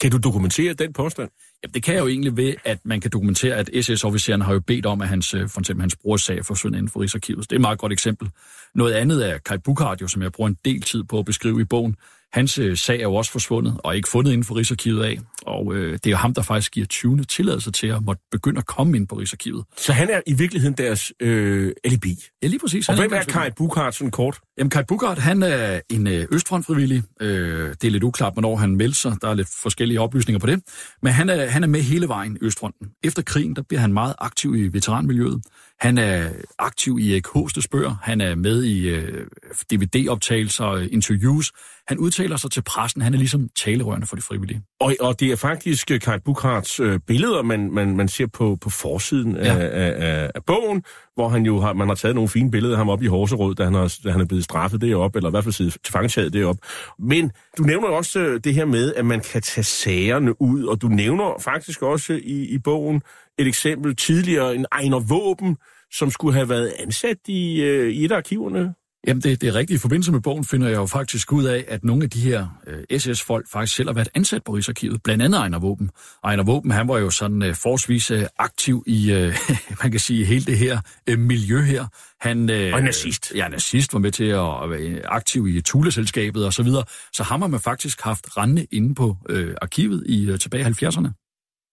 Kan 0.00 0.10
du 0.10 0.18
dokumentere 0.18 0.72
den 0.72 0.92
påstand? 0.92 1.30
Ja, 1.62 1.68
det 1.74 1.82
kan 1.82 1.94
jeg 1.94 2.00
jo 2.00 2.08
egentlig 2.08 2.36
ved, 2.36 2.54
at 2.64 2.78
man 2.84 3.00
kan 3.00 3.10
dokumentere, 3.10 3.54
at 3.54 3.70
SS-officeren 3.84 4.40
har 4.40 4.52
jo 4.52 4.60
bedt 4.60 4.86
om, 4.86 5.00
at 5.00 5.08
hans, 5.08 5.34
øh, 5.34 5.48
for 5.48 5.60
eksempel 5.60 5.82
hans 5.82 5.96
brors 5.96 6.22
sag 6.22 6.44
forsvinder 6.44 6.78
inden 6.78 6.90
for 6.90 7.00
Rigsarkivet. 7.00 7.50
Det 7.50 7.52
er 7.52 7.56
et 7.56 7.60
meget 7.60 7.78
godt 7.78 7.92
eksempel. 7.92 8.30
Noget 8.74 8.92
andet 8.92 9.30
er 9.30 9.38
Kai 9.38 9.58
Bukhardt, 9.58 10.00
jo, 10.00 10.08
som 10.08 10.22
jeg 10.22 10.32
bruger 10.32 10.48
en 10.48 10.56
del 10.64 10.82
tid 10.82 11.04
på 11.04 11.18
at 11.18 11.24
beskrive 11.24 11.60
i 11.60 11.64
bogen. 11.64 11.96
Hans 12.36 12.58
øh, 12.58 12.76
sag 12.76 12.98
er 12.98 13.02
jo 13.02 13.14
også 13.14 13.32
forsvundet, 13.32 13.76
og 13.84 13.96
ikke 13.96 14.08
fundet 14.08 14.32
inden 14.32 14.44
for 14.44 14.56
Rigsarkivet 14.56 15.04
af. 15.04 15.18
Og 15.42 15.74
øh, 15.74 15.92
det 15.92 16.06
er 16.06 16.10
jo 16.10 16.16
ham, 16.16 16.34
der 16.34 16.42
faktisk 16.42 16.72
giver 16.72 16.86
20. 16.86 17.24
tilladelse 17.24 17.70
til 17.70 17.86
at 17.86 18.02
måtte 18.02 18.22
begynde 18.30 18.58
at 18.58 18.66
komme 18.66 18.96
ind 18.96 19.08
på 19.08 19.14
Rigsarkivet. 19.14 19.64
Så 19.76 19.92
han 19.92 20.10
er 20.10 20.20
i 20.26 20.32
virkeligheden 20.32 20.74
deres 20.74 21.12
øh, 21.20 21.72
alibi? 21.84 22.24
Ja, 22.42 22.48
lige 22.48 22.60
præcis. 22.60 22.88
Og 22.88 22.96
hvem 22.96 23.12
er 23.12 23.22
Kai 23.22 23.50
Bukhardt 23.56 23.94
sådan 23.94 24.10
kort? 24.10 24.40
Jamen, 24.58 24.70
Kai 24.70 24.82
Bukhardt, 24.88 25.18
han 25.18 25.42
er 25.42 25.80
en 25.90 26.06
øh, 26.06 26.26
østfrontfrivillig. 26.32 27.02
Øh, 27.20 27.68
det 27.68 27.84
er 27.84 27.90
lidt 27.90 28.02
uklart, 28.02 28.32
hvornår 28.32 28.56
han 28.56 28.76
melder 28.76 28.94
sig. 28.94 29.16
Der 29.22 29.28
er 29.28 29.34
lidt 29.34 29.48
forskellige 29.62 30.00
oplysninger 30.00 30.38
på 30.38 30.46
det. 30.46 30.62
Men 31.02 31.12
han 31.12 31.28
er, 31.28 31.46
han 31.46 31.62
er 31.62 31.68
med 31.68 31.80
hele 31.80 32.08
vejen 32.08 32.36
i 32.42 32.44
Østfronten. 32.44 32.88
Efter 33.04 33.22
krigen, 33.22 33.56
der 33.56 33.62
bliver 33.62 33.80
han 33.80 33.92
meget 33.92 34.14
aktiv 34.18 34.54
i 34.54 34.68
veteranmiljøet. 34.68 35.42
Han 35.80 35.98
er 35.98 36.28
aktiv 36.58 36.98
i 37.00 37.12
Erik 37.12 37.26
Hostes 37.26 37.68
bøger. 37.68 37.94
Han 38.02 38.20
er 38.20 38.34
med 38.34 38.62
i 38.64 38.88
øh, 38.88 39.26
DVD-optagelser, 39.72 40.88
interviews. 40.92 41.52
Han 41.88 41.98
udtaler 41.98 42.36
sig 42.36 42.50
til 42.50 42.62
pressen. 42.62 43.02
Han 43.02 43.14
er 43.14 43.18
ligesom 43.18 43.48
talerørende 43.64 44.06
for 44.06 44.16
de 44.16 44.22
frivillige. 44.22 44.62
Og, 44.80 44.94
og 45.00 45.20
det 45.20 45.32
er 45.32 45.36
faktisk 45.36 45.90
øh, 45.90 46.00
Kai 46.00 46.18
Bukharts 46.24 46.80
øh, 46.80 47.00
billeder, 47.06 47.42
man, 47.42 47.70
man, 47.70 47.96
man 47.96 48.08
ser 48.08 48.26
på, 48.26 48.58
på 48.60 48.70
forsiden 48.70 49.36
Ja. 49.36 49.56
af, 49.58 49.70
af, 49.72 50.30
af 50.34 50.44
bogen, 50.44 50.82
hvor 51.14 51.28
han 51.28 51.46
jo 51.46 51.60
har, 51.60 51.72
man 51.72 51.88
har 51.88 51.94
taget 51.94 52.14
nogle 52.14 52.28
fine 52.28 52.50
billeder 52.50 52.74
af 52.74 52.78
ham 52.78 52.88
op 52.88 53.02
i 53.02 53.06
Horserød, 53.06 53.54
da 53.54 53.64
han, 53.64 53.74
har, 53.74 53.98
da 54.04 54.10
han 54.10 54.20
er 54.20 54.24
blevet 54.24 54.44
straffet 54.44 54.80
deroppe, 54.80 55.18
eller 55.18 55.30
i 55.30 55.32
hvert 55.32 55.44
fald 55.44 55.52
siddet 55.54 55.76
til 55.84 55.92
fangetaget 55.92 56.32
deroppe. 56.32 56.62
Men 56.98 57.30
du 57.58 57.62
nævner 57.62 57.88
også 57.88 58.18
øh, 58.20 58.40
det 58.44 58.54
her 58.54 58.64
med, 58.64 58.94
at 58.94 59.06
man 59.06 59.20
kan 59.20 59.42
tage 59.42 59.64
sagerne 59.64 60.42
ud, 60.42 60.64
og 60.64 60.82
du 60.82 60.88
nævner 60.88 61.40
faktisk 61.40 61.82
også 61.82 62.12
i, 62.12 62.44
i 62.44 62.58
bogen 62.58 63.02
et 63.38 63.46
eksempel 63.46 63.96
tidligere, 63.96 64.54
en 64.54 64.66
Ejner 64.72 65.00
Våben, 65.00 65.56
som 65.92 66.10
skulle 66.10 66.34
have 66.34 66.48
været 66.48 66.72
ansat 66.78 67.16
i, 67.28 67.62
øh, 67.62 67.92
i 67.92 68.04
et 68.04 68.12
af 68.12 68.16
arkiverne. 68.16 68.74
Jamen, 69.06 69.22
det, 69.22 69.40
det 69.40 69.48
er 69.48 69.54
rigtigt. 69.54 69.78
I 69.78 69.80
forbindelse 69.80 70.12
med 70.12 70.20
bogen 70.20 70.44
finder 70.44 70.68
jeg 70.68 70.76
jo 70.76 70.86
faktisk 70.86 71.32
ud 71.32 71.44
af, 71.44 71.64
at 71.68 71.84
nogle 71.84 72.04
af 72.04 72.10
de 72.10 72.20
her 72.20 72.48
øh, 72.66 72.98
SS-folk 72.98 73.46
faktisk 73.52 73.76
selv 73.76 73.88
har 73.88 73.94
været 73.94 74.08
ansat 74.14 74.44
på 74.44 74.52
Rigsarkivet. 74.52 75.02
Blandt 75.02 75.22
andet 75.22 75.38
Ejner 75.38 75.58
Våben. 75.58 75.90
Ejner 76.24 76.44
Våben, 76.44 76.70
han 76.70 76.88
var 76.88 76.98
jo 76.98 77.10
sådan 77.10 77.42
øh, 77.42 77.54
forholdsvis 77.54 78.10
øh, 78.10 78.22
aktiv 78.38 78.84
i, 78.86 79.12
øh, 79.12 79.36
man 79.82 79.90
kan 79.90 80.00
sige, 80.00 80.24
hele 80.24 80.44
det 80.44 80.58
her 80.58 80.80
øh, 81.06 81.18
miljø 81.18 81.60
her. 81.60 81.86
Han, 82.20 82.50
øh, 82.50 82.74
Og 82.74 82.82
nazist. 82.82 83.32
Ja, 83.34 83.48
nazist 83.48 83.92
var 83.92 83.98
med 83.98 84.12
til 84.12 84.24
at, 84.24 84.62
at 84.62 84.70
være 84.70 85.06
aktiv 85.06 85.46
i 85.46 85.60
Thule-selskabet 85.60 86.46
og 86.46 86.52
så 86.52 86.62
videre. 86.62 86.84
Så 87.12 87.22
ham 87.22 87.40
har 87.40 87.48
man 87.48 87.60
faktisk 87.60 88.00
haft 88.00 88.36
rendende 88.36 88.66
inde 88.72 88.94
på 88.94 89.16
øh, 89.28 89.54
arkivet 89.62 90.04
i 90.06 90.30
øh, 90.30 90.38
tilbage 90.38 90.62
i 90.62 90.86
70'erne. 90.86 91.25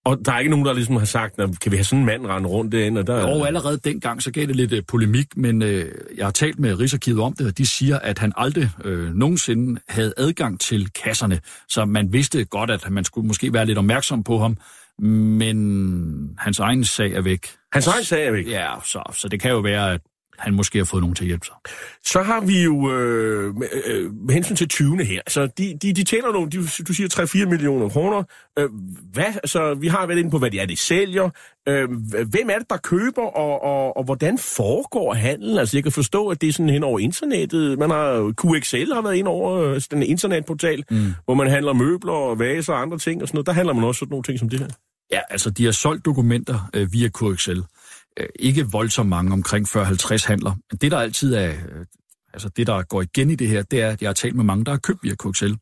Og 0.06 0.18
der 0.26 0.32
er 0.32 0.40
ikke 0.40 0.52
nogen, 0.52 0.66
der 0.66 0.74
ligesom 0.74 0.96
har 0.96 1.06
sagt, 1.06 1.38
"Nå, 1.38 1.48
kan 1.62 1.72
vi 1.72 1.78
have 1.78 1.84
sådan 1.84 2.00
en 2.00 2.06
mand 2.06 2.26
rende 2.28 2.50
rundt 2.50 2.72
derinde? 2.72 3.02
Og 3.02 3.08
der, 3.08 3.26
Og 3.26 3.48
allerede 3.48 3.78
dengang, 3.84 4.24
så 4.24 4.32
gav 4.32 4.46
det 4.46 4.56
lidt 4.56 4.74
øh, 4.74 4.84
polemik, 4.88 5.38
men 5.38 5.62
øh, 5.62 5.92
jeg 6.18 6.26
har 6.26 6.32
talt 6.32 6.60
med 6.60 6.80
Rigsarkivet 6.80 7.20
om 7.22 7.34
det, 7.34 7.48
og 7.48 7.58
de 7.58 7.66
siger, 7.66 8.00
at 8.00 8.20
han 8.20 8.34
aldrig 8.38 8.70
øh, 8.86 9.16
nogensinde 9.16 9.82
havde 9.90 10.14
adgang 10.18 10.60
til 10.60 10.90
kasserne. 10.92 11.40
Så 11.70 11.86
man 11.86 12.14
vidste 12.14 12.46
godt, 12.46 12.72
at 12.72 12.90
man 12.90 13.04
skulle 13.04 13.28
måske 13.28 13.54
være 13.54 13.66
lidt 13.66 13.78
opmærksom 13.78 14.24
på 14.24 14.40
ham, 14.40 14.58
men 15.00 16.36
hans 16.38 16.60
egen 16.60 16.84
sag 16.84 17.12
er 17.14 17.22
væk. 17.22 17.48
Hans 17.74 17.88
egen 17.88 18.04
sag 18.04 18.28
er 18.28 18.32
væk. 18.32 18.48
Ja, 18.50 18.70
så, 18.86 19.12
så 19.14 19.28
det 19.28 19.42
kan 19.42 19.52
jo 19.52 19.60
være, 19.60 19.94
at 19.94 20.02
han 20.40 20.54
måske 20.54 20.78
har 20.78 20.86
fået 20.86 21.02
nogen 21.02 21.16
til 21.16 21.24
at 21.24 21.28
hjælpe 21.28 21.46
sig. 21.46 21.56
Så 22.06 22.22
har 22.22 22.42
vi 22.42 22.64
jo 22.64 22.92
øh, 22.92 23.56
med, 23.56 23.68
øh, 23.86 24.14
med 24.14 24.34
hensyn 24.34 24.56
til 24.56 24.70
20'erne 24.74 25.04
her, 25.04 25.22
så 25.28 25.48
de, 25.58 25.78
de, 25.82 25.94
de 25.94 26.04
tjener 26.04 26.32
nogle, 26.32 26.50
de, 26.50 26.58
du 26.88 26.94
siger 26.94 27.44
3-4 27.46 27.50
millioner 27.50 27.90
kroner. 27.90 28.24
Øh, 28.60 28.70
hvad, 29.14 29.26
altså, 29.26 29.74
vi 29.74 29.88
har 29.88 30.08
været 30.08 30.20
inde 30.20 30.32
på, 30.32 30.40
hvad 30.40 30.52
det 30.52 30.62
er, 30.62 30.66
de 30.66 30.78
sælger. 30.78 31.30
Øh, 31.68 31.90
hvem 32.32 32.50
er 32.50 32.58
det, 32.58 32.70
der 32.70 32.78
køber, 32.78 33.22
og, 33.22 33.64
og, 33.64 33.98
og 33.98 34.04
hvordan 34.04 34.38
foregår 34.38 35.14
handlen? 35.14 35.58
Altså, 35.58 35.78
jeg 35.78 35.84
kan 35.84 35.92
forstå, 35.92 36.28
at 36.28 36.42
det 36.42 36.50
er 36.50 36.54
sådan 36.54 36.70
hen 36.70 36.84
over 36.84 37.00
internettet. 37.00 37.80
Man 37.80 37.90
har, 37.90 38.34
QXL 38.42 38.94
har 38.94 39.02
været 39.02 39.16
ind 39.16 39.28
over 39.28 39.62
øh, 39.62 39.82
den 39.92 40.04
internetportal, 40.04 40.84
mm. 40.92 41.14
hvor 41.26 41.34
man 41.34 41.50
handler 41.50 41.74
møbler 41.74 42.14
og 42.14 42.40
vaser 42.40 42.74
og 42.74 42.82
andre 42.82 42.98
ting 42.98 43.22
og 43.22 43.28
sådan 43.28 43.38
noget. 43.38 43.48
Der 43.48 43.54
handler 43.54 43.74
man 43.74 43.84
også 43.84 44.00
sådan 44.00 44.10
nogle 44.10 44.24
ting 44.24 44.40
som 44.40 44.50
det 44.50 44.60
her. 44.60 44.68
Ja, 45.12 45.20
altså 45.30 45.50
de 45.50 45.66
har 45.66 45.72
solgt 45.72 46.06
dokumenter 46.06 46.70
øh, 46.74 46.94
via 46.94 47.10
QXL. 47.10 47.60
Øh, 48.20 48.28
ikke 48.40 48.68
voldsomt 48.72 49.10
mange, 49.10 49.34
omkring 49.34 49.68
40-50 49.78 50.28
handler. 50.28 50.56
Men 50.72 50.78
det, 50.82 50.92
der 50.92 50.98
altid 51.00 51.34
er, 51.34 51.50
øh, 51.50 51.86
altså 52.34 52.50
det, 52.50 52.68
der 52.68 52.84
går 52.84 53.02
igen 53.02 53.30
i 53.30 53.36
det 53.36 53.48
her, 53.48 53.62
det 53.64 53.82
er, 53.82 53.90
at 53.90 54.02
jeg 54.02 54.08
har 54.10 54.14
talt 54.14 54.36
med 54.36 54.44
mange, 54.44 54.66
der 54.66 54.72
har 54.72 54.78
købt 54.80 55.00
via 55.04 55.16
QXL. 55.24 55.54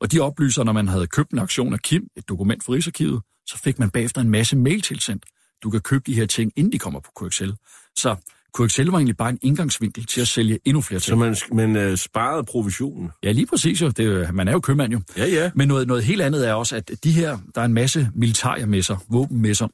Og 0.00 0.12
de 0.12 0.20
oplyser, 0.20 0.64
når 0.64 0.72
man 0.72 0.88
havde 0.88 1.06
købt 1.06 1.30
en 1.30 1.38
aktion 1.38 1.72
af 1.72 1.80
Kim, 1.80 2.02
et 2.16 2.28
dokument 2.28 2.64
fra 2.64 2.72
Rigsarkivet, 2.72 3.22
så 3.46 3.58
fik 3.58 3.78
man 3.78 3.90
bagefter 3.90 4.20
en 4.20 4.30
masse 4.30 4.56
mail 4.56 4.80
tilsendt. 4.82 5.24
Du 5.62 5.70
kan 5.70 5.80
købe 5.80 6.02
de 6.06 6.14
her 6.14 6.26
ting, 6.26 6.52
inden 6.56 6.72
de 6.72 6.78
kommer 6.78 7.00
på 7.00 7.10
QXL. 7.26 7.50
Så 7.96 8.16
QXL 8.58 8.82
var 8.86 8.98
egentlig 8.98 9.16
bare 9.16 9.30
en 9.30 9.38
indgangsvinkel 9.42 10.04
til 10.06 10.20
at 10.20 10.28
sælge 10.28 10.58
endnu 10.64 10.80
flere 10.80 11.00
Så 11.00 11.06
ting. 11.06 11.18
man, 11.18 11.36
man 11.52 11.76
øh, 11.76 11.96
sparede 11.96 12.44
provisionen. 12.44 13.10
Ja, 13.22 13.32
lige 13.32 13.46
præcis 13.46 13.82
jo. 13.82 13.88
Det, 13.88 14.04
jo- 14.06 14.32
man 14.32 14.48
er 14.48 14.52
jo 14.52 14.60
købmand 14.60 14.92
jo. 14.92 15.00
Ja, 15.16 15.26
ja. 15.26 15.50
Men 15.54 15.68
noget, 15.68 15.86
noget 15.88 16.04
helt 16.04 16.22
andet 16.22 16.48
er 16.48 16.52
også, 16.52 16.76
at 16.76 16.90
de 17.04 17.12
her, 17.12 17.38
der 17.54 17.60
er 17.60 17.64
en 17.64 17.72
masse 17.74 18.10
militærmesser, 18.14 18.96
våbenmesser, 19.10 19.68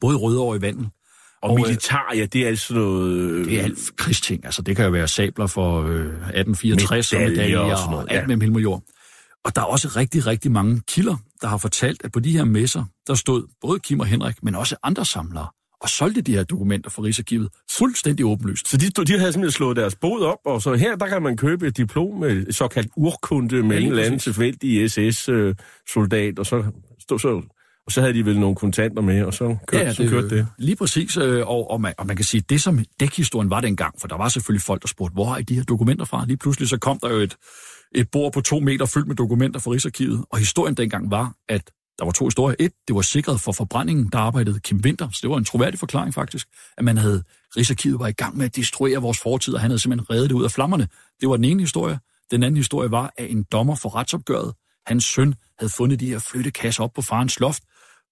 både 0.00 0.14
i 0.14 0.16
Rødovre 0.18 0.56
i 0.56 0.60
vandet. 0.60 0.88
Og, 1.42 1.50
og 1.50 1.60
militar, 1.60 2.12
ja, 2.14 2.24
det 2.26 2.42
er 2.42 2.48
altså 2.48 2.74
noget... 2.74 3.12
Øh, 3.12 3.44
Det 3.44 3.58
er 3.60 3.62
alt 3.62 3.78
krigsting. 3.96 4.44
Altså, 4.44 4.62
det 4.62 4.76
kan 4.76 4.84
jo 4.84 4.90
være 4.90 5.08
sabler 5.08 5.46
for 5.46 5.82
øh, 5.82 6.06
1864 6.06 7.12
og 7.12 7.20
Medaljer 7.20 7.58
og 7.58 7.78
sådan 7.78 7.90
noget, 7.90 8.06
og 8.06 8.12
alt 8.12 8.20
ja. 8.20 8.26
mellem 8.26 8.40
himmel 8.40 8.56
og 8.58 8.62
jord. 8.62 8.82
Og 9.44 9.54
der 9.56 9.60
er 9.60 9.66
også 9.66 9.88
rigtig, 9.96 10.26
rigtig 10.26 10.52
mange 10.52 10.82
kilder, 10.88 11.16
der 11.40 11.48
har 11.48 11.56
fortalt, 11.56 12.04
at 12.04 12.12
på 12.12 12.20
de 12.20 12.32
her 12.32 12.44
messer, 12.44 12.84
der 13.06 13.14
stod 13.14 13.46
både 13.60 13.78
Kim 13.80 14.00
og 14.00 14.06
Henrik, 14.06 14.34
men 14.42 14.54
også 14.54 14.76
andre 14.82 15.04
samlere, 15.04 15.46
og 15.80 15.88
solgte 15.88 16.20
de 16.20 16.32
her 16.32 16.44
dokumenter 16.44 16.90
fra 16.90 17.02
Rigsarkivet 17.02 17.48
fuldstændig 17.78 18.26
åbenlyst. 18.26 18.68
Så 18.68 18.76
de, 18.76 18.88
de 19.04 19.18
havde 19.18 19.32
simpelthen 19.32 19.50
slået 19.52 19.76
deres 19.76 19.94
bod 19.94 20.20
op, 20.22 20.38
og 20.44 20.62
så 20.62 20.74
her, 20.74 20.96
der 20.96 21.06
kan 21.08 21.22
man 21.22 21.36
købe 21.36 21.66
et 21.66 21.76
diplom 21.76 22.14
med 22.20 22.52
såkaldt 22.52 22.88
urkunde 22.96 23.62
med 23.62 23.76
Ja, 23.76 23.82
en 23.82 23.88
eller 23.88 24.04
anden 24.04 24.18
tilfældig 24.20 24.90
SS-soldat, 24.90 26.38
og 26.38 26.46
så, 26.46 26.64
stod, 27.00 27.18
så, 27.18 27.42
og 27.86 27.92
så 27.92 28.00
havde 28.00 28.14
de 28.14 28.24
vel 28.24 28.40
nogle 28.40 28.56
kontanter 28.56 29.02
med, 29.02 29.24
og 29.24 29.34
så 29.34 29.56
kørte, 29.66 29.84
ja, 29.84 29.92
så 29.92 30.08
kørte 30.08 30.36
det. 30.36 30.46
Lige 30.58 30.76
præcis, 30.76 31.16
øh, 31.16 31.46
og, 31.46 31.70
og, 31.70 31.80
man, 31.80 31.94
og 31.98 32.06
man 32.06 32.16
kan 32.16 32.24
sige, 32.24 32.40
det 32.40 32.62
som 32.62 32.84
dækhistorien 33.00 33.50
var 33.50 33.60
dengang, 33.60 33.94
for 34.00 34.08
der 34.08 34.16
var 34.16 34.28
selvfølgelig 34.28 34.62
folk, 34.62 34.82
der 34.82 34.88
spurgte, 34.88 35.14
hvor 35.14 35.36
I 35.36 35.42
de 35.42 35.54
her 35.54 35.64
dokumenter 35.64 36.04
fra? 36.04 36.24
Lige 36.26 36.36
pludselig 36.36 36.68
så 36.68 36.78
kom 36.78 36.98
der 37.02 37.08
jo 37.08 37.16
et, 37.16 37.36
et 37.94 38.10
bord 38.10 38.32
på 38.32 38.40
to 38.40 38.60
meter 38.60 38.86
fyldt 38.86 39.08
med 39.08 39.16
dokumenter 39.16 39.60
fra 39.60 39.70
Rigsarkivet, 39.70 40.24
og 40.30 40.38
historien 40.38 40.74
dengang 40.74 41.10
var, 41.10 41.34
at 41.48 41.70
der 41.98 42.04
var 42.04 42.12
to 42.12 42.24
historier. 42.24 42.56
Et, 42.58 42.72
det 42.88 42.96
var 42.96 43.02
sikret 43.02 43.40
for 43.40 43.52
forbrændingen, 43.52 44.08
der 44.12 44.18
arbejdede 44.18 44.60
Kim 44.60 44.80
Winter, 44.84 45.08
så 45.10 45.18
det 45.22 45.30
var 45.30 45.36
en 45.36 45.44
troværdig 45.44 45.78
forklaring 45.78 46.14
faktisk, 46.14 46.48
at 46.78 46.84
man 46.84 46.96
havde, 46.96 47.22
Rigsarkivet 47.56 47.98
var 47.98 48.06
i 48.06 48.12
gang 48.12 48.36
med 48.36 48.46
at 48.46 48.56
destruere 48.56 48.98
vores 48.98 49.18
fortid, 49.18 49.54
og 49.54 49.60
han 49.60 49.70
havde 49.70 49.78
simpelthen 49.78 50.10
reddet 50.10 50.30
det 50.30 50.36
ud 50.36 50.44
af 50.44 50.50
flammerne. 50.50 50.88
Det 51.20 51.28
var 51.28 51.36
den 51.36 51.44
ene 51.44 51.60
historie. 51.60 51.98
Den 52.30 52.42
anden 52.42 52.56
historie 52.56 52.90
var, 52.90 53.12
at 53.16 53.30
en 53.30 53.44
dommer 53.52 53.74
for 53.74 53.94
retsopgøret, 53.94 54.54
hans 54.86 55.04
søn, 55.04 55.34
havde 55.58 55.72
fundet 55.76 56.00
de 56.00 56.06
her 56.06 56.18
flyttekasser 56.18 56.82
op 56.84 56.92
på 56.94 57.02
farens 57.02 57.40
loft, 57.40 57.62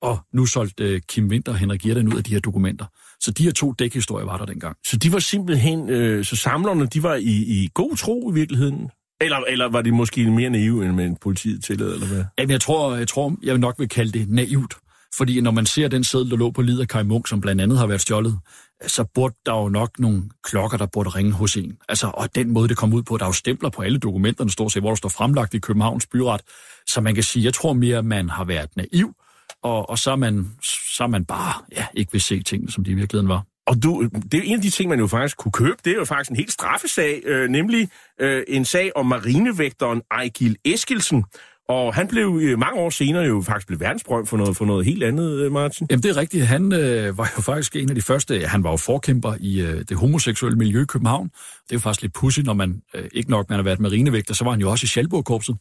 og 0.02 0.18
nu 0.32 0.46
solgte 0.46 0.84
øh, 0.84 1.00
Kim 1.08 1.28
Winter 1.28 1.52
og 1.52 1.58
Henrik 1.58 1.84
Hjerten 1.84 2.12
ud 2.12 2.18
af 2.18 2.24
de 2.24 2.32
her 2.32 2.40
dokumenter. 2.40 2.84
Så 3.20 3.30
de 3.30 3.44
her 3.44 3.52
to 3.52 3.72
dækhistorier 3.72 4.26
var 4.26 4.36
der 4.36 4.46
dengang. 4.46 4.76
Så 4.86 4.96
de 4.96 5.12
var 5.12 5.18
simpelthen, 5.18 5.90
øh, 5.90 6.24
så 6.24 6.36
samlerne, 6.36 6.86
de 6.86 7.02
var 7.02 7.14
i, 7.14 7.36
i 7.46 7.68
god 7.74 7.96
tro 7.96 8.30
i 8.30 8.34
virkeligheden? 8.34 8.90
Eller, 9.20 9.38
eller 9.48 9.68
var 9.68 9.82
de 9.82 9.92
måske 9.92 10.30
mere 10.30 10.50
naive, 10.50 10.84
end 10.84 10.94
med 10.94 11.16
politiet 11.20 11.64
tillade, 11.64 11.94
eller 11.94 12.06
hvad? 12.06 12.24
Jamen, 12.38 12.50
jeg 12.50 12.60
tror, 12.60 12.96
jeg 12.96 13.08
tror, 13.08 13.36
jeg 13.42 13.58
nok 13.58 13.74
vil 13.78 13.88
kalde 13.88 14.18
det 14.18 14.30
naivt. 14.30 14.74
Fordi 15.16 15.40
når 15.40 15.50
man 15.50 15.66
ser 15.66 15.88
den 15.88 16.04
seddel, 16.04 16.30
der 16.30 16.36
lå 16.36 16.50
på 16.50 16.62
Lider 16.62 16.84
Kai 16.84 17.04
Munk, 17.04 17.28
som 17.28 17.40
blandt 17.40 17.60
andet 17.60 17.78
har 17.78 17.86
været 17.86 18.00
stjålet, 18.00 18.38
så 18.86 19.04
burde 19.14 19.34
der 19.46 19.52
jo 19.52 19.68
nok 19.68 19.98
nogle 19.98 20.22
klokker, 20.44 20.78
der 20.78 20.86
burde 20.86 21.10
ringe 21.10 21.32
hos 21.32 21.56
en. 21.56 21.76
Altså, 21.88 22.10
og 22.14 22.34
den 22.34 22.50
måde, 22.50 22.68
det 22.68 22.76
kom 22.76 22.92
ud 22.92 23.02
på, 23.02 23.16
der 23.16 23.24
er 23.24 23.28
jo 23.28 23.32
stempler 23.32 23.70
på 23.70 23.82
alle 23.82 23.98
dokumenterne, 23.98 24.50
står 24.50 24.68
set, 24.68 24.82
hvor 24.82 24.90
der 24.90 24.96
står 24.96 25.08
fremlagt 25.08 25.54
i 25.54 25.58
Københavns 25.58 26.06
byret. 26.06 26.40
Så 26.86 27.00
man 27.00 27.14
kan 27.14 27.24
sige, 27.24 27.44
jeg 27.44 27.54
tror 27.54 27.72
mere, 27.72 28.02
man 28.02 28.28
har 28.28 28.44
været 28.44 28.76
naiv, 28.76 29.14
og, 29.62 29.90
og 29.90 29.98
så, 29.98 30.10
er 30.10 30.16
man, 30.16 30.50
så 30.96 31.04
er 31.04 31.08
man 31.08 31.24
bare 31.24 31.52
ja, 31.76 31.86
ikke 31.94 32.12
vil 32.12 32.20
se 32.20 32.42
tingene, 32.42 32.70
som 32.70 32.84
de 32.84 32.90
i 32.90 32.94
virkeligheden 32.94 33.28
var. 33.28 33.44
Og 33.66 33.82
du, 33.82 34.08
det 34.32 34.34
er 34.34 34.42
en 34.44 34.56
af 34.56 34.62
de 34.62 34.70
ting, 34.70 34.88
man 34.88 34.98
jo 34.98 35.06
faktisk 35.06 35.36
kunne 35.36 35.52
købe. 35.52 35.76
Det 35.84 35.90
er 35.90 35.96
jo 35.96 36.04
faktisk 36.04 36.30
en 36.30 36.36
helt 36.36 36.52
straffesag, 36.52 37.22
øh, 37.24 37.48
nemlig 37.48 37.88
øh, 38.20 38.42
en 38.48 38.64
sag 38.64 38.96
om 38.96 39.06
marinevægteren 39.06 40.02
Ejgil 40.10 40.56
Eskilsen. 40.64 41.24
Og 41.68 41.94
han 41.94 42.08
blev 42.08 42.38
øh, 42.42 42.58
mange 42.58 42.80
år 42.80 42.90
senere 42.90 43.22
jo 43.22 43.42
faktisk 43.46 43.66
blev 43.66 43.80
verdensberømt 43.80 44.28
for 44.28 44.36
noget, 44.36 44.56
for 44.56 44.64
noget 44.64 44.84
helt 44.84 45.02
andet, 45.02 45.38
øh, 45.38 45.52
Martin. 45.52 45.86
Jamen, 45.90 46.02
det 46.02 46.10
er 46.10 46.16
rigtigt. 46.16 46.46
Han 46.46 46.72
øh, 46.72 47.18
var 47.18 47.32
jo 47.36 47.42
faktisk 47.42 47.76
en 47.76 47.88
af 47.88 47.94
de 47.94 48.02
første, 48.02 48.46
han 48.46 48.64
var 48.64 48.70
jo 48.70 48.76
forkæmper 48.76 49.34
i 49.40 49.60
øh, 49.60 49.84
det 49.88 49.96
homoseksuelle 49.96 50.58
miljø 50.58 50.82
i 50.82 50.84
København. 50.84 51.28
Det 51.28 51.70
er 51.70 51.76
jo 51.76 51.78
faktisk 51.78 52.02
lidt 52.02 52.12
pudsigt, 52.12 52.46
når 52.46 52.54
man 52.54 52.82
øh, 52.94 53.04
ikke 53.12 53.30
nok 53.30 53.48
man 53.48 53.58
har 53.58 53.64
været 53.64 53.80
marinevægter, 53.80 54.34
så 54.34 54.44
var 54.44 54.50
han 54.50 54.60
jo 54.60 54.70
også 54.70 54.84
i 54.84 54.86
Schalburg-korpset. 54.86 55.56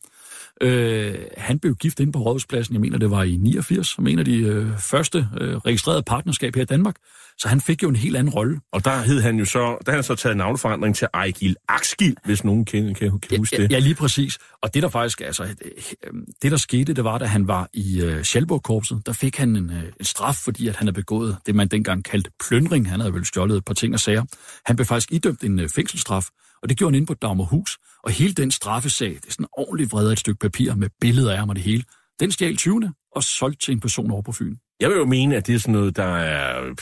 Øh, 0.62 1.15
han 1.38 1.60
blev 1.60 1.76
gift 1.76 2.00
inde 2.00 2.12
på 2.12 2.19
Rådhuspladsen, 2.19 2.74
jeg 2.74 2.82
mener 2.82 2.98
det 2.98 3.12
var 3.12 3.24
i 3.24 3.38
89, 3.38 3.88
som 3.88 4.08
en 4.08 4.19
af 4.19 4.26
de 4.26 4.38
øh, 4.38 4.78
første 4.80 5.28
øh, 5.41 5.58
registrerede 5.58 6.04
partnerskab 6.04 6.56
her 6.56 6.62
i 6.62 6.65
Danmark. 6.65 6.95
Så 7.38 7.48
han 7.48 7.62
fik 7.62 7.84
jo 7.84 7.89
en 7.89 7.95
helt 7.95 8.17
anden 8.17 8.34
rolle. 8.34 8.60
Og 8.72 8.86
der 8.86 9.02
hed 9.02 9.22
han 9.22 9.39
jo 9.39 9.45
så, 9.45 9.60
der 9.60 9.91
har 9.91 9.98
han 9.98 10.04
så 10.04 10.15
taget 10.15 10.38
navneforandring 10.38 10.95
til 10.95 11.08
Ejgil 11.13 11.56
Akskil, 11.67 12.15
hvis 12.26 12.43
nogen 12.43 12.65
kan, 12.65 12.95
kan, 12.95 13.19
kan 13.19 13.38
huske 13.38 13.56
ja, 13.56 13.63
det. 13.63 13.72
Ja, 13.72 13.80
lige 13.80 13.95
præcis. 13.95 14.38
Og 14.62 14.74
det 14.74 14.84
der 14.84 14.89
faktisk, 14.89 15.22
altså, 15.22 15.43
øh, 15.43 16.13
det 16.41 16.52
der 16.52 16.58
skete, 16.58 16.93
det 16.93 17.04
var, 17.04 17.17
da 17.17 17.26
han 17.26 17.48
var 17.48 17.69
i 17.74 18.02
øh, 18.02 18.24
Schalburg-korpset, 18.24 19.02
der 19.06 19.13
fik 19.13 19.38
han 19.38 19.56
en, 19.56 19.69
øh, 19.69 19.84
en 20.00 20.06
straf, 20.06 20.36
fordi 20.36 20.67
at 20.67 20.76
han 20.76 20.88
havde 20.88 20.95
begået 20.95 21.38
det, 21.45 21.56
man 21.56 21.67
dengang 21.67 22.04
kaldte 22.04 22.32
plyndring. 22.48 22.89
Han 22.89 23.00
havde 23.00 23.13
vel 23.13 23.26
stjålet 23.26 23.58
et 23.58 23.65
par 23.65 23.74
ting 23.74 23.93
og 23.93 24.00
sager. 24.00 24.24
Han 24.65 24.76
blev 24.76 24.86
faktisk 24.86 25.12
idømt 25.12 25.43
en 25.43 25.60
øh, 25.60 25.69
fængselsstraf, 25.76 26.26
og 26.63 26.69
det 26.69 26.78
gjorde 26.78 26.91
han 26.91 26.95
inde 26.95 27.08
på 27.08 27.13
Dagmarhus. 27.13 27.78
Og 28.04 28.12
hele 28.12 28.34
den 28.34 28.52
straffesag, 28.52 29.10
det 29.10 29.26
er 29.28 29.32
sådan 29.32 29.48
ordentligt 29.58 29.91
vredet 29.91 30.12
et 30.12 30.19
stykke 30.19 30.39
papir 30.39 30.74
med 30.74 30.89
billeder 31.02 31.32
af 31.32 31.38
ham 31.38 31.50
og 31.50 31.56
det 31.56 31.63
hele. 31.63 31.84
Den 32.19 32.32
stjal 32.32 32.58
20. 32.58 32.93
og 33.15 33.24
solgt 33.24 33.62
til 33.62 33.72
en 33.72 33.80
person 33.80 34.12
over 34.12 34.22
på 34.22 34.32
Fyn. 34.32 34.56
Jeg 34.80 34.89
vil 34.89 34.98
jo 34.98 35.06
mene, 35.06 35.36
at 35.36 35.48
det 35.48 35.56
er 35.56 35.60
sådan 35.60 35.74
noget, 35.74 35.95
der 35.95 36.15
er... 36.15 36.74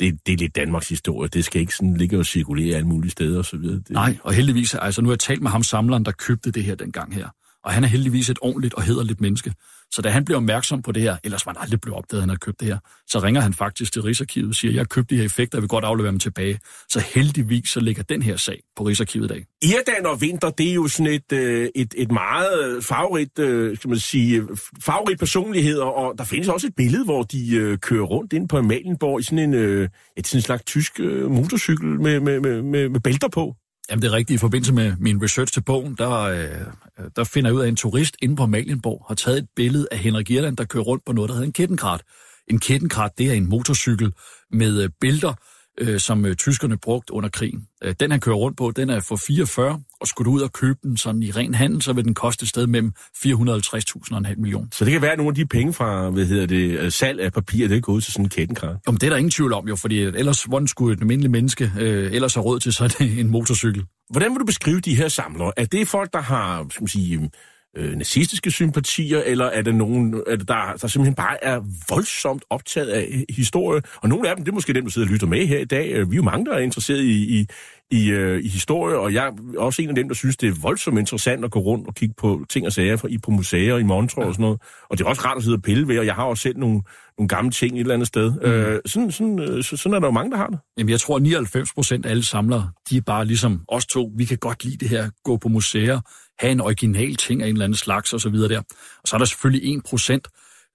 Det, 0.00 0.26
det 0.26 0.32
er 0.32 0.36
lidt 0.36 0.56
Danmarks 0.56 0.88
historie. 0.88 1.28
Det 1.28 1.44
skal 1.44 1.60
ikke 1.60 1.74
sådan 1.74 1.96
ligge 1.96 2.18
og 2.18 2.26
cirkulere 2.26 2.76
alle 2.76 2.88
mulige 2.88 3.10
steder 3.10 3.38
og 3.38 3.44
så 3.44 3.56
videre. 3.56 3.76
Det, 3.76 3.90
Nej, 3.90 4.16
og 4.22 4.32
heldigvis, 4.32 4.74
altså 4.74 5.02
nu 5.02 5.08
har 5.08 5.12
jeg 5.12 5.18
talt 5.18 5.42
med 5.42 5.50
ham 5.50 5.62
samleren, 5.62 6.04
der 6.04 6.12
købte 6.12 6.50
det 6.50 6.64
her 6.64 6.74
dengang 6.74 7.14
her. 7.14 7.28
Og 7.66 7.72
han 7.72 7.84
er 7.84 7.88
heldigvis 7.88 8.30
et 8.30 8.38
ordentligt 8.42 8.74
og 8.74 8.82
hederligt 8.82 9.20
menneske. 9.20 9.52
Så 9.92 10.02
da 10.02 10.08
han 10.08 10.24
bliver 10.24 10.38
opmærksom 10.38 10.82
på 10.82 10.92
det 10.92 11.02
her, 11.02 11.16
ellers 11.24 11.46
var 11.46 11.52
han 11.52 11.62
aldrig 11.62 11.80
blevet 11.80 11.98
opdaget, 11.98 12.18
at 12.18 12.22
han 12.22 12.28
havde 12.28 12.38
købt 12.38 12.60
det 12.60 12.68
her, 12.68 12.78
så 13.06 13.18
ringer 13.18 13.40
han 13.40 13.54
faktisk 13.54 13.92
til 13.92 14.02
Rigsarkivet 14.02 14.48
og 14.48 14.54
siger, 14.54 14.72
jeg 14.72 14.80
har 14.80 14.84
købt 14.84 15.10
de 15.10 15.16
her 15.16 15.24
effekter, 15.24 15.58
jeg 15.58 15.62
vil 15.62 15.68
godt 15.68 15.84
aflevere 15.84 16.12
dem 16.12 16.18
tilbage. 16.18 16.58
Så 16.88 17.04
heldigvis 17.14 17.68
så 17.68 17.80
ligger 17.80 18.02
den 18.02 18.22
her 18.22 18.36
sag 18.36 18.62
på 18.76 18.84
Rigsarkivet 18.84 19.24
i 19.24 19.28
dag. 19.28 19.46
Irdan 19.62 20.06
og 20.06 20.20
Vinter, 20.20 20.50
det 20.50 20.70
er 20.70 20.74
jo 20.74 20.88
sådan 20.88 21.12
et, 21.12 21.32
øh, 21.32 21.68
et, 21.74 21.94
et 21.96 22.12
meget 22.12 22.76
øh, 22.76 22.82
favorit, 22.82 23.38
øh, 23.38 23.76
skal 23.76 23.88
man 23.88 23.98
sige, 23.98 24.42
favorit 24.82 25.18
personligheder, 25.18 25.84
og 25.84 26.18
der 26.18 26.24
findes 26.24 26.48
også 26.48 26.66
et 26.66 26.74
billede, 26.76 27.04
hvor 27.04 27.22
de 27.22 27.78
kører 27.82 28.04
rundt 28.04 28.32
ind 28.32 28.48
på 28.48 28.58
Amalienborg 28.58 29.20
i 29.20 29.22
sådan 29.22 29.38
en, 29.38 29.54
et 29.54 30.26
sådan 30.26 30.38
en 30.38 30.42
slags 30.42 30.64
tysk 30.64 30.98
motorcykel 31.28 31.86
med, 31.86 32.20
med, 32.20 32.40
med, 32.40 32.62
med, 32.62 32.88
med 32.88 33.00
bælter 33.00 33.28
på. 33.28 33.54
Jamen 33.90 34.02
det 34.02 34.08
er 34.08 34.12
rigtigt. 34.12 34.34
I 34.34 34.38
forbindelse 34.38 34.72
med 34.72 34.92
min 34.98 35.22
research 35.22 35.52
til 35.52 35.60
bogen, 35.60 35.94
der, 35.98 36.10
øh, 36.20 37.08
der 37.16 37.24
finder 37.24 37.50
jeg 37.50 37.54
ud 37.54 37.60
af, 37.60 37.64
at 37.64 37.68
en 37.68 37.76
turist 37.76 38.16
inde 38.22 38.36
på 38.36 38.46
Malienborg 38.46 39.04
har 39.08 39.14
taget 39.14 39.38
et 39.38 39.48
billede 39.56 39.88
af 39.90 39.98
Henrik 39.98 40.30
Irland, 40.30 40.56
der 40.56 40.64
kører 40.64 40.84
rundt 40.84 41.04
på 41.04 41.12
noget, 41.12 41.28
der 41.28 41.34
hedder 41.34 41.46
en 41.46 41.52
kettenkrat. 41.52 42.02
En 42.50 42.58
kettenkrat, 42.58 43.10
det 43.18 43.26
er 43.26 43.32
en 43.32 43.48
motorcykel 43.48 44.12
med 44.50 44.82
øh, 44.82 44.90
bælter, 45.00 45.34
øh, 45.78 46.00
som 46.00 46.26
øh, 46.26 46.36
tyskerne 46.36 46.76
brugte 46.76 47.12
under 47.12 47.28
krigen. 47.28 47.66
Øh, 47.84 47.94
den 48.00 48.10
han 48.10 48.20
kører 48.20 48.36
rundt 48.36 48.56
på, 48.56 48.72
den 48.76 48.90
er 48.90 49.00
for 49.00 49.16
44, 49.16 49.80
og 50.00 50.06
skulle 50.06 50.30
du 50.30 50.34
ud 50.36 50.40
og 50.40 50.52
købe 50.52 50.78
den 50.82 50.96
sådan 50.96 51.22
i 51.22 51.30
ren 51.30 51.54
handel, 51.54 51.82
så 51.82 51.92
vil 51.92 52.04
den 52.04 52.14
koste 52.14 52.42
et 52.42 52.48
sted 52.48 52.66
mellem 52.66 52.92
450.000 52.98 54.12
og 54.12 54.18
en 54.18 54.24
halv 54.24 54.38
million. 54.38 54.68
Så 54.72 54.84
det 54.84 54.92
kan 54.92 55.02
være, 55.02 55.12
at 55.12 55.18
nogle 55.18 55.30
af 55.30 55.34
de 55.34 55.46
penge 55.46 55.72
fra, 55.72 56.10
hvad 56.10 56.26
hedder 56.26 56.46
det, 56.46 56.78
øh, 56.78 56.92
salg 56.92 57.20
af 57.20 57.32
papir, 57.32 57.68
det 57.68 57.76
er 57.76 57.80
gået 57.80 58.04
til 58.04 58.12
sådan 58.12 58.24
en 58.24 58.28
kettenkrat. 58.28 58.76
Om 58.86 58.96
det 58.96 59.06
er 59.06 59.10
der 59.10 59.16
ingen 59.16 59.30
tvivl 59.30 59.52
om 59.52 59.68
jo, 59.68 59.76
fordi 59.76 60.00
ellers, 60.00 60.42
hvordan 60.42 60.68
skulle 60.68 60.94
et 60.94 61.00
almindeligt 61.00 61.30
menneske 61.30 61.72
øh, 61.78 62.12
ellers 62.12 62.34
have 62.34 62.44
råd 62.44 62.60
til 62.60 62.72
sådan 62.72 63.08
en 63.20 63.28
motorcykel? 63.28 63.84
Hvordan 64.10 64.30
vil 64.32 64.40
du 64.40 64.44
beskrive 64.44 64.80
de 64.80 64.96
her 64.96 65.08
samlere? 65.08 65.52
Er 65.56 65.64
det 65.64 65.88
folk, 65.88 66.12
der 66.12 66.20
har, 66.20 66.66
skal 66.70 66.82
man 66.82 66.88
sige, 66.88 67.30
øh, 67.76 67.96
nazistiske 67.96 68.50
sympatier, 68.50 69.22
eller 69.26 69.44
er 69.44 69.62
det 69.62 69.74
nogen, 69.74 70.22
er 70.26 70.36
det 70.36 70.48
der, 70.48 70.76
der 70.80 70.88
simpelthen 70.88 71.14
bare 71.14 71.44
er 71.44 71.60
voldsomt 71.88 72.44
optaget 72.50 72.88
af 72.88 73.24
historie? 73.28 73.82
Og 73.96 74.08
nogle 74.08 74.28
af 74.28 74.36
dem, 74.36 74.44
det 74.44 74.52
er 74.52 74.54
måske 74.54 74.72
dem, 74.72 74.84
der 74.84 74.90
sidder 74.90 75.08
og 75.08 75.12
lytter 75.12 75.26
med 75.26 75.46
her 75.46 75.58
i 75.58 75.64
dag. 75.64 75.92
Øh, 75.92 76.10
vi 76.10 76.14
er 76.14 76.16
jo 76.16 76.22
mange, 76.22 76.46
der 76.46 76.52
er 76.52 76.58
interesseret 76.58 77.02
i, 77.02 77.40
i, 77.40 77.46
i, 77.90 78.10
øh, 78.10 78.44
i 78.44 78.48
historie, 78.48 78.98
og 78.98 79.12
jeg 79.12 79.26
er 79.26 79.32
også 79.58 79.82
en 79.82 79.88
af 79.88 79.94
dem, 79.94 80.08
der 80.08 80.14
synes, 80.14 80.36
det 80.36 80.48
er 80.48 80.54
voldsomt 80.62 80.98
interessant 80.98 81.44
at 81.44 81.50
gå 81.50 81.58
rundt 81.58 81.88
og 81.88 81.94
kigge 81.94 82.14
på 82.18 82.44
ting 82.48 82.66
og 82.66 82.72
sager 82.72 82.96
fra, 82.96 83.08
i, 83.08 83.18
på 83.18 83.30
museer 83.30 83.76
i 83.76 83.82
Montreux 83.82 84.24
ja. 84.24 84.28
og 84.28 84.34
sådan 84.34 84.42
noget. 84.42 84.60
Og 84.90 84.98
det 84.98 85.04
er 85.04 85.08
også 85.08 85.22
rart 85.22 85.36
at 85.36 85.42
sidde 85.42 85.56
og 85.56 85.62
pille 85.62 85.88
ved, 85.88 85.98
og 85.98 86.06
jeg 86.06 86.14
har 86.14 86.24
også 86.24 86.42
selv 86.42 86.58
nogle, 86.58 86.82
nogle 87.18 87.28
gamle 87.28 87.50
ting 87.50 87.74
et 87.74 87.80
eller 87.80 87.94
andet 87.94 88.08
sted. 88.08 88.30
Mm. 88.30 88.50
Øh, 88.50 88.80
sådan, 88.86 89.10
sådan, 89.10 89.38
øh, 89.38 89.64
sådan 89.64 89.94
er 89.94 90.00
der 90.00 90.06
jo 90.06 90.12
mange, 90.12 90.30
der 90.30 90.36
har 90.36 90.46
det. 90.46 90.58
Jamen, 90.78 90.90
jeg 90.90 91.00
tror, 91.00 91.16
at 91.16 91.22
99 91.22 91.72
procent 91.72 92.06
af 92.06 92.10
alle 92.10 92.24
samlere, 92.24 92.70
de 92.90 92.96
er 92.96 93.00
bare 93.00 93.24
ligesom 93.24 93.60
os 93.68 93.86
to. 93.86 94.12
Vi 94.16 94.24
kan 94.24 94.38
godt 94.38 94.64
lide 94.64 94.76
det 94.76 94.88
her, 94.88 95.10
gå 95.24 95.36
på 95.36 95.48
museer, 95.48 96.00
have 96.38 96.52
en 96.52 96.60
original 96.60 97.14
ting 97.14 97.42
af 97.42 97.46
en 97.46 97.52
eller 97.52 97.64
anden 97.64 97.76
slags 97.76 98.12
og 98.12 98.20
så 98.20 98.28
videre 98.28 98.48
der. 98.48 98.58
Og 99.02 99.08
så 99.08 99.16
er 99.16 99.18
der 99.18 99.24
selvfølgelig 99.24 99.76
1 99.76 99.82
procent, 99.82 100.28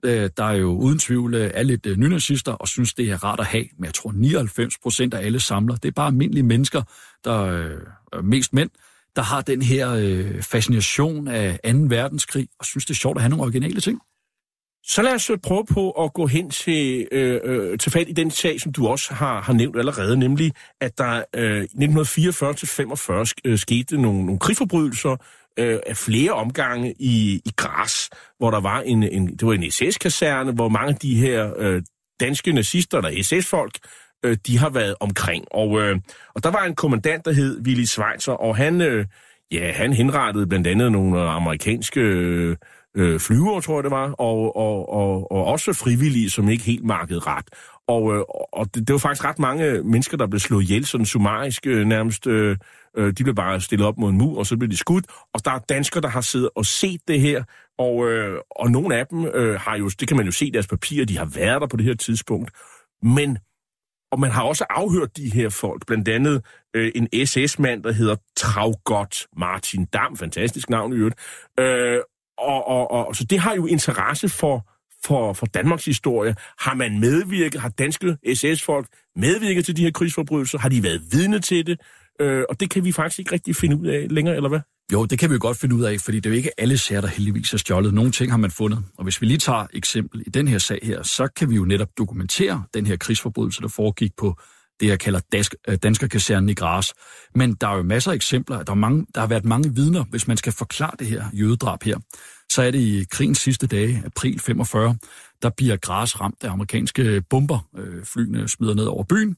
øh, 0.03 0.29
der 0.37 0.43
er 0.43 0.53
jo 0.53 0.69
uden 0.69 0.99
tvivl 0.99 1.33
øh, 1.33 1.51
er 1.53 1.63
lidt 1.63 1.85
øh, 1.85 1.97
nynazister 1.97 2.51
og 2.51 2.67
synes, 2.67 2.93
det 2.93 3.09
er 3.09 3.23
rart 3.23 3.39
at 3.39 3.45
have. 3.45 3.65
Men 3.77 3.85
jeg 3.85 3.93
tror, 3.93 4.11
99 4.11 4.77
procent 4.77 5.13
af 5.13 5.25
alle 5.25 5.39
samler, 5.39 5.75
det 5.75 5.87
er 5.87 5.91
bare 5.91 6.07
almindelige 6.07 6.43
mennesker, 6.43 6.81
der 7.23 7.41
øh, 7.41 8.25
mest 8.25 8.53
mænd, 8.53 8.69
der 9.15 9.21
har 9.21 9.41
den 9.41 9.61
her 9.61 9.89
øh, 9.91 10.41
fascination 10.41 11.27
af 11.27 11.59
2. 11.63 11.69
verdenskrig 11.87 12.47
og 12.59 12.65
synes, 12.65 12.85
det 12.85 12.93
er 12.93 12.97
sjovt 12.97 13.17
at 13.17 13.21
have 13.21 13.29
nogle 13.29 13.43
originale 13.43 13.81
ting. 13.81 14.01
Så 14.83 15.01
lad 15.01 15.13
os 15.13 15.31
prøve 15.43 15.65
på 15.65 15.91
at 15.91 16.13
gå 16.13 16.27
hen 16.27 16.49
til, 16.49 17.07
øh, 17.11 17.39
øh, 17.43 17.77
til 17.77 17.91
fat 17.91 18.09
i 18.09 18.11
den 18.11 18.31
sag, 18.31 18.61
som 18.61 18.71
du 18.71 18.87
også 18.87 19.13
har, 19.13 19.41
har 19.41 19.53
nævnt 19.53 19.77
allerede, 19.77 20.17
nemlig 20.17 20.51
at 20.81 20.97
der 20.97 21.23
øh, 21.35 21.63
1944-45 21.63 23.33
øh, 23.45 23.57
skete 23.57 24.01
nogle, 24.01 24.25
nogle 24.25 24.39
krigsforbrydelser 24.39 25.15
øh, 25.57 25.79
flere 25.95 26.31
omgange 26.31 26.93
i, 26.99 27.41
i 27.45 27.51
Græs, 27.57 28.09
hvor 28.37 28.51
der 28.51 28.61
var 28.61 28.81
en, 28.81 29.03
en, 29.03 29.27
det 29.27 29.47
var 29.47 29.53
en 29.53 29.71
SS-kaserne, 29.71 30.51
hvor 30.51 30.69
mange 30.69 30.89
af 30.89 30.95
de 30.95 31.15
her 31.15 31.53
øh, 31.57 31.81
danske 32.19 32.51
nazister, 32.51 32.97
eller 32.97 33.23
SS-folk, 33.23 33.77
øh, 34.25 34.37
de 34.47 34.57
har 34.57 34.69
været 34.69 34.95
omkring. 34.99 35.45
Og, 35.51 35.81
øh, 35.81 35.99
og 36.35 36.43
der 36.43 36.51
var 36.51 36.63
en 36.63 36.75
kommandant, 36.75 37.25
der 37.25 37.31
hed 37.31 37.61
Willy 37.61 37.83
Schweitzer, 37.83 38.33
og 38.33 38.57
han, 38.57 38.81
øh, 38.81 39.05
ja, 39.51 39.71
han 39.71 39.93
henrettede 39.93 40.47
blandt 40.47 40.67
andet 40.67 40.91
nogle 40.91 41.21
amerikanske... 41.21 41.99
Øh, 42.01 42.57
øh, 42.97 43.19
flyver, 43.19 43.59
tror 43.59 43.77
jeg 43.77 43.83
det 43.83 43.91
var, 43.91 44.11
og, 44.11 44.55
og, 44.55 44.93
og, 44.93 45.31
og 45.31 45.45
også 45.45 45.73
frivillige, 45.73 46.29
som 46.29 46.49
ikke 46.49 46.63
helt 46.63 46.85
markede 46.85 47.19
ret. 47.19 47.45
Og, 47.87 48.15
øh, 48.15 48.23
og 48.53 48.75
det, 48.75 48.87
det 48.87 48.93
var 48.93 48.99
faktisk 48.99 49.25
ret 49.25 49.39
mange 49.39 49.83
mennesker, 49.83 50.17
der 50.17 50.27
blev 50.27 50.39
slået 50.39 50.63
ihjel, 50.63 50.85
sådan 50.85 51.05
summarisk 51.05 51.67
øh, 51.67 51.85
nærmest. 51.85 52.27
Øh, 52.27 52.57
øh, 52.97 53.13
de 53.13 53.23
blev 53.23 53.35
bare 53.35 53.61
stillet 53.61 53.87
op 53.87 53.97
mod 53.97 54.09
en 54.09 54.17
mur, 54.17 54.39
og 54.39 54.45
så 54.45 54.57
blev 54.57 54.69
de 54.69 54.77
skudt. 54.77 55.05
Og 55.33 55.45
der 55.45 55.51
er 55.51 55.59
danskere, 55.59 56.01
der 56.01 56.09
har 56.09 56.21
siddet 56.21 56.49
og 56.55 56.65
set 56.65 57.01
det 57.07 57.21
her, 57.21 57.43
og, 57.77 58.11
øh, 58.11 58.39
og 58.51 58.71
nogle 58.71 58.95
af 58.95 59.07
dem 59.07 59.25
øh, 59.25 59.59
har 59.59 59.77
jo, 59.77 59.89
det 59.99 60.07
kan 60.07 60.17
man 60.17 60.25
jo 60.25 60.31
se 60.31 60.45
i 60.45 60.49
deres 60.49 60.67
papirer, 60.67 61.05
de 61.05 61.17
har 61.17 61.25
været 61.25 61.61
der 61.61 61.67
på 61.67 61.77
det 61.77 61.85
her 61.85 61.95
tidspunkt. 61.95 62.51
Men 63.03 63.37
og 64.11 64.19
man 64.19 64.31
har 64.31 64.43
også 64.43 64.65
afhørt 64.69 65.17
de 65.17 65.29
her 65.29 65.49
folk, 65.49 65.85
blandt 65.87 66.07
andet 66.07 66.45
øh, 66.75 66.91
en 66.95 67.25
SS-mand, 67.25 67.83
der 67.83 67.91
hedder 67.91 68.15
Traugott 68.37 69.27
Martin 69.37 69.85
Dam, 69.85 70.17
fantastisk 70.17 70.69
navn 70.69 70.93
i 70.93 70.95
øvrigt, 70.95 71.15
øh, 71.59 71.99
og, 72.37 72.67
og, 72.67 72.91
og, 72.91 73.15
så 73.15 73.23
det 73.23 73.39
har 73.39 73.55
jo 73.55 73.65
interesse 73.65 74.29
for, 74.29 74.69
for, 75.05 75.33
for 75.33 75.45
Danmarks 75.45 75.85
historie. 75.85 76.35
Har 76.59 76.73
man 76.73 76.99
medvirket, 76.99 77.61
har 77.61 77.69
danske 77.69 78.17
SS-folk 78.33 78.87
medvirket 79.15 79.65
til 79.65 79.77
de 79.77 79.83
her 79.83 79.91
krigsforbrydelser? 79.91 80.57
Har 80.59 80.69
de 80.69 80.83
været 80.83 81.01
vidne 81.11 81.39
til 81.39 81.67
det? 81.67 81.81
Øh, 82.19 82.43
og 82.49 82.59
det 82.59 82.69
kan 82.69 82.85
vi 82.85 82.91
faktisk 82.91 83.19
ikke 83.19 83.31
rigtig 83.31 83.55
finde 83.55 83.75
ud 83.77 83.87
af 83.87 84.07
længere, 84.09 84.35
eller 84.35 84.49
hvad? 84.49 84.59
Jo, 84.93 85.05
det 85.05 85.19
kan 85.19 85.29
vi 85.29 85.33
jo 85.33 85.39
godt 85.41 85.57
finde 85.57 85.75
ud 85.75 85.83
af, 85.83 85.99
fordi 85.99 86.17
det 86.17 86.25
er 86.25 86.29
jo 86.29 86.37
ikke 86.37 86.59
alle 86.59 86.77
sager, 86.77 87.01
der 87.01 87.07
heldigvis 87.07 87.53
er 87.53 87.57
stjålet. 87.57 87.93
Nogle 87.93 88.11
ting 88.11 88.31
har 88.31 88.37
man 88.37 88.51
fundet. 88.51 88.83
Og 88.97 89.03
hvis 89.03 89.21
vi 89.21 89.25
lige 89.25 89.37
tager 89.37 89.67
eksempel 89.73 90.23
i 90.27 90.29
den 90.29 90.47
her 90.47 90.57
sag 90.57 90.79
her, 90.83 91.03
så 91.03 91.27
kan 91.27 91.49
vi 91.49 91.55
jo 91.55 91.65
netop 91.65 91.89
dokumentere 91.97 92.63
den 92.73 92.85
her 92.85 92.95
krigsforbrydelse, 92.95 93.61
der 93.61 93.67
foregik 93.67 94.11
på 94.17 94.35
det, 94.79 94.87
jeg 94.87 94.99
kalder 94.99 95.19
dansk, 95.31 95.55
øh, 95.67 95.77
danskerkasernen 95.83 96.49
i 96.49 96.53
Gras. 96.53 96.93
Men 97.35 97.53
der 97.53 97.67
er 97.67 97.75
jo 97.75 97.83
masser 97.83 98.11
af 98.11 98.15
eksempler. 98.15 98.63
Der, 98.63 98.71
er 98.71 98.75
mange, 98.75 99.05
der 99.15 99.21
har 99.21 99.27
været 99.27 99.45
mange 99.45 99.75
vidner, 99.75 100.03
hvis 100.03 100.27
man 100.27 100.37
skal 100.37 100.53
forklare 100.53 100.91
det 100.99 101.07
her 101.07 101.25
jødedrab 101.33 101.83
her. 101.83 101.97
Så 102.51 102.61
er 102.61 102.71
det 102.71 102.79
i 102.79 103.05
krigens 103.11 103.37
sidste 103.37 103.67
dage, 103.67 104.03
april 104.05 104.39
45, 104.39 104.97
der 105.41 105.49
bliver 105.49 105.77
Gras 105.77 106.21
ramt 106.21 106.43
af 106.43 106.51
amerikanske 106.51 107.23
bomber. 107.29 107.69
Øh, 107.77 108.05
flyene 108.05 108.47
smider 108.49 108.73
ned 108.73 108.85
over 108.85 109.03
byen. 109.03 109.35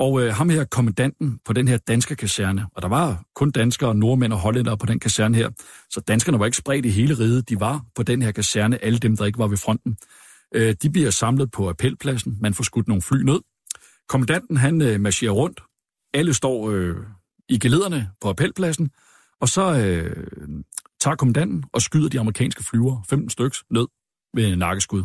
Og 0.00 0.22
øh, 0.22 0.34
ham 0.34 0.48
her, 0.48 0.64
kommandanten 0.64 1.38
på 1.44 1.52
den 1.52 1.68
her 1.68 1.76
danske 1.76 2.16
kaserne, 2.16 2.66
og 2.74 2.82
der 2.82 2.88
var 2.88 3.22
kun 3.34 3.50
danskere, 3.50 3.94
nordmænd 3.94 4.32
og 4.32 4.38
hollændere 4.38 4.78
på 4.78 4.86
den 4.86 5.00
kaserne 5.00 5.36
her, 5.36 5.50
så 5.90 6.00
danskerne 6.00 6.38
var 6.38 6.44
ikke 6.44 6.56
spredt 6.56 6.86
i 6.86 6.88
hele 6.88 7.14
riget, 7.18 7.48
de 7.48 7.60
var 7.60 7.84
på 7.94 8.02
den 8.02 8.22
her 8.22 8.32
kaserne, 8.32 8.84
alle 8.84 8.98
dem, 8.98 9.16
der 9.16 9.24
ikke 9.24 9.38
var 9.38 9.46
ved 9.46 9.56
fronten. 9.56 9.96
Øh, 10.54 10.74
de 10.82 10.90
bliver 10.90 11.10
samlet 11.10 11.50
på 11.50 11.68
appelpladsen, 11.68 12.38
man 12.40 12.54
får 12.54 12.64
skudt 12.64 12.88
nogle 12.88 13.02
fly 13.02 13.22
ned, 13.22 13.40
Kommandanten 14.10 14.56
han 14.56 14.82
øh, 14.82 15.00
marcherer 15.00 15.32
rundt. 15.32 15.62
Alle 16.14 16.34
står 16.34 16.70
øh, 16.70 16.96
i 17.48 17.58
gelederne 17.58 18.10
på 18.20 18.28
appelpladsen, 18.28 18.90
og 19.40 19.48
så 19.48 19.78
øh, 19.78 20.16
tager 21.00 21.16
kommandanten 21.16 21.64
og 21.72 21.82
skyder 21.82 22.08
de 22.08 22.20
amerikanske 22.20 22.64
flyver, 22.64 23.02
15 23.10 23.30
stykker, 23.30 23.58
ned 23.70 23.86
ved 24.34 24.56
nakkeskud. 24.56 25.02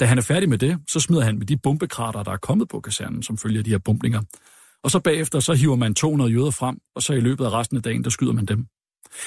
Da 0.00 0.04
han 0.04 0.18
er 0.18 0.22
færdig 0.22 0.48
med 0.48 0.58
det, 0.58 0.78
så 0.88 1.00
smider 1.00 1.22
han 1.22 1.38
med 1.38 1.46
de 1.46 1.56
bombekrater, 1.56 2.22
der 2.22 2.32
er 2.32 2.36
kommet 2.36 2.68
på 2.68 2.80
kasernen, 2.80 3.22
som 3.22 3.38
følger 3.38 3.62
de 3.62 3.70
her 3.70 3.78
bombninger. 3.78 4.22
Og 4.82 4.90
så 4.90 5.00
bagefter, 5.00 5.40
så 5.40 5.52
hiver 5.52 5.76
man 5.76 5.94
200 5.94 6.30
jøder 6.30 6.50
frem, 6.50 6.78
og 6.94 7.02
så 7.02 7.12
i 7.12 7.20
løbet 7.20 7.44
af 7.44 7.50
resten 7.50 7.76
af 7.76 7.82
dagen, 7.82 8.04
der 8.04 8.10
skyder 8.10 8.32
man 8.32 8.46
dem. 8.46 8.66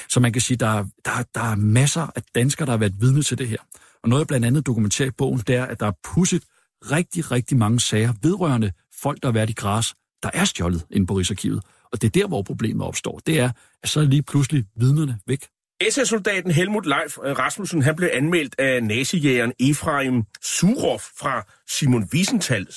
Så 0.09 0.19
man 0.19 0.33
kan 0.33 0.41
sige, 0.41 0.57
der 0.57 0.85
der, 1.05 1.23
der 1.35 1.41
er 1.41 1.55
masser 1.55 2.07
af 2.15 2.23
danskere, 2.35 2.65
der 2.65 2.71
har 2.71 2.77
været 2.77 3.01
vidne 3.01 3.23
til 3.23 3.37
det 3.37 3.47
her. 3.47 3.57
Og 4.03 4.09
noget, 4.09 4.19
jeg 4.19 4.27
blandt 4.27 4.45
andet 4.45 4.65
dokumenterer 4.65 5.07
i 5.07 5.11
bogen, 5.11 5.39
det 5.47 5.55
er, 5.55 5.65
at 5.65 5.79
der 5.79 5.85
er 5.85 5.91
pudset 6.03 6.43
rigtig, 6.91 7.31
rigtig 7.31 7.57
mange 7.57 7.79
sager 7.79 8.13
vedrørende 8.21 8.71
folk, 9.01 9.21
der 9.21 9.27
har 9.27 9.33
været 9.33 9.49
i 9.49 9.53
græs, 9.53 9.93
der 10.23 10.29
er 10.33 10.45
stjålet 10.45 10.85
inde 10.91 11.07
på 11.07 11.13
Rigsarkivet. 11.13 11.63
Og 11.91 12.01
det 12.01 12.07
er 12.07 12.21
der, 12.21 12.27
hvor 12.27 12.41
problemet 12.41 12.87
opstår. 12.87 13.21
Det 13.25 13.39
er, 13.39 13.51
at 13.83 13.89
så 13.89 13.99
er 13.99 14.03
lige 14.03 14.23
pludselig 14.23 14.65
vidnerne 14.75 15.19
væk. 15.27 15.47
SS-soldaten 15.89 16.51
Helmut 16.51 16.85
Leif 16.85 17.17
øh, 17.23 17.39
Rasmussen 17.39 17.81
han 17.81 17.95
blev 17.95 18.09
anmeldt 18.13 18.55
af 18.59 18.83
nazijægeren 18.83 19.53
Efraim 19.59 20.23
Surov 20.41 20.99
fra 20.99 21.45
Simon 21.69 22.09
Wiesenthal 22.13 22.67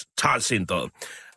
Centeret. 0.41 0.91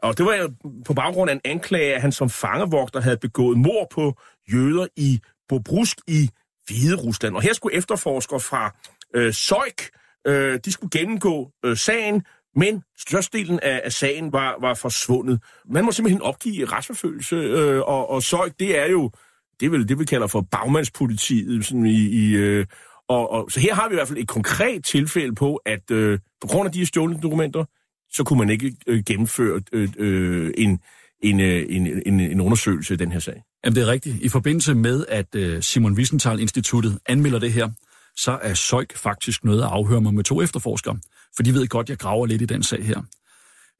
Og 0.03 0.17
det 0.17 0.25
var 0.25 0.51
på 0.85 0.93
baggrund 0.93 1.29
af 1.29 1.33
en 1.33 1.41
anklage, 1.45 1.95
at 1.95 2.01
han 2.01 2.11
som 2.11 2.29
fangevogter 2.29 3.01
havde 3.01 3.17
begået 3.17 3.57
mord 3.57 3.87
på 3.91 4.13
jøder 4.53 4.87
i 4.95 5.19
Bobrusk 5.49 5.97
i 6.07 6.29
Hvide 6.67 6.95
Rusland. 6.95 7.35
Og 7.35 7.41
her 7.41 7.53
skulle 7.53 7.75
efterforskere 7.75 8.39
fra 8.39 8.75
øh, 9.15 9.33
Søjk, 9.33 9.89
øh, 10.27 10.59
de 10.65 10.71
skulle 10.71 10.99
gennemgå 10.99 11.51
øh, 11.65 11.77
sagen, 11.77 12.23
men 12.55 12.83
størstedelen 12.99 13.59
af, 13.59 13.81
af 13.83 13.91
sagen 13.91 14.33
var, 14.33 14.57
var 14.61 14.73
forsvundet. 14.73 15.43
Man 15.69 15.85
må 15.85 15.91
simpelthen 15.91 16.21
opgive 16.21 16.65
retsforfølgelse, 16.65 17.35
øh, 17.35 17.81
og, 17.81 18.09
og 18.09 18.23
Søjk, 18.23 18.59
det 18.59 18.79
er 18.79 18.85
jo, 18.85 19.11
det 19.59 19.65
er 19.65 19.69
vel 19.69 19.89
det, 19.89 19.99
vi 19.99 20.05
kalder 20.05 20.27
for 20.27 20.41
bagmandspolitiet. 20.41 21.65
Sådan 21.65 21.85
i, 21.85 22.07
i, 22.07 22.35
øh, 22.35 22.65
og, 23.09 23.31
og, 23.31 23.51
så 23.51 23.59
her 23.59 23.75
har 23.75 23.89
vi 23.89 23.93
i 23.93 23.95
hvert 23.95 24.07
fald 24.07 24.19
et 24.19 24.27
konkret 24.27 24.85
tilfælde 24.85 25.35
på, 25.35 25.55
at 25.55 25.91
øh, 25.91 26.19
på 26.41 26.47
grund 26.47 26.67
af 26.67 26.71
de 26.71 26.85
stjålne 26.85 27.19
dokumenter, 27.23 27.65
så 28.11 28.23
kunne 28.23 28.39
man 28.39 28.49
ikke 28.49 28.75
øh, 28.87 29.03
gennemføre 29.03 29.61
øh, 29.73 29.89
øh, 29.97 30.53
en, 30.57 30.79
en, 31.23 31.39
øh, 31.39 31.65
en, 31.69 32.01
en, 32.05 32.19
en 32.19 32.41
undersøgelse 32.41 32.93
af 32.93 32.97
den 32.97 33.11
her 33.11 33.19
sag. 33.19 33.43
Jamen, 33.65 33.75
det 33.75 33.83
er 33.83 33.87
rigtigt. 33.87 34.15
I 34.21 34.29
forbindelse 34.29 34.75
med, 34.75 35.05
at 35.07 35.35
øh, 35.35 35.63
Simon 35.63 35.93
Wiesenthal-instituttet 35.93 36.99
anmelder 37.05 37.39
det 37.39 37.53
her, 37.53 37.69
så 38.15 38.39
er 38.41 38.53
Søjk 38.53 38.97
faktisk 38.97 39.43
noget 39.43 39.61
at 39.61 39.67
afhøre 39.67 40.01
mig 40.01 40.13
med 40.13 40.23
to 40.23 40.41
efterforskere. 40.41 40.99
For 41.35 41.43
de 41.43 41.53
ved 41.53 41.67
godt, 41.67 41.85
at 41.85 41.89
jeg 41.89 41.97
graver 41.97 42.25
lidt 42.25 42.41
i 42.41 42.45
den 42.45 42.63
sag 42.63 42.85
her. 42.85 43.01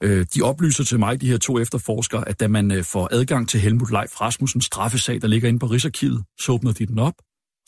Øh, 0.03 0.25
de 0.35 0.41
oplyser 0.41 0.83
til 0.83 0.99
mig, 0.99 1.21
de 1.21 1.27
her 1.27 1.37
to 1.37 1.59
efterforskere, 1.59 2.29
at 2.29 2.39
da 2.39 2.47
man 2.47 2.71
øh, 2.71 2.83
får 2.83 3.09
adgang 3.11 3.49
til 3.49 3.59
Helmut 3.59 3.91
Leif 3.91 4.21
Rasmussens 4.21 4.65
straffesag, 4.65 5.21
der 5.21 5.27
ligger 5.27 5.49
inde 5.49 5.59
på 5.59 5.65
Rigsarkivet, 5.65 6.23
så 6.39 6.51
åbner 6.51 6.71
de 6.71 6.85
den 6.85 6.99
op, 6.99 7.13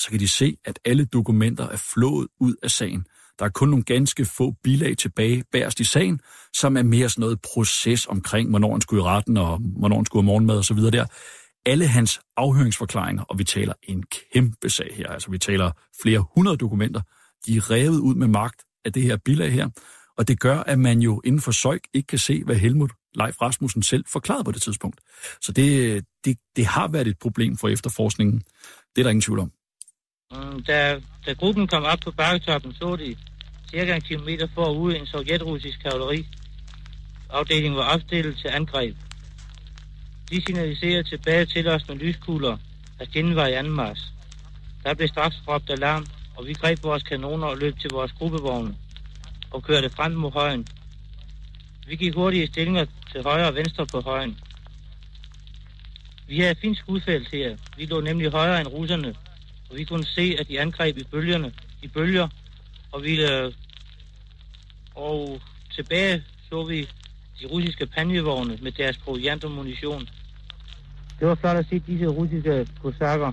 så 0.01 0.09
kan 0.09 0.19
de 0.19 0.27
se, 0.27 0.57
at 0.65 0.79
alle 0.85 1.05
dokumenter 1.05 1.67
er 1.67 1.77
flået 1.93 2.27
ud 2.39 2.55
af 2.63 2.71
sagen. 2.71 3.05
Der 3.39 3.45
er 3.45 3.49
kun 3.49 3.69
nogle 3.69 3.83
ganske 3.83 4.25
få 4.25 4.53
bilag 4.63 4.97
tilbage 4.97 5.43
bærest 5.51 5.79
i 5.79 5.83
sagen, 5.83 6.19
som 6.53 6.77
er 6.77 6.83
mere 6.83 7.09
sådan 7.09 7.21
noget 7.21 7.41
proces 7.41 8.05
omkring, 8.07 8.49
hvornår 8.49 8.71
han 8.71 8.81
skulle 8.81 9.03
i 9.03 9.05
retten, 9.05 9.37
og 9.37 9.57
hvornår 9.57 9.95
han 9.95 10.05
skulle 10.05 10.23
have 10.23 10.27
morgenmad 10.27 10.57
og 10.57 10.65
så 10.65 10.73
videre 10.73 10.91
der. 10.91 11.05
Alle 11.65 11.87
hans 11.87 12.19
afhøringsforklaringer, 12.37 13.23
og 13.23 13.39
vi 13.39 13.43
taler 13.43 13.73
en 13.83 14.03
kæmpe 14.33 14.69
sag 14.69 14.93
her, 14.95 15.07
altså 15.07 15.31
vi 15.31 15.37
taler 15.37 15.71
flere 16.01 16.25
hundrede 16.35 16.57
dokumenter, 16.57 17.01
de 17.45 17.57
er 17.57 17.71
revet 17.71 17.99
ud 17.99 18.15
med 18.15 18.27
magt 18.27 18.61
af 18.85 18.93
det 18.93 19.03
her 19.03 19.17
bilag 19.17 19.51
her, 19.53 19.69
og 20.17 20.27
det 20.27 20.39
gør, 20.39 20.57
at 20.59 20.79
man 20.79 20.99
jo 20.99 21.21
inden 21.25 21.41
for 21.41 21.51
Søjk 21.51 21.81
ikke 21.93 22.07
kan 22.07 22.19
se, 22.19 22.43
hvad 22.43 22.55
Helmut 22.55 22.91
Leif 23.15 23.41
Rasmussen 23.41 23.83
selv 23.83 24.05
forklarede 24.07 24.43
på 24.43 24.51
det 24.51 24.61
tidspunkt. 24.61 24.99
Så 25.41 25.51
det, 25.51 26.05
det, 26.25 26.37
det 26.55 26.65
har 26.65 26.87
været 26.87 27.07
et 27.07 27.19
problem 27.19 27.57
for 27.57 27.67
efterforskningen. 27.67 28.43
Det 28.95 29.01
er 29.01 29.03
der 29.03 29.09
ingen 29.09 29.21
tvivl 29.21 29.39
om. 29.39 29.51
Mm, 30.31 30.63
da, 30.63 31.01
da 31.25 31.33
gruppen 31.33 31.67
kom 31.67 31.83
op 31.83 31.99
på 32.03 32.11
bakketoppen, 32.11 32.73
så 32.73 32.95
de 32.95 33.15
cirka 33.69 33.95
en 33.95 34.01
kilometer 34.01 34.47
forude 34.53 34.97
en 34.97 35.05
sovjetrussisk 35.05 35.79
kavaleri. 35.83 36.27
Afdelingen 37.29 37.77
var 37.77 37.93
opstillet 37.93 38.37
til 38.37 38.47
angreb. 38.47 38.95
De 40.29 40.41
signaliserede 40.45 41.03
tilbage 41.03 41.45
til 41.45 41.67
os 41.67 41.87
med 41.87 41.95
lyskugler, 41.95 42.57
at 42.99 43.09
fjenden 43.13 43.35
var 43.35 43.47
i 43.47 43.53
anden 43.53 43.73
mars. 43.73 44.13
Der 44.83 44.93
blev 44.93 45.07
straks 45.07 45.35
råbt 45.47 45.69
alarm, 45.69 46.05
og 46.37 46.47
vi 46.47 46.53
greb 46.53 46.83
vores 46.83 47.03
kanoner 47.03 47.47
og 47.47 47.57
løb 47.57 47.79
til 47.79 47.89
vores 47.93 48.11
gruppevogne 48.11 48.75
og 49.51 49.63
kørte 49.63 49.89
frem 49.89 50.11
mod 50.11 50.31
højen. 50.31 50.67
Vi 51.87 51.95
gik 51.95 52.15
hurtige 52.15 52.47
stillinger 52.47 52.85
til 53.11 53.23
højre 53.23 53.47
og 53.47 53.55
venstre 53.55 53.85
på 53.85 53.99
højen. 54.01 54.37
Vi 56.27 56.39
havde 56.39 56.55
fint 56.55 56.77
skudfelt 56.77 57.31
her. 57.31 57.57
Vi 57.77 57.85
lå 57.85 58.01
nemlig 58.01 58.31
højere 58.31 58.59
end 58.59 58.67
russerne, 58.67 59.15
og 59.69 59.77
vi 59.77 59.83
kunne 59.83 60.05
se, 60.05 60.35
at 60.39 60.47
de 60.47 60.59
angreb 60.59 60.97
i 60.97 61.03
bølgerne, 61.03 61.53
i 61.81 61.87
bølger, 61.87 62.27
og 62.91 63.03
vi 63.03 63.21
øh, 63.21 63.53
og 64.95 65.41
tilbage 65.75 66.23
så 66.49 66.63
vi 66.63 66.89
de 67.41 67.47
russiske 67.47 67.85
panjevogne 67.85 68.57
med 68.61 68.71
deres 68.71 68.97
proviant 68.97 69.43
og 69.43 69.51
munition. 69.51 70.09
Det 71.19 71.27
var 71.27 71.35
flot 71.35 71.57
at 71.57 71.65
se 71.69 71.79
disse 71.79 72.07
russiske 72.07 72.67
kosakker 72.81 73.31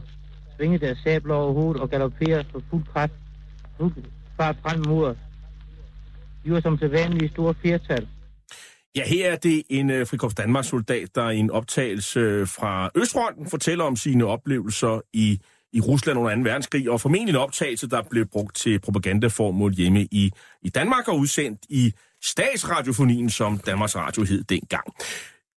svinge 0.59 0.79
deres 0.79 0.99
sabler 1.05 1.35
over 1.35 1.53
hovedet 1.53 1.83
og 1.83 1.91
galoppere 1.91 2.45
på 2.53 2.63
fuld 2.71 2.85
kraft, 2.93 3.13
fuld 3.77 3.95
fart 4.37 4.57
frem 4.63 4.83
mod 4.87 5.07
os. 5.07 5.17
De 6.49 6.53
var 6.53 6.61
som 6.61 6.79
sædvanlige 6.79 7.29
store 7.29 7.55
flertal. 7.61 8.09
Ja, 8.97 9.05
her 9.07 9.33
er 9.33 9.37
det 9.37 9.63
en 9.69 9.91
øh, 9.91 10.01
uh, 10.01 10.07
Frikorps 10.07 10.35
Danmarks 10.35 10.69
soldat, 10.69 11.15
der 11.15 11.31
i 11.31 11.39
en 11.39 11.51
optagelse 11.51 12.21
øh, 12.21 12.47
fra 12.47 12.91
Østfronten 12.95 13.51
fortæller 13.51 13.85
om 13.85 13.97
sine 13.97 14.25
oplevelser 14.25 15.01
i, 15.13 15.41
i 15.73 15.81
Rusland 15.81 16.19
under 16.19 16.35
2. 16.35 16.41
verdenskrig, 16.41 16.91
og 16.91 17.01
formentlig 17.01 17.33
en 17.33 17.41
optagelse, 17.41 17.89
der 17.89 18.03
blev 18.11 18.27
brugt 18.27 18.57
til 18.57 18.81
propagandaformål 18.81 19.73
hjemme 19.73 20.01
i, 20.01 20.33
i 20.63 20.69
Danmark 20.69 21.09
og 21.09 21.19
udsendt 21.19 21.61
i 21.69 21.93
statsradiofonien, 22.23 23.31
som 23.31 23.59
Danmarks 23.59 23.97
Radio 23.97 24.23
hed 24.25 24.45
dengang. 24.45 24.85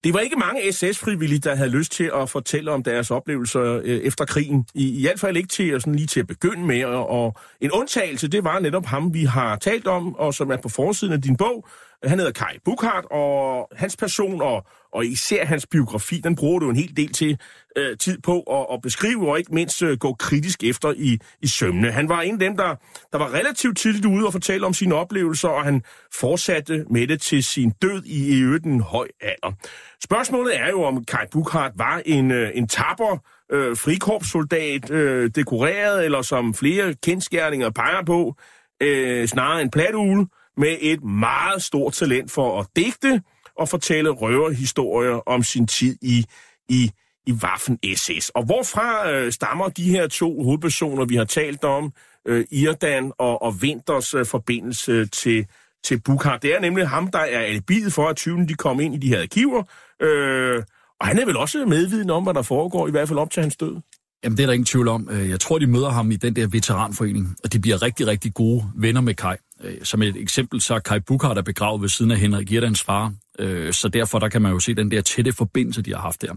Det 0.04 0.14
var 0.14 0.20
ikke 0.20 0.36
mange 0.36 0.72
SS-frivillige, 0.72 1.39
der 1.39 1.56
havde 1.56 1.70
lyst 1.70 1.91
til 1.91 2.12
at 2.16 2.30
fortælle 2.30 2.72
om 2.72 2.84
deres 2.84 3.12
oplevelser 3.12 3.82
øh, 3.84 3.99
efter 3.99 4.26
krigen. 4.26 4.66
I, 4.74 4.99
I 4.99 5.02
hvert 5.02 5.20
fald 5.20 5.38
ikke 5.38 5.49
til 5.49 5.82
sådan 5.82 5.95
lige 5.95 6.08
til 6.08 6.20
at 6.20 6.28
begynde 6.28 6.66
med. 6.66 6.86
Og, 6.86 7.10
og 7.10 7.36
en 7.62 7.72
undtagelse, 7.72 8.28
det 8.28 8.43
var 8.43 8.60
netop 8.60 8.86
ham, 8.86 9.14
vi 9.14 9.24
har 9.24 9.56
talt 9.56 9.88
om, 9.88 10.16
og 10.16 10.34
som 10.34 10.52
er 10.52 10.58
på 10.58 10.70
forsiden 10.70 11.14
af 11.14 11.22
din 11.22 11.38
bog. 11.38 11.68
Han 12.04 12.20
hedder 12.20 12.32
Kai 12.32 12.60
Bukhardt, 12.66 13.06
og 13.12 13.68
hans 13.76 13.97
person 13.97 14.41
og, 14.41 14.66
og 14.93 15.06
især 15.06 15.45
hans 15.45 15.68
biografi, 15.68 16.22
den 16.24 16.36
bruger 16.36 16.60
du 16.60 16.70
en 16.70 16.76
hel 16.76 16.97
del 16.97 17.14
til 17.14 17.39
øh, 17.78 17.97
tid 17.97 18.18
på 18.22 18.39
at, 18.41 18.66
at 18.74 18.82
beskrive, 18.82 19.32
og 19.32 19.39
ikke 19.39 19.54
mindst 19.54 19.84
øh, 19.84 19.97
gå 19.97 20.14
kritisk 20.14 20.64
efter 20.64 20.93
i, 20.97 21.20
i 21.41 21.47
sømne. 21.47 21.91
Han 21.91 22.10
var 22.10 22.22
en 22.22 22.34
af 22.34 22.39
dem, 22.39 22.58
der, 22.58 22.76
der 23.12 23.18
var 23.18 23.34
relativt 23.34 23.78
tidligt 23.78 24.06
ude 24.06 24.26
og 24.26 24.32
fortælle 24.32 24.66
om 24.66 24.74
sine 24.74 24.95
oplevelser, 24.95 25.49
og 25.49 25.64
han 25.64 25.84
fortsatte 26.14 26.86
med 26.89 27.08
det 27.08 27.22
til 27.22 27.43
sin 27.43 27.70
død 27.82 28.04
i 28.06 28.38
i 28.38 28.41
øvrigt 28.41 28.66
en 28.66 28.82
høj 28.82 29.08
alder. 29.22 29.56
Spørgsmålet 30.04 30.60
er 30.60 30.70
jo, 30.70 30.84
om 30.84 31.06
Kai 31.06 31.26
Bukhardt 31.32 31.74
var 31.78 32.02
en, 32.06 32.32
øh, 32.32 32.52
en 32.54 32.68
tapper 32.68 33.18
øh, 33.52 33.78
frikorpssoldat, 33.78 34.91
øh, 34.91 35.30
dekoreret, 35.36 36.06
eller 36.06 36.22
som 36.22 36.54
flere 36.54 36.93
kendskærninger 37.04 37.70
peger 37.70 38.04
på, 38.06 38.36
øh, 38.82 39.28
snarere 39.28 39.62
en 39.62 39.72
platugle, 39.72 40.28
med 40.58 40.78
et 40.82 41.04
meget 41.04 41.64
stort 41.64 41.93
talent 41.93 42.32
for 42.32 42.60
at 42.60 42.68
digte 42.76 43.22
og 43.58 43.70
fortælle 43.70 44.10
røverhistorier 44.10 45.30
om 45.30 45.43
sin 45.43 45.68
tid 45.68 45.97
i, 46.02 46.26
i, 46.70 46.91
i 47.28 47.32
Waffen-SS. 47.32 48.30
Og 48.36 48.45
hvorfra 48.45 49.12
øh, 49.12 49.32
stammer 49.32 49.70
de 49.70 49.91
her 49.91 50.08
to 50.08 50.43
hovedpersoner, 50.43 51.06
vi 51.06 51.16
har 51.16 51.26
talt 51.26 51.64
om, 51.64 51.93
øh, 52.28 52.45
Irdan 52.52 53.12
og, 53.18 53.41
og 53.41 53.54
Winters 53.62 54.14
øh, 54.14 54.26
forbindelse 54.26 55.06
til, 55.06 55.45
til 55.84 56.02
Bukhar? 56.02 56.38
Det 56.38 56.56
er 56.56 56.60
nemlig 56.60 56.88
ham, 56.88 57.08
der 57.08 57.20
er 57.20 57.39
alibiet 57.39 57.93
for, 57.93 58.08
at 58.08 58.16
tyven 58.16 58.47
de 58.47 58.54
kom 58.54 58.80
ind 58.80 58.95
i 58.95 58.97
de 58.97 59.08
her 59.08 59.22
arkiver. 59.22 59.64
Øh, 60.02 60.64
og 60.99 61.08
han 61.08 61.20
er 61.20 61.26
vel 61.26 61.38
også 61.38 61.66
medviden 61.66 62.10
om, 62.10 62.24
hvad 62.24 62.34
der 62.34 62.41
foregår, 62.41 62.88
i 62.88 62.91
hvert 62.91 63.08
fald 63.08 63.20
op 63.20 63.32
til 63.32 63.41
hans 63.41 63.58
død. 63.58 63.76
Jamen, 64.24 64.38
det 64.38 64.44
er 64.44 64.48
der 64.48 64.54
ingen 64.54 64.66
tvivl 64.66 64.88
om. 64.88 65.10
Øh, 65.12 65.30
jeg 65.30 65.40
tror, 65.40 65.60
de 65.60 65.68
møder 65.68 65.90
ham 65.90 66.12
i 66.12 66.16
den 66.16 66.36
der 66.36 66.48
veteranforening, 66.48 67.36
og 67.44 67.54
de 67.54 67.60
bliver 67.60 67.82
rigtig, 67.82 68.08
rigtig 68.08 68.34
gode 68.34 68.64
venner 68.76 69.02
med 69.02 69.14
Kai. 69.14 69.36
Øh, 69.64 69.76
som 69.84 70.02
et 70.02 70.16
eksempel, 70.18 70.62
så 70.62 70.76
er 70.76 70.80
Kai 70.80 71.00
Bukhardt 71.00 71.38
er 71.38 71.42
begravet 71.42 71.82
ved 71.82 71.90
siden 71.90 72.12
af 72.12 72.18
Henrik 72.18 72.48
Girdans 72.48 72.84
far, 72.84 73.14
øh, 73.40 73.74
så 73.74 73.88
derfor 73.88 74.20
der 74.20 74.30
kan 74.30 74.42
man 74.42 74.52
jo 74.52 74.60
se 74.60 74.74
den 74.74 74.92
der 74.92 75.02
tætte 75.02 75.34
forbindelse, 75.34 75.82
de 75.82 75.92
har 75.94 76.02
haft 76.02 76.22
der. 76.22 76.34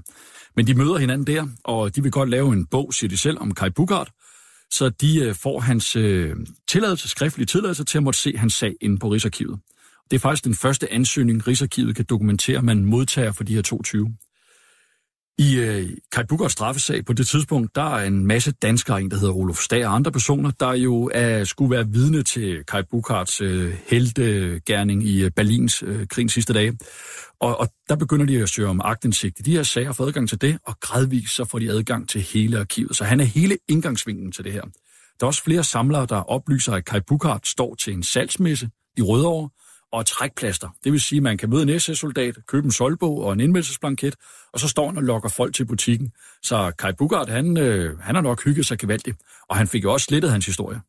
Men 0.56 0.66
de 0.66 0.74
møder 0.74 0.96
hinanden 0.96 1.26
der, 1.26 1.46
og 1.64 1.96
de 1.96 2.02
vil 2.02 2.12
godt 2.12 2.30
lave 2.30 2.52
en 2.52 2.66
bog, 2.66 2.94
siger 2.94 3.08
de 3.08 3.18
selv, 3.18 3.38
om 3.40 3.54
Kai 3.54 3.70
Bukhardt, 3.70 4.10
så 4.70 4.88
de 4.88 5.34
får 5.42 5.60
hans 5.60 5.92
tilladelse, 6.68 7.08
skriftlige 7.08 7.46
tilladelse 7.46 7.84
til 7.84 7.98
at 7.98 8.04
måtte 8.04 8.20
se 8.20 8.36
hans 8.36 8.54
sag 8.54 8.74
inde 8.80 8.98
på 8.98 9.08
Rigsarkivet. 9.08 9.58
Det 10.10 10.16
er 10.16 10.20
faktisk 10.20 10.44
den 10.44 10.54
første 10.54 10.92
ansøgning, 10.92 11.48
Rigsarkivet 11.48 11.96
kan 11.96 12.04
dokumentere, 12.04 12.62
man 12.62 12.84
modtager 12.84 13.32
for 13.32 13.44
de 13.44 13.54
her 13.54 13.62
22. 13.62 14.14
I 15.38 15.58
øh, 15.58 15.90
Kai 16.12 16.24
Bukers 16.28 16.52
straffesag 16.52 17.04
på 17.04 17.12
det 17.12 17.26
tidspunkt, 17.26 17.74
der 17.74 17.94
er 17.94 18.06
en 18.06 18.26
masse 18.26 18.52
danskere, 18.52 19.00
en 19.00 19.10
der 19.10 19.16
hedder 19.16 19.34
Olof 19.34 19.58
Stag 19.58 19.86
og 19.86 19.94
andre 19.94 20.12
personer, 20.12 20.50
der 20.50 20.72
jo 20.72 21.10
er, 21.14 21.44
skulle 21.44 21.70
være 21.70 21.88
vidne 21.88 22.22
til 22.22 22.64
Kai 22.64 22.82
Bukarts 22.90 23.40
øh, 23.40 23.74
heldegærning 23.86 25.04
i 25.04 25.24
øh, 25.24 25.30
Berlins 25.30 25.82
øh, 25.82 26.06
krigens 26.06 26.32
sidste 26.32 26.52
dage. 26.52 26.78
Og, 27.40 27.60
og 27.60 27.68
der 27.88 27.96
begynder 27.96 28.26
de 28.26 28.42
at 28.42 28.48
søge 28.48 28.68
om 28.68 28.80
agtindsigt 28.84 29.38
i 29.38 29.42
de 29.42 29.52
her 29.52 29.62
sager, 29.62 29.92
får 29.92 30.06
adgang 30.06 30.28
til 30.28 30.40
det, 30.40 30.58
og 30.66 30.80
gradvist 30.80 31.34
så 31.34 31.44
får 31.44 31.58
de 31.58 31.70
adgang 31.70 32.08
til 32.08 32.20
hele 32.20 32.58
arkivet. 32.58 32.96
Så 32.96 33.04
han 33.04 33.20
er 33.20 33.24
hele 33.24 33.56
indgangsvinklen 33.68 34.32
til 34.32 34.44
det 34.44 34.52
her. 34.52 34.62
Der 35.20 35.26
er 35.26 35.26
også 35.26 35.42
flere 35.42 35.64
samlere, 35.64 36.06
der 36.06 36.16
oplyser, 36.16 36.72
at 36.72 36.84
Kai 36.84 37.00
Bukart 37.00 37.46
står 37.46 37.74
til 37.74 37.92
en 37.92 38.02
salgsmesse 38.02 38.70
i 38.96 39.02
Rødovre, 39.02 39.48
og 39.94 40.06
trækplaster. 40.06 40.68
Det 40.84 40.92
vil 40.92 41.00
sige, 41.00 41.16
at 41.16 41.22
man 41.22 41.38
kan 41.38 41.50
møde 41.50 41.62
en 41.62 41.80
SS-soldat, 41.80 42.34
købe 42.48 42.64
en 42.64 42.72
solbog 42.72 43.24
og 43.24 43.32
en 43.32 43.40
indmeldelsesblanket, 43.40 44.14
og 44.52 44.60
så 44.60 44.68
står 44.68 44.86
han 44.86 44.96
og 44.96 45.02
lokker 45.02 45.28
folk 45.28 45.54
til 45.54 45.66
butikken. 45.66 46.12
Så 46.42 46.72
Kai 46.78 46.92
Bugart, 46.92 47.28
han, 47.28 47.56
øh, 47.56 47.98
han 48.00 48.14
har 48.14 48.22
nok 48.22 48.44
hygget 48.44 48.66
sig 48.66 48.78
gevaldigt, 48.78 49.18
og 49.48 49.56
han 49.56 49.66
fik 49.66 49.84
jo 49.84 49.92
også 49.92 50.04
slettet 50.04 50.30
hans 50.30 50.46
historie. 50.46 50.80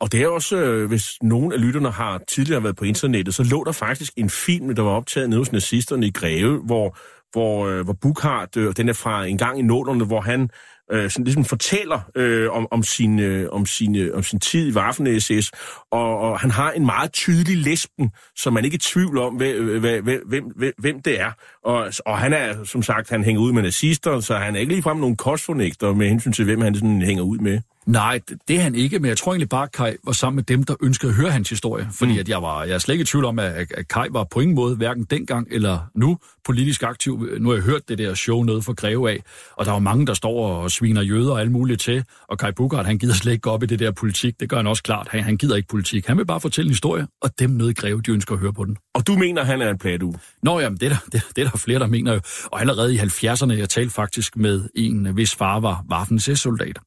Og 0.00 0.12
det 0.12 0.22
er 0.22 0.28
også, 0.28 0.56
øh, 0.56 0.88
hvis 0.88 1.22
nogen 1.22 1.52
af 1.52 1.60
lytterne 1.60 1.90
har 1.90 2.22
tidligere 2.28 2.62
været 2.62 2.76
på 2.76 2.84
internettet, 2.84 3.34
så 3.34 3.42
lå 3.42 3.64
der 3.64 3.72
faktisk 3.72 4.12
en 4.16 4.30
film, 4.30 4.74
der 4.74 4.82
var 4.82 4.90
optaget 4.90 5.28
nede 5.30 5.40
hos 5.40 5.52
nazisterne 5.52 6.06
i 6.06 6.10
Greve, 6.10 6.58
hvor, 6.58 6.98
hvor, 7.32 7.66
øh, 7.66 7.84
hvor 7.84 7.92
Bukhardt, 7.92 8.56
øh, 8.56 8.76
den 8.76 8.88
er 8.88 8.92
fra 8.92 9.24
en 9.24 9.38
gang 9.38 9.58
i 9.58 9.62
nålerne, 9.62 10.04
hvor 10.04 10.20
han 10.20 10.50
øh, 10.92 11.10
sådan 11.10 11.24
ligesom 11.24 11.44
fortæller 11.44 12.00
øh, 12.14 12.50
om, 12.50 12.68
om, 12.70 12.82
sin, 12.82 13.18
øh, 13.18 13.48
om, 13.52 13.66
sin, 13.66 13.96
øh, 13.96 14.16
om 14.16 14.22
sin 14.22 14.40
tid 14.40 14.68
i 14.68 14.78
Waffen-SS, 14.78 15.50
og, 15.92 16.18
og 16.18 16.40
han 16.40 16.50
har 16.50 16.70
en 16.70 16.86
meget 16.86 17.12
tydelig 17.12 17.56
lesben, 17.56 18.10
så 18.36 18.50
man 18.50 18.64
ikke 18.64 18.74
er 18.74 18.78
i 18.78 18.92
tvivl 18.92 19.18
om, 19.18 19.42
øh, 19.42 19.80
hvem, 19.80 20.04
hvem, 20.04 20.22
hvem, 20.28 20.44
hvem, 20.56 20.72
hvem 20.78 21.02
det 21.02 21.20
er. 21.20 21.30
Og, 21.64 21.92
og 22.06 22.18
han 22.18 22.32
er, 22.32 22.64
som 22.64 22.82
sagt, 22.82 23.10
han 23.10 23.24
hænger 23.24 23.42
ud 23.42 23.52
med 23.52 23.62
nazister, 23.62 24.20
så 24.20 24.36
han 24.36 24.56
er 24.56 24.60
ikke 24.60 24.72
ligefrem 24.72 24.96
nogen 24.96 25.16
kostfornægter 25.16 25.94
med 25.94 26.08
hensyn 26.08 26.32
til, 26.32 26.44
hvem 26.44 26.60
han 26.60 26.74
sådan 26.74 27.02
hænger 27.02 27.22
ud 27.22 27.38
med. 27.38 27.60
Nej, 27.86 28.20
det, 28.48 28.56
er 28.56 28.60
han 28.60 28.74
ikke, 28.74 28.98
men 28.98 29.08
jeg 29.08 29.16
tror 29.16 29.32
egentlig 29.32 29.48
bare, 29.48 29.62
at 29.62 29.72
Kai 29.72 29.96
var 30.04 30.12
sammen 30.12 30.36
med 30.36 30.44
dem, 30.44 30.62
der 30.62 30.74
ønskede 30.82 31.10
at 31.10 31.16
høre 31.16 31.30
hans 31.30 31.50
historie. 31.50 31.88
Fordi 31.92 32.12
mm. 32.12 32.18
at 32.18 32.28
jeg, 32.28 32.42
var, 32.42 32.64
jeg 32.64 32.74
er 32.74 32.78
slet 32.78 32.94
ikke 32.94 33.02
i 33.02 33.06
tvivl 33.06 33.24
om, 33.24 33.38
at, 33.38 33.72
at 33.74 33.88
Kai 33.88 34.06
var 34.10 34.24
på 34.24 34.40
ingen 34.40 34.54
måde, 34.54 34.76
hverken 34.76 35.04
dengang 35.04 35.48
eller 35.50 35.78
nu, 35.94 36.18
politisk 36.44 36.82
aktiv. 36.82 37.28
Nu 37.38 37.48
har 37.48 37.56
jeg 37.56 37.64
hørt 37.64 37.88
det 37.88 37.98
der 37.98 38.14
show 38.14 38.42
nede 38.42 38.62
for 38.62 38.72
Greve 38.72 39.10
af, 39.10 39.22
og 39.56 39.64
der 39.64 39.72
var 39.72 39.78
mange, 39.78 40.06
der 40.06 40.14
står 40.14 40.48
og 40.48 40.70
sviner 40.70 41.02
jøder 41.02 41.32
og 41.32 41.40
alt 41.40 41.52
muligt 41.52 41.80
til. 41.80 42.04
Og 42.28 42.38
Kai 42.38 42.52
Bugart, 42.52 42.86
han 42.86 42.98
gider 42.98 43.14
slet 43.14 43.32
ikke 43.32 43.42
gå 43.42 43.50
op 43.50 43.62
i 43.62 43.66
det 43.66 43.78
der 43.78 43.90
politik. 43.90 44.40
Det 44.40 44.48
gør 44.48 44.56
han 44.56 44.66
også 44.66 44.82
klart. 44.82 45.08
Han, 45.10 45.22
han 45.22 45.36
gider 45.36 45.56
ikke 45.56 45.68
politik. 45.68 46.06
Han 46.06 46.18
vil 46.18 46.26
bare 46.26 46.40
fortælle 46.40 46.66
en 46.66 46.72
historie, 46.72 47.06
og 47.22 47.30
dem 47.38 47.50
nede 47.50 47.70
i 47.70 47.74
Greve, 47.74 48.02
de 48.02 48.10
ønsker 48.10 48.34
at 48.34 48.40
høre 48.40 48.52
på 48.52 48.64
den. 48.64 48.76
Og 48.94 49.06
du 49.06 49.14
mener, 49.14 49.44
han 49.44 49.62
er 49.62 49.70
en 49.70 49.78
pladu? 49.78 50.14
Nå 50.42 50.60
jamen, 50.60 50.78
det 50.78 50.86
er, 50.86 50.90
der, 50.90 50.96
det, 51.12 51.22
det 51.36 51.44
er 51.46 51.50
der 51.50 51.58
flere, 51.58 51.78
der 51.78 51.86
mener 51.86 52.12
jo. 52.12 52.20
Og 52.44 52.60
allerede 52.60 52.94
i 52.94 52.98
70'erne, 52.98 53.52
jeg 53.52 53.68
talte 53.68 53.90
faktisk 53.90 54.36
med 54.36 54.68
en, 54.74 55.06
hvis 55.06 55.34
far 55.34 55.60
var 55.60 55.84
Waffen 55.90 56.20
soldat 56.20 56.78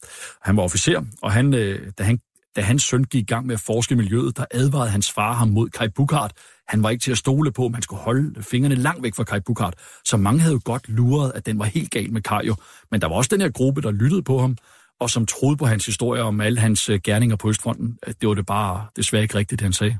Han 0.42 0.58
var 0.58 0.64
officer, 0.64 0.87
og 1.22 1.32
han, 1.32 1.54
øh, 1.54 1.92
da, 1.98 2.04
han, 2.04 2.20
da 2.56 2.62
hans 2.62 2.84
søn 2.84 3.04
gik 3.04 3.22
i 3.22 3.26
gang 3.26 3.46
med 3.46 3.56
at 3.56 3.62
forske 3.62 3.94
i 3.94 3.98
miljøet, 3.98 4.38
der 4.38 4.46
advarede 4.52 4.90
hans 4.90 5.12
far 5.12 5.34
ham 5.34 5.48
mod 5.48 5.70
Kai 5.70 5.88
Bukart. 5.88 6.32
Han 6.68 6.84
var 6.84 6.90
ikke 6.90 7.02
til 7.02 7.12
at 7.12 7.18
stole 7.18 7.52
på, 7.52 7.68
man 7.68 7.82
skulle 7.82 8.02
holde 8.02 8.44
fingrene 8.44 8.76
langt 8.76 9.04
væk 9.04 9.16
fra 9.16 9.24
Kai 9.24 9.40
Bukart. 9.40 9.74
Så 10.06 10.18
mange 10.18 10.40
havde 10.40 10.54
jo 10.54 10.62
godt 10.66 10.90
luret, 10.90 11.32
at 11.36 11.46
den 11.46 11.60
var 11.60 11.66
helt 11.66 11.92
gal 11.92 12.14
med 12.14 12.22
Kai. 12.22 12.50
Men 12.92 13.02
der 13.02 13.08
var 13.08 13.16
også 13.16 13.30
den 13.34 13.42
her 13.42 13.50
gruppe, 13.50 13.82
der 13.82 13.92
lyttede 13.92 14.24
på 14.24 14.40
ham, 14.40 14.58
og 15.00 15.10
som 15.10 15.26
troede 15.26 15.58
på 15.58 15.66
hans 15.66 15.86
historie 15.86 16.22
om 16.22 16.42
alle 16.42 16.60
hans 16.60 16.90
øh, 16.90 17.00
gerninger 17.04 17.36
på 17.36 17.50
Østfronten. 17.50 17.98
Øh, 18.08 18.14
det 18.22 18.30
var 18.30 18.36
det 18.36 18.46
bare 18.46 18.86
desværre 18.96 19.24
ikke 19.24 19.36
rigtigt, 19.36 19.60
det 19.60 19.66
han 19.66 19.74
sagde. 19.74 19.98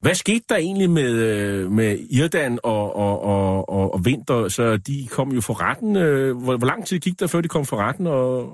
Hvad 0.00 0.14
skete 0.14 0.44
der 0.48 0.56
egentlig 0.56 0.90
med, 0.90 1.10
øh, 1.10 1.70
med 1.70 1.98
Irdan 2.10 2.58
og, 2.62 2.96
og, 2.96 3.22
og, 3.22 3.68
og, 3.68 3.94
og 3.94 4.04
Vinter? 4.04 4.48
Så 4.48 4.76
de 4.76 5.08
kom 5.10 5.32
jo 5.32 5.40
for 5.40 5.60
retten. 5.60 5.92
Hvor, 6.42 6.56
hvor 6.56 6.66
lang 6.66 6.86
tid 6.86 6.98
gik 6.98 7.20
der, 7.20 7.26
før 7.26 7.40
de 7.40 7.48
kom 7.48 7.66
for 7.66 7.76
retten? 7.76 8.06
Og, 8.06 8.52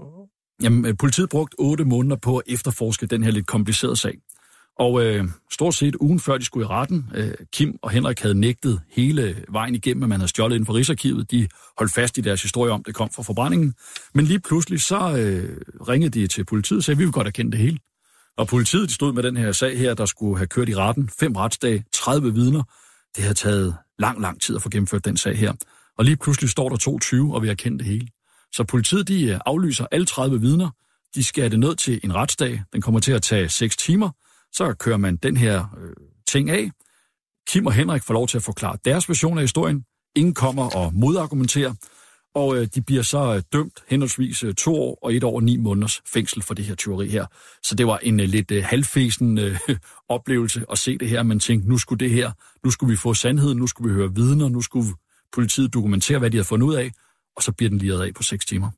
Jamen, 0.62 0.86
øh, 0.86 0.94
politiet 0.98 1.28
brugte 1.28 1.54
otte 1.58 1.84
måneder 1.84 2.16
på 2.16 2.36
at 2.36 2.42
efterforske 2.46 3.06
den 3.06 3.22
her 3.22 3.30
lidt 3.30 3.46
komplicerede 3.46 3.96
sag. 3.96 4.18
Og 4.78 5.04
øh, 5.04 5.24
stort 5.52 5.74
set 5.74 5.96
ugen 5.96 6.20
før 6.20 6.38
de 6.38 6.44
skulle 6.44 6.66
i 6.66 6.68
retten, 6.68 7.10
øh, 7.14 7.34
Kim 7.52 7.78
og 7.82 7.90
Henrik 7.90 8.20
havde 8.20 8.34
nægtet 8.34 8.80
hele 8.90 9.44
vejen 9.48 9.74
igennem, 9.74 10.02
at 10.02 10.08
man 10.08 10.20
havde 10.20 10.28
stjålet 10.28 10.54
inden 10.54 10.66
for 10.66 10.74
Rigsarkivet. 10.74 11.30
De 11.30 11.48
holdt 11.78 11.92
fast 11.92 12.18
i 12.18 12.20
deres 12.20 12.42
historie 12.42 12.72
om, 12.72 12.84
det 12.84 12.94
kom 12.94 13.10
fra 13.10 13.22
forbrændingen. 13.22 13.74
Men 14.14 14.24
lige 14.24 14.40
pludselig 14.40 14.80
så 14.82 15.16
øh, 15.18 15.56
ringede 15.88 16.20
de 16.20 16.26
til 16.26 16.44
politiet 16.44 16.78
og 16.78 16.84
sagde, 16.84 16.96
at 16.96 16.98
vi 16.98 17.04
vil 17.04 17.12
godt 17.12 17.26
erkende 17.26 17.52
det 17.52 17.60
hele. 17.60 17.78
Og 18.36 18.48
politiet 18.48 18.88
de 18.88 18.94
stod 18.94 19.12
med 19.12 19.22
den 19.22 19.36
her 19.36 19.52
sag 19.52 19.78
her, 19.78 19.94
der 19.94 20.06
skulle 20.06 20.36
have 20.36 20.46
kørt 20.46 20.68
i 20.68 20.74
retten. 20.74 21.10
Fem 21.20 21.36
retsdage, 21.36 21.84
30 21.92 22.34
vidner. 22.34 22.62
Det 23.16 23.22
havde 23.22 23.34
taget 23.34 23.76
lang, 23.98 24.20
lang 24.20 24.40
tid 24.40 24.56
at 24.56 24.62
få 24.62 24.68
gennemført 24.68 25.04
den 25.04 25.16
sag 25.16 25.38
her. 25.38 25.52
Og 25.98 26.04
lige 26.04 26.16
pludselig 26.16 26.50
står 26.50 26.68
der 26.68 26.76
22 26.76 27.34
og 27.34 27.42
vi 27.42 27.48
erkende 27.48 27.78
det 27.78 27.86
hele. 27.86 28.08
Så 28.56 28.64
politiet 28.64 29.08
de 29.08 29.24
øh, 29.24 29.40
aflyser 29.46 29.86
alle 29.90 30.06
30 30.06 30.40
vidner. 30.40 30.70
De 31.14 31.24
skærer 31.24 31.48
det 31.48 31.60
ned 31.60 31.76
til 31.76 32.00
en 32.04 32.14
retsdag. 32.14 32.62
Den 32.72 32.82
kommer 32.82 33.00
til 33.00 33.12
at 33.12 33.22
tage 33.22 33.48
6 33.48 33.76
timer. 33.76 34.10
Så 34.52 34.74
kører 34.74 34.96
man 34.96 35.16
den 35.16 35.36
her 35.36 35.66
øh, 35.80 35.92
ting 36.26 36.50
af. 36.50 36.70
Kim 37.48 37.66
og 37.66 37.72
Henrik 37.72 38.02
får 38.02 38.14
lov 38.14 38.28
til 38.28 38.36
at 38.36 38.42
forklare 38.42 38.78
deres 38.84 39.08
version 39.08 39.38
af 39.38 39.42
historien. 39.42 39.84
Ingen 40.14 40.34
kommer 40.34 40.76
og 40.76 40.94
modargumenterer. 40.94 41.74
Og 42.34 42.56
øh, 42.56 42.68
de 42.74 42.82
bliver 42.82 43.02
så 43.02 43.34
øh, 43.34 43.42
dømt 43.52 43.84
henholdsvis 43.88 44.44
øh, 44.44 44.54
to 44.54 44.74
år 44.74 44.98
og 45.02 45.14
et 45.14 45.24
år 45.24 45.34
og 45.34 45.42
ni 45.42 45.56
måneders 45.56 46.02
fængsel 46.06 46.42
for 46.42 46.54
det 46.54 46.64
her 46.64 46.74
tyveri 46.74 47.08
her. 47.08 47.26
Så 47.62 47.74
det 47.74 47.86
var 47.86 47.98
en 47.98 48.20
øh, 48.20 48.28
lidt 48.28 48.50
øh, 48.50 48.64
halvfesen 48.64 49.38
øh, 49.38 49.58
oplevelse 50.08 50.64
at 50.70 50.78
se 50.78 50.98
det 50.98 51.08
her. 51.08 51.22
Man 51.22 51.40
tænkte, 51.40 51.68
nu 51.68 51.78
skulle 51.78 51.98
det 51.98 52.10
her, 52.10 52.30
nu 52.64 52.70
skulle 52.70 52.90
vi 52.90 52.96
få 52.96 53.14
sandheden, 53.14 53.58
nu 53.58 53.66
skulle 53.66 53.92
vi 53.92 53.94
høre 53.94 54.14
vidner, 54.14 54.48
nu 54.48 54.62
skulle 54.62 54.88
politiet 55.32 55.74
dokumentere, 55.74 56.18
hvad 56.18 56.30
de 56.30 56.36
havde 56.36 56.48
fundet 56.48 56.66
ud 56.66 56.74
af 56.74 56.92
og 57.36 57.42
så 57.42 57.52
bliver 57.52 57.70
den 57.70 57.78
liret 57.78 58.02
af 58.02 58.14
på 58.14 58.22
6 58.22 58.46
timer. 58.46 58.70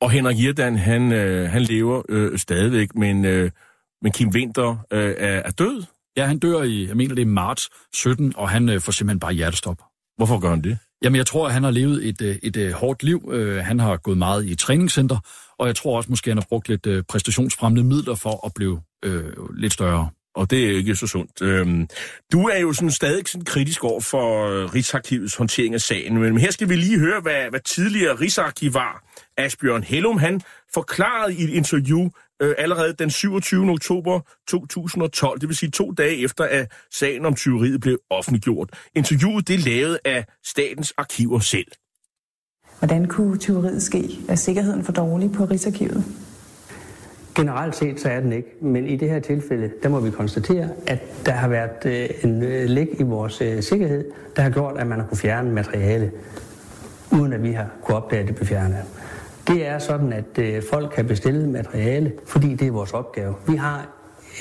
Og 0.00 0.10
Henrik 0.10 0.38
Irdan, 0.38 0.76
han, 0.76 1.12
øh, 1.12 1.50
han 1.50 1.62
lever 1.62 2.02
øh, 2.08 2.38
stadigvæk, 2.38 2.94
men, 2.94 3.24
øh, 3.24 3.50
men 4.02 4.12
Kim 4.12 4.28
Winter 4.28 4.86
øh, 4.90 5.14
er, 5.18 5.42
er 5.44 5.50
død? 5.50 5.82
Ja, 6.16 6.26
han 6.26 6.38
dør 6.38 6.62
i, 6.62 6.88
jeg 6.88 6.96
mener 6.96 7.14
det 7.14 7.22
er 7.22 7.26
marts 7.26 7.70
17, 7.94 8.32
og 8.36 8.48
han 8.48 8.68
øh, 8.68 8.80
får 8.80 8.92
simpelthen 8.92 9.20
bare 9.20 9.32
hjertestop. 9.32 9.82
Hvorfor 10.16 10.38
gør 10.38 10.50
han 10.50 10.64
det? 10.64 10.78
Jamen, 11.02 11.16
jeg 11.16 11.26
tror, 11.26 11.46
at 11.46 11.52
han 11.52 11.64
har 11.64 11.70
levet 11.70 12.08
et, 12.08 12.22
øh, 12.22 12.28
et, 12.28 12.38
et 12.42 12.56
øh, 12.56 12.72
hårdt 12.72 13.02
liv. 13.02 13.30
Øh, 13.32 13.64
han 13.64 13.78
har 13.78 13.96
gået 13.96 14.18
meget 14.18 14.46
i 14.46 14.54
træningscenter, 14.54 15.18
og 15.58 15.66
jeg 15.66 15.76
tror 15.76 15.96
også 15.96 16.10
måske, 16.10 16.30
han 16.30 16.38
har 16.38 16.46
brugt 16.48 16.68
lidt 16.68 17.06
præstationsfremmende 17.06 17.84
midler 17.84 18.14
for 18.14 18.46
at 18.46 18.54
blive 18.54 18.80
øh, 19.04 19.32
lidt 19.54 19.72
større 19.72 20.10
og 20.34 20.50
det 20.50 20.66
er 20.66 20.76
ikke 20.76 20.96
så 20.96 21.06
sundt. 21.06 21.42
Øhm, 21.42 21.88
du 22.32 22.48
er 22.48 22.58
jo 22.58 22.72
sådan 22.72 22.90
stadig 22.90 23.28
sådan 23.28 23.44
kritisk 23.44 23.84
over 23.84 24.00
for 24.00 24.46
øh, 24.46 24.74
Rigsarkivets 24.74 25.34
håndtering 25.34 25.74
af 25.74 25.80
sagen, 25.80 26.18
men 26.18 26.38
her 26.38 26.50
skal 26.50 26.68
vi 26.68 26.76
lige 26.76 26.98
høre, 26.98 27.20
hvad, 27.20 27.50
hvad 27.50 27.60
tidligere 27.60 28.14
Rigsarkivar 28.14 29.04
Asbjørn 29.36 29.82
Hellum, 29.82 30.18
han 30.18 30.40
forklarede 30.74 31.34
i 31.34 31.44
et 31.44 31.50
interview 31.50 32.08
øh, 32.42 32.54
allerede 32.58 32.92
den 32.92 33.10
27. 33.10 33.70
oktober 33.70 34.20
2012, 34.48 35.40
det 35.40 35.48
vil 35.48 35.56
sige 35.56 35.70
to 35.70 35.90
dage 35.90 36.16
efter, 36.16 36.44
at 36.44 36.72
sagen 36.92 37.26
om 37.26 37.34
tyveriet 37.34 37.80
blev 37.80 37.98
offentliggjort. 38.10 38.70
Interviewet 38.94 39.48
det 39.48 39.54
er 39.54 39.58
lavet 39.58 39.98
af 40.04 40.24
Statens 40.44 40.92
Arkiver 40.96 41.38
selv. 41.38 41.66
Hvordan 42.78 43.08
kunne 43.08 43.38
tyveriet 43.38 43.82
ske? 43.82 44.18
Er 44.28 44.34
sikkerheden 44.34 44.84
for 44.84 44.92
dårlig 44.92 45.32
på 45.32 45.44
Rigsarkivet? 45.44 46.04
Generelt 47.34 47.76
set 47.76 48.00
så 48.00 48.08
er 48.08 48.20
den 48.20 48.32
ikke, 48.32 48.56
men 48.60 48.86
i 48.86 48.96
det 48.96 49.10
her 49.10 49.20
tilfælde, 49.20 49.70
der 49.82 49.88
må 49.88 50.00
vi 50.00 50.10
konstatere, 50.10 50.68
at 50.86 50.98
der 51.26 51.32
har 51.32 51.48
været 51.48 51.86
øh, 51.86 52.08
en 52.24 52.42
øh, 52.42 52.68
læk 52.68 52.88
i 52.98 53.02
vores 53.02 53.40
øh, 53.40 53.62
sikkerhed, 53.62 54.04
der 54.36 54.42
har 54.42 54.50
gjort, 54.50 54.78
at 54.78 54.86
man 54.86 55.00
har 55.00 55.06
kunne 55.06 55.18
fjerne 55.18 55.52
materiale, 55.52 56.12
uden 57.12 57.32
at 57.32 57.42
vi 57.42 57.52
har 57.52 57.66
kunne 57.82 57.96
opdage, 57.96 58.22
at 58.22 58.28
det 58.28 58.36
blev 58.36 58.46
fjernet. 58.46 58.78
Det 59.48 59.66
er 59.66 59.78
sådan, 59.78 60.12
at 60.12 60.64
folk 60.70 60.92
kan 60.94 61.06
bestille 61.06 61.48
materiale, 61.48 62.12
fordi 62.26 62.54
det 62.54 62.66
er 62.66 62.72
vores 62.72 62.92
opgave. 62.92 63.34
Vi 63.48 63.56
har 63.56 63.88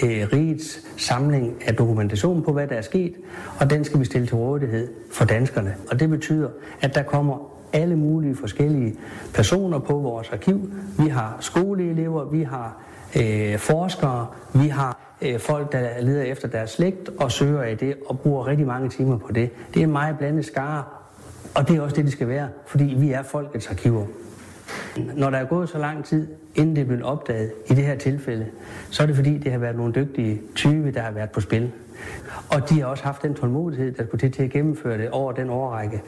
rigets 0.03 0.79
samling 0.97 1.53
af 1.65 1.75
dokumentation 1.75 2.43
på, 2.43 2.53
hvad 2.53 2.67
der 2.67 2.75
er 2.75 2.81
sket, 2.81 3.13
og 3.59 3.69
den 3.69 3.83
skal 3.83 3.99
vi 3.99 4.05
stille 4.05 4.27
til 4.27 4.35
rådighed 4.35 4.87
for 5.11 5.25
danskerne. 5.25 5.75
Og 5.91 5.99
det 5.99 6.09
betyder, 6.09 6.49
at 6.81 6.95
der 6.95 7.03
kommer 7.03 7.58
alle 7.73 7.95
mulige 7.95 8.35
forskellige 8.35 8.95
personer 9.33 9.79
på 9.79 9.93
vores 9.93 10.29
arkiv. 10.29 10.71
Vi 10.99 11.07
har 11.07 11.37
skoleelever, 11.39 12.25
vi 12.25 12.43
har 12.43 12.77
øh, 13.21 13.57
forskere, 13.57 14.27
vi 14.53 14.67
har 14.67 15.15
øh, 15.21 15.39
folk, 15.39 15.71
der 15.71 16.01
leder 16.01 16.23
efter 16.23 16.47
deres 16.47 16.69
slægt 16.69 17.09
og 17.17 17.31
søger 17.31 17.63
i 17.63 17.75
det 17.75 17.95
og 18.05 18.19
bruger 18.19 18.47
rigtig 18.47 18.67
mange 18.67 18.89
timer 18.89 19.17
på 19.17 19.31
det. 19.31 19.49
Det 19.73 19.79
er 19.79 19.83
en 19.83 19.91
meget 19.91 20.17
blandet 20.17 20.45
skare, 20.45 20.83
og 21.55 21.67
det 21.67 21.77
er 21.77 21.81
også 21.81 21.95
det, 21.95 22.05
det 22.05 22.13
skal 22.13 22.27
være, 22.27 22.47
fordi 22.65 22.83
vi 22.97 23.11
er 23.11 23.23
folkets 23.23 23.67
arkiver. 23.67 24.05
Når 25.15 25.29
der 25.29 25.37
er 25.37 25.45
gået 25.45 25.69
så 25.69 25.77
lang 25.77 26.05
tid, 26.05 26.27
inden 26.55 26.75
det 26.75 26.87
blev 26.87 26.99
opdaget 27.03 27.51
i 27.67 27.73
det 27.73 27.85
her 27.85 27.95
tilfælde, 27.95 28.47
så 28.89 29.03
er 29.03 29.07
det 29.07 29.15
fordi, 29.15 29.37
det 29.37 29.51
har 29.51 29.59
været 29.59 29.75
nogle 29.75 29.93
dygtige 29.93 30.41
tyve, 30.55 30.91
der 30.91 31.01
har 31.01 31.11
været 31.11 31.29
på 31.31 31.41
spil. 31.41 31.71
Og 32.49 32.69
de 32.69 32.79
har 32.79 32.87
også 32.87 33.03
haft 33.03 33.23
den 33.23 33.33
tålmodighed, 33.33 33.91
der 33.91 34.05
skulle 34.05 34.19
til 34.19 34.31
til 34.31 34.43
at 34.43 34.49
gennemføre 34.49 34.97
det 34.97 35.09
over 35.09 35.31
den 35.31 35.49
overrække. 35.49 36.01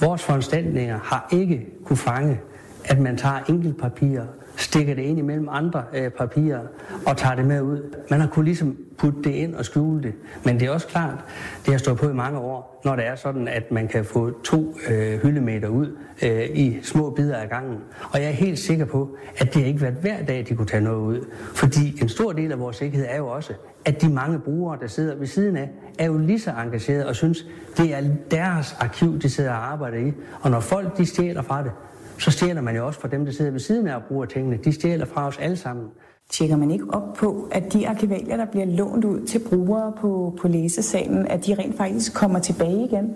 Vores 0.00 0.22
foranstaltninger 0.22 0.98
har 1.02 1.28
ikke 1.32 1.66
kunne 1.84 1.96
fange, 1.96 2.40
at 2.84 2.98
man 2.98 3.16
tager 3.16 3.38
enkeltpapirer, 3.48 4.26
stikker 4.58 4.94
det 4.94 5.02
ind 5.02 5.18
imellem 5.18 5.48
andre 5.50 5.82
øh, 5.94 6.10
papirer 6.10 6.60
og 7.06 7.16
tager 7.16 7.34
det 7.34 7.46
med 7.46 7.62
ud. 7.62 7.96
Man 8.10 8.20
har 8.20 8.28
kunnet 8.28 8.44
ligesom 8.44 8.76
putte 8.98 9.22
det 9.22 9.30
ind 9.30 9.54
og 9.54 9.64
skjule 9.64 10.02
det. 10.02 10.14
Men 10.44 10.60
det 10.60 10.66
er 10.66 10.70
også 10.70 10.86
klart, 10.86 11.24
det 11.64 11.74
har 11.74 11.78
stået 11.78 11.98
på 11.98 12.08
i 12.08 12.12
mange 12.12 12.38
år, 12.38 12.80
når 12.84 12.96
det 12.96 13.06
er 13.06 13.16
sådan, 13.16 13.48
at 13.48 13.72
man 13.72 13.88
kan 13.88 14.04
få 14.04 14.40
to 14.44 14.74
øh, 14.90 15.22
hyldemeter 15.22 15.68
ud 15.68 15.96
øh, 16.22 16.48
i 16.54 16.78
små 16.82 17.10
bidder 17.10 17.36
af 17.36 17.48
gangen. 17.48 17.78
Og 18.12 18.20
jeg 18.20 18.28
er 18.28 18.32
helt 18.32 18.58
sikker 18.58 18.84
på, 18.84 19.16
at 19.38 19.54
det 19.54 19.62
har 19.62 19.68
ikke 19.68 19.80
været 19.80 19.94
hver 19.94 20.24
dag, 20.24 20.46
de 20.48 20.54
kunne 20.54 20.66
tage 20.66 20.84
noget 20.84 20.98
ud. 20.98 21.26
Fordi 21.54 22.02
en 22.02 22.08
stor 22.08 22.32
del 22.32 22.52
af 22.52 22.58
vores 22.58 22.76
sikkerhed 22.76 23.06
er 23.10 23.16
jo 23.16 23.26
også, 23.28 23.52
at 23.84 24.02
de 24.02 24.08
mange 24.08 24.38
brugere, 24.38 24.78
der 24.80 24.86
sidder 24.86 25.16
ved 25.16 25.26
siden 25.26 25.56
af, 25.56 25.70
er 25.98 26.06
jo 26.06 26.18
lige 26.18 26.40
så 26.40 26.50
engagerede 26.50 27.06
og 27.06 27.16
synes, 27.16 27.46
det 27.76 27.94
er 27.94 28.00
deres 28.30 28.76
arkiv, 28.80 29.18
de 29.18 29.30
sidder 29.30 29.50
og 29.50 29.72
arbejder 29.72 29.98
i. 29.98 30.12
Og 30.40 30.50
når 30.50 30.60
folk 30.60 30.98
de 30.98 31.06
stjæler 31.06 31.42
fra 31.42 31.62
det, 31.62 31.72
så 32.18 32.30
stjæler 32.30 32.60
man 32.60 32.76
jo 32.76 32.86
også 32.86 33.00
fra 33.00 33.08
dem, 33.08 33.24
der 33.24 33.32
sidder 33.32 33.50
ved 33.50 33.60
siden 33.60 33.86
af 33.86 33.96
og 33.96 34.02
bruger 34.08 34.26
tingene. 34.26 34.56
De 34.64 34.72
stjæler 34.72 35.06
fra 35.06 35.26
os 35.26 35.38
alle 35.38 35.56
sammen. 35.56 35.86
Tjekker 36.30 36.56
man 36.56 36.70
ikke 36.70 36.84
op 36.90 37.14
på, 37.14 37.48
at 37.52 37.72
de 37.72 37.88
arkivalier, 37.88 38.36
der 38.36 38.44
bliver 38.44 38.66
lånt 38.66 39.04
ud 39.04 39.26
til 39.26 39.40
brugere 39.48 39.92
på, 40.00 40.38
på 40.40 40.48
læsesalen, 40.48 41.26
at 41.26 41.46
de 41.46 41.54
rent 41.54 41.76
faktisk 41.76 42.14
kommer 42.14 42.38
tilbage 42.38 42.84
igen? 42.84 43.14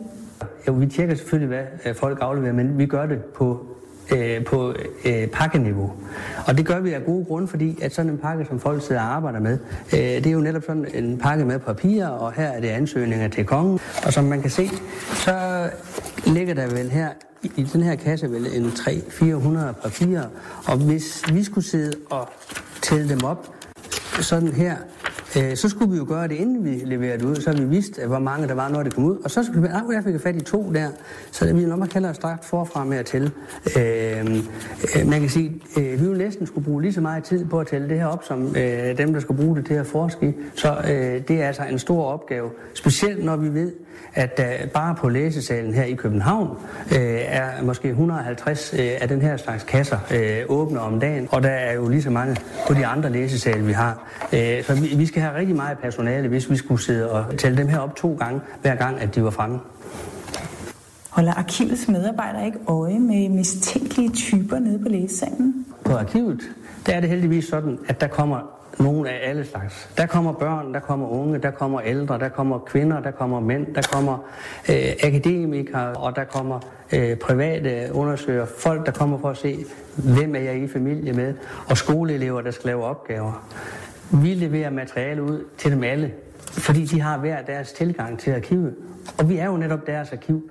Jo, 0.69 0.73
vi 0.73 0.87
tjekker 0.87 1.15
selvfølgelig, 1.15 1.49
hvad 1.49 1.65
øh, 1.87 1.95
folk 1.95 2.19
afleverer, 2.21 2.53
men 2.53 2.79
vi 2.79 2.87
gør 2.87 3.07
det 3.07 3.25
på 3.25 3.67
øh, 4.11 4.45
på 4.45 4.75
øh, 5.05 5.29
pakkeniveau. 5.29 5.93
Og 6.47 6.59
det 6.59 6.67
gør 6.67 6.81
vi 6.81 6.93
af 6.93 7.05
gode 7.05 7.25
grunde, 7.25 7.49
fordi 7.49 7.79
at 7.83 7.95
sådan 7.95 8.11
en 8.11 8.19
pakke, 8.19 8.45
som 8.49 8.61
folk 8.61 8.87
sidder 8.87 9.01
og 9.01 9.07
arbejder 9.07 9.41
med, 9.41 9.59
øh, 9.93 9.99
det 9.99 10.27
er 10.27 10.31
jo 10.31 10.41
netop 10.41 10.63
sådan 10.67 10.87
en 10.95 11.19
pakke 11.19 11.45
med 11.45 11.59
papir, 11.59 12.07
og 12.07 12.33
her 12.33 12.49
er 12.49 12.61
det 12.61 12.69
ansøgninger 12.69 13.29
til 13.29 13.45
kongen. 13.45 13.81
Og 14.07 14.13
som 14.13 14.25
man 14.25 14.43
kan 14.43 14.51
se, 14.51 14.69
så 15.15 15.69
ligger 16.27 16.55
der 16.55 16.67
vel 16.67 16.91
her 16.91 17.09
i 17.43 17.63
den 17.63 17.83
her 17.83 17.95
kasse 17.95 18.31
vel 18.31 18.47
en 18.57 18.67
300-400 18.67 19.83
papirer, 19.83 20.27
og 20.67 20.77
hvis 20.77 21.25
vi 21.33 21.45
skulle 21.45 21.67
sidde 21.67 21.93
og 22.11 22.29
tælle 22.83 23.09
dem 23.09 23.25
op 23.25 23.55
sådan 24.21 24.49
her, 24.49 24.77
Øh, 25.37 25.57
så 25.57 25.69
skulle 25.69 25.91
vi 25.91 25.97
jo 25.97 26.05
gøre 26.09 26.29
det, 26.29 26.35
inden 26.35 26.65
vi 26.65 26.71
leverede 26.85 27.19
det 27.19 27.25
ud, 27.25 27.37
så 27.37 27.53
vi 27.53 27.65
vidste, 27.65 28.07
hvor 28.07 28.19
mange 28.19 28.49
der 28.49 28.55
var, 28.55 28.69
når 28.69 28.83
det 28.83 28.95
kom 28.95 29.05
ud. 29.05 29.17
Og 29.25 29.31
så 29.31 29.45
skulle 29.45 29.63
vi, 29.63 29.69
ah, 29.69 29.83
jeg 29.95 30.05
fik 30.05 30.21
fat 30.21 30.37
i 30.37 30.41
to 30.41 30.73
der, 30.75 30.89
så 31.31 31.55
vi 31.55 31.65
nok 31.65 31.89
kalder 31.89 32.13
straks 32.13 32.47
forfra 32.47 32.85
med 32.85 32.99
at 32.99 33.07
tælle. 33.07 33.31
Øh, 33.77 34.37
øh, 34.97 35.09
man 35.09 35.21
kan 35.21 35.29
sige, 35.29 35.63
øh, 35.79 36.01
vi 36.01 36.07
jo 36.07 36.13
næsten 36.15 36.47
skulle 36.47 36.65
bruge 36.65 36.83
lige 36.83 36.93
så 36.93 37.01
meget 37.01 37.25
tid 37.25 37.45
på 37.45 37.61
at 37.61 37.67
tælle 37.67 37.89
det 37.89 37.99
her 37.99 38.07
op, 38.07 38.25
som 38.25 38.57
øh, 38.57 38.99
dem, 38.99 39.13
der 39.13 39.21
skal 39.21 39.35
bruge 39.35 39.57
det 39.57 39.67
til 39.67 39.75
at 39.75 39.87
forske 39.87 40.29
i. 40.29 40.33
Så 40.55 40.73
øh, 40.73 41.29
det 41.29 41.43
er 41.43 41.47
altså 41.47 41.63
en 41.63 41.79
stor 41.79 42.05
opgave, 42.05 42.51
specielt 42.75 43.25
når 43.25 43.37
vi 43.37 43.55
ved, 43.55 43.73
at 44.15 44.37
der 44.37 44.67
bare 44.75 44.95
på 44.95 45.09
læsesalen 45.09 45.75
her 45.75 45.85
i 45.85 45.95
København 45.95 46.49
øh, 46.93 47.21
er 47.27 47.63
måske 47.63 47.89
150 47.89 48.75
øh, 48.75 48.91
af 49.01 49.09
den 49.09 49.23
her 49.23 49.37
slags 49.37 49.65
kasser 49.65 49.99
øh, 50.15 50.43
åbne 50.49 50.81
om 50.81 51.01
dagen, 51.01 51.29
og 51.31 51.43
der 51.43 51.49
er 51.49 51.75
jo 51.75 51.89
lige 51.89 52.03
så 52.03 52.11
mange 52.11 52.37
på 52.69 52.75
de 52.75 52.87
andre 52.87 53.11
læsesale, 53.11 53.65
vi 53.65 53.73
har. 53.73 54.09
Øh, 54.33 54.65
så 54.65 54.75
vi, 54.75 54.97
vi 54.97 55.07
skal 55.07 55.22
have 55.23 55.35
rigtig 55.39 55.57
meget 55.57 55.79
personale, 55.79 56.29
hvis 56.29 56.51
vi 56.51 56.57
skulle 56.57 56.83
sidde 56.83 57.11
og 57.11 57.39
tælle 57.39 57.59
dem 57.59 57.69
her 57.69 57.79
op 57.79 57.97
to 57.97 58.17
gange, 58.19 58.41
hver 58.63 58.75
gang, 58.75 59.01
at 59.01 59.15
de 59.15 59.25
var 59.25 59.31
fremme. 59.31 59.61
Holder 61.11 61.33
arkivets 61.33 61.89
medarbejdere 61.89 62.47
ikke 62.47 62.59
øje 62.67 62.99
med 62.99 63.29
mistænkelige 63.29 64.11
typer 64.11 64.59
nede 64.59 64.79
på 64.79 64.89
læsesalen? 64.89 65.67
På 65.85 65.93
arkivet, 65.93 66.41
der 66.87 66.93
er 66.93 67.01
det 67.01 67.09
heldigvis 67.09 67.45
sådan, 67.45 67.79
at 67.89 68.01
der 68.01 68.07
kommer 68.07 68.63
nogen 68.79 69.07
af 69.07 69.21
alle 69.23 69.47
slags. 69.47 69.91
Der 69.97 70.07
kommer 70.07 70.33
børn, 70.33 70.75
der 70.75 70.81
kommer 70.81 71.09
unge, 71.09 71.39
der 71.39 71.51
kommer 71.51 71.81
ældre, 71.81 72.19
der 72.19 72.29
kommer 72.29 72.59
kvinder, 72.59 73.01
der 73.01 73.11
kommer 73.11 73.41
mænd, 73.41 73.75
der 73.75 73.83
kommer 73.93 74.19
øh, 74.69 74.93
akademikere, 75.03 75.93
og 75.93 76.17
der 76.17 76.25
kommer 76.25 76.61
øh, 76.93 77.17
private 77.17 77.89
undersøgere, 77.93 78.47
folk, 78.59 78.87
der 78.87 78.93
kommer 78.93 79.19
for 79.19 79.31
at 79.31 79.37
se, 79.37 79.65
hvem 79.97 80.35
er 80.35 80.41
jeg 80.41 80.57
i 80.57 80.69
familie 80.69 81.13
med, 81.13 81.35
og 81.69 81.77
skoleelever, 81.77 82.41
der 82.41 82.51
skal 82.51 82.69
lave 82.69 82.85
opgaver. 82.85 83.47
Vi 84.13 84.35
leverer 84.35 84.71
materiale 84.71 85.23
ud 85.23 85.45
til 85.59 85.73
dem 85.73 85.83
alle, 85.83 86.13
fordi 86.41 86.85
de 86.85 87.01
har 87.01 87.19
hver 87.19 87.43
deres 87.43 87.73
tilgang 87.73 88.19
til 88.19 88.31
arkivet. 88.31 88.75
Og 89.19 89.29
vi 89.29 89.37
er 89.37 89.47
jo 89.47 89.57
netop 89.57 89.87
deres 89.87 90.13
arkiv. 90.13 90.51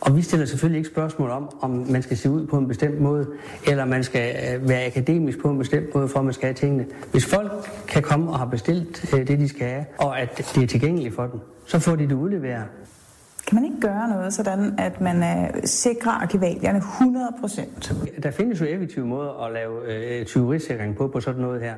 Og 0.00 0.16
vi 0.16 0.22
stiller 0.22 0.46
selvfølgelig 0.46 0.78
ikke 0.78 0.90
spørgsmål 0.90 1.30
om, 1.30 1.50
om 1.60 1.70
man 1.70 2.02
skal 2.02 2.16
se 2.16 2.30
ud 2.30 2.46
på 2.46 2.58
en 2.58 2.68
bestemt 2.68 3.00
måde, 3.00 3.26
eller 3.66 3.84
man 3.84 4.04
skal 4.04 4.36
øh, 4.36 4.68
være 4.68 4.86
akademisk 4.86 5.38
på 5.38 5.50
en 5.50 5.58
bestemt 5.58 5.94
måde, 5.94 6.08
for 6.08 6.18
at 6.18 6.24
man 6.24 6.34
skal 6.34 6.46
have 6.46 6.54
tingene. 6.54 6.86
Hvis 7.10 7.26
folk 7.26 7.52
kan 7.88 8.02
komme 8.02 8.30
og 8.30 8.38
har 8.38 8.46
bestilt 8.46 9.14
øh, 9.14 9.28
det, 9.28 9.38
de 9.38 9.48
skal 9.48 9.66
have, 9.66 9.84
og 9.98 10.20
at 10.20 10.38
det 10.54 10.62
er 10.62 10.66
tilgængeligt 10.66 11.14
for 11.14 11.26
dem, 11.26 11.40
så 11.66 11.78
får 11.78 11.96
de 11.96 12.08
det 12.08 12.12
udleveret. 12.12 12.64
Kan 13.46 13.54
man 13.54 13.64
ikke 13.64 13.80
gøre 13.80 14.08
noget 14.08 14.32
sådan, 14.32 14.74
at 14.78 15.00
man 15.00 15.22
øh, 15.22 15.62
sikrer 15.64 16.12
arkivalierne 16.12 16.78
100 16.78 17.26
procent? 17.40 17.96
Der 18.22 18.30
findes 18.30 18.60
jo 18.60 18.66
effektive 18.66 19.06
måder 19.06 19.46
at 19.46 19.52
lave 19.52 19.94
øh, 19.94 20.26
tyverisikring 20.26 20.96
på, 20.96 21.08
på 21.08 21.20
sådan 21.20 21.40
noget 21.40 21.60
her. 21.60 21.74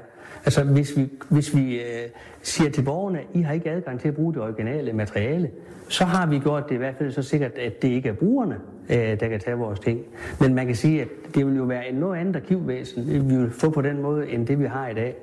Altså 0.49 0.65
hvis 0.65 0.97
vi, 0.97 1.09
hvis 1.29 1.57
vi 1.57 1.77
øh, 1.77 2.09
siger 2.43 2.71
til 2.71 2.83
borgerne, 2.83 3.19
I 3.35 3.43
har 3.43 3.53
ikke 3.53 3.71
adgang 3.71 4.01
til 4.01 4.09
at 4.09 4.15
bruge 4.15 4.35
det 4.35 4.43
originale 4.43 4.93
materiale, 4.93 5.51
så 5.89 6.05
har 6.05 6.27
vi 6.27 6.39
gjort 6.39 6.69
det 6.69 6.75
i 6.75 6.79
hvert 6.79 6.95
fald 6.99 7.13
så 7.13 7.23
sikkert, 7.23 7.53
at 7.53 7.83
det 7.83 7.89
ikke 7.89 8.09
er 8.09 8.13
brugerne, 8.13 8.57
øh, 8.89 9.21
der 9.21 9.29
kan 9.29 9.41
tage 9.41 9.57
vores 9.57 9.81
ting. 9.81 10.01
Men 10.41 10.55
man 10.55 10.67
kan 10.67 10.77
sige, 10.77 11.03
at 11.03 11.09
det 11.35 11.47
vil 11.47 11.57
jo 11.57 11.63
være 11.63 11.89
en 11.89 11.95
noget 11.95 12.21
andet 12.21 12.37
arkivvæsen, 12.37 13.09
øh, 13.13 13.31
vi 13.31 13.37
vil 13.37 13.51
få 13.51 13.71
på 13.71 13.83
den 13.83 14.03
måde, 14.03 14.29
end 14.29 14.47
det 14.47 14.59
vi 14.59 14.65
har 14.65 14.89
i 14.89 14.95
dag. 14.95 15.17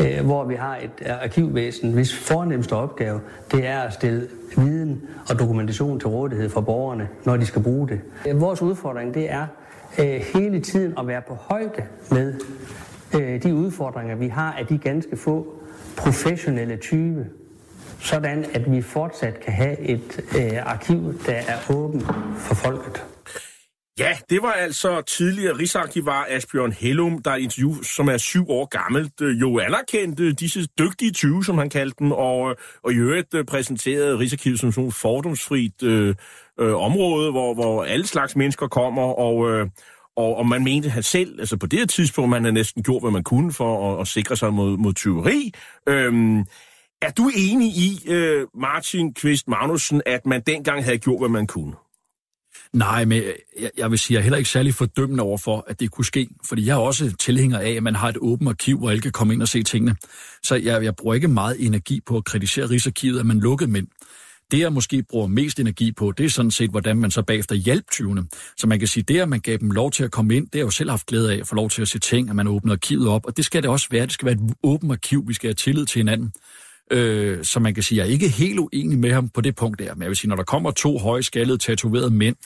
Øh, 0.00 0.24
hvor 0.24 0.44
vi 0.44 0.54
har 0.54 0.76
et 0.76 0.90
øh, 1.06 1.22
arkivvæsen, 1.22 1.92
hvis 1.92 2.14
fornemmeste 2.14 2.72
opgave, 2.72 3.20
det 3.52 3.66
er 3.66 3.78
at 3.78 3.92
stille 3.92 4.28
viden 4.56 5.02
og 5.30 5.38
dokumentation 5.38 6.00
til 6.00 6.08
rådighed 6.08 6.48
for 6.48 6.60
borgerne, 6.60 7.08
når 7.24 7.36
de 7.36 7.46
skal 7.46 7.62
bruge 7.62 7.88
det. 7.88 8.00
Vores 8.40 8.62
udfordring, 8.62 9.14
det 9.14 9.30
er 9.30 9.46
øh, 10.00 10.20
hele 10.34 10.60
tiden 10.60 10.94
at 10.98 11.06
være 11.06 11.22
på 11.28 11.34
højde 11.34 11.82
med 12.10 12.34
øh, 13.14 13.42
de 13.42 13.54
udfordringer, 13.54 14.16
vi 14.16 14.28
har 14.28 14.52
af 14.52 14.66
de 14.66 14.78
ganske 14.78 15.16
få 15.16 15.62
professionelle 15.96 16.76
type, 16.76 17.26
sådan 17.98 18.44
at 18.54 18.72
vi 18.72 18.82
fortsat 18.82 19.40
kan 19.40 19.52
have 19.52 19.80
et 19.80 20.20
øh, 20.38 20.66
arkiv, 20.66 21.14
der 21.26 21.32
er 21.34 21.74
åbent 21.74 22.06
for 22.36 22.54
folket. 22.54 23.04
Ja, 23.98 24.16
det 24.30 24.42
var 24.42 24.52
altså 24.52 25.02
tidligere 25.02 25.58
Rigsarkivar 25.58 26.26
Asbjørn 26.30 26.72
Hellum, 26.72 27.22
der 27.22 27.34
i 27.34 27.42
interview, 27.42 27.82
som 27.82 28.08
er 28.08 28.16
syv 28.16 28.50
år 28.50 28.66
gammelt, 28.66 29.20
øh, 29.20 29.40
jo 29.40 29.58
anerkendte 29.58 30.32
disse 30.32 30.66
dygtige 30.78 31.12
20, 31.12 31.44
som 31.44 31.58
han 31.58 31.70
kaldte 31.70 31.96
dem, 31.98 32.12
og, 32.12 32.50
øh, 32.50 32.56
og 32.84 32.92
i 32.92 32.96
øvrigt 32.96 33.34
øh, 33.34 33.44
præsenterede 33.44 34.18
Rigsarkivet 34.18 34.60
som 34.60 34.72
sådan 34.72 34.88
et 34.88 34.94
fordomsfrit 34.94 35.82
øh, 35.82 36.14
øh, 36.60 36.74
område, 36.74 37.30
hvor, 37.30 37.54
hvor 37.54 37.84
alle 37.84 38.06
slags 38.06 38.36
mennesker 38.36 38.66
kommer, 38.66 39.02
og, 39.02 39.50
øh, 39.50 39.66
og, 40.16 40.36
og 40.36 40.46
man 40.48 40.64
mente 40.64 40.90
han 40.90 41.02
selv, 41.02 41.40
altså 41.40 41.56
på 41.56 41.66
det 41.66 41.78
her 41.78 41.86
tidspunkt, 41.86 42.30
man 42.30 42.42
havde 42.42 42.54
næsten 42.54 42.82
gjort, 42.82 43.02
hvad 43.02 43.10
man 43.10 43.24
kunne 43.24 43.52
for 43.52 43.94
at, 43.94 44.00
at 44.00 44.08
sikre 44.08 44.36
sig 44.36 44.52
mod, 44.52 44.76
mod 44.76 44.92
tyveri. 44.92 45.52
Øhm, 45.88 46.38
er 47.02 47.10
du 47.16 47.30
enig 47.36 47.68
i, 47.68 48.08
øh, 48.08 48.46
Martin 48.54 49.14
Kvist 49.14 49.48
Magnussen, 49.48 50.02
at 50.06 50.26
man 50.26 50.42
dengang 50.46 50.84
havde 50.84 50.98
gjort, 50.98 51.20
hvad 51.20 51.28
man 51.28 51.46
kunne? 51.46 51.72
Nej, 52.72 53.04
men 53.04 53.22
jeg, 53.60 53.70
jeg 53.76 53.90
vil 53.90 53.98
sige, 53.98 54.14
jeg 54.14 54.18
er 54.18 54.22
heller 54.22 54.38
ikke 54.38 54.50
særlig 54.50 54.74
fordømmende 54.74 55.22
over 55.22 55.38
for, 55.38 55.64
at 55.66 55.80
det 55.80 55.90
kunne 55.90 56.04
ske. 56.04 56.28
Fordi 56.48 56.66
jeg 56.66 56.72
er 56.72 56.80
også 56.80 57.16
tilhænger 57.16 57.58
af, 57.58 57.70
at 57.70 57.82
man 57.82 57.94
har 57.94 58.08
et 58.08 58.16
åbent 58.20 58.48
arkiv, 58.50 58.78
hvor 58.78 58.90
alle 58.90 59.02
kan 59.02 59.12
komme 59.12 59.34
ind 59.34 59.42
og 59.42 59.48
se 59.48 59.62
tingene. 59.62 59.96
Så 60.42 60.54
jeg, 60.54 60.84
jeg 60.84 60.96
bruger 60.96 61.14
ikke 61.14 61.28
meget 61.28 61.66
energi 61.66 62.00
på 62.06 62.16
at 62.16 62.24
kritisere 62.24 62.66
Rigsarkivet, 62.66 63.20
at 63.20 63.26
man 63.26 63.40
lukkede 63.40 63.70
mænd. 63.70 63.86
Det, 64.52 64.58
jeg 64.58 64.72
måske 64.72 65.02
bruger 65.02 65.26
mest 65.26 65.60
energi 65.60 65.92
på, 65.92 66.12
det 66.12 66.26
er 66.26 66.30
sådan 66.30 66.50
set, 66.50 66.70
hvordan 66.70 66.96
man 66.96 67.10
så 67.10 67.22
bagefter 67.22 67.54
hjælp 67.54 67.90
tyvene. 67.90 68.26
Så 68.56 68.66
man 68.66 68.78
kan 68.78 68.88
sige, 68.88 69.04
det, 69.08 69.20
at 69.20 69.28
man 69.28 69.40
gav 69.40 69.56
dem 69.56 69.70
lov 69.70 69.90
til 69.90 70.04
at 70.04 70.10
komme 70.10 70.36
ind, 70.36 70.44
det 70.44 70.54
har 70.54 70.58
jeg 70.58 70.64
jo 70.64 70.70
selv 70.70 70.90
haft 70.90 71.06
glæde 71.06 71.32
af 71.32 71.38
at 71.38 71.48
få 71.48 71.54
lov 71.54 71.70
til 71.70 71.82
at 71.82 71.88
se 71.88 71.98
ting, 71.98 72.30
at 72.30 72.36
man 72.36 72.48
åbner 72.48 72.72
arkivet 72.72 73.08
op. 73.08 73.26
Og 73.26 73.36
det 73.36 73.44
skal 73.44 73.62
det 73.62 73.70
også 73.70 73.86
være. 73.90 74.02
Det 74.02 74.12
skal 74.12 74.26
være 74.26 74.34
et 74.34 74.54
åbent 74.62 74.92
arkiv. 74.92 75.28
Vi 75.28 75.34
skal 75.34 75.48
have 75.48 75.54
tillid 75.54 75.86
til 75.86 75.98
hinanden. 75.98 76.32
Øh, 76.90 77.44
så 77.44 77.60
man 77.60 77.74
kan 77.74 77.82
sige, 77.82 77.98
jeg 77.98 78.06
er 78.06 78.10
ikke 78.10 78.28
helt 78.28 78.58
uenig 78.58 78.98
med 78.98 79.12
ham 79.12 79.28
på 79.28 79.40
det 79.40 79.54
punkt 79.54 79.78
der. 79.78 79.94
Men 79.94 80.02
jeg 80.02 80.08
vil 80.08 80.16
sige, 80.16 80.28
når 80.28 80.36
der 80.36 80.44
kommer 80.44 80.70
to 80.70 80.98
høje 80.98 81.22
skaldede, 81.22 81.58
tatoverede 81.58 82.10
mænd, 82.10 82.36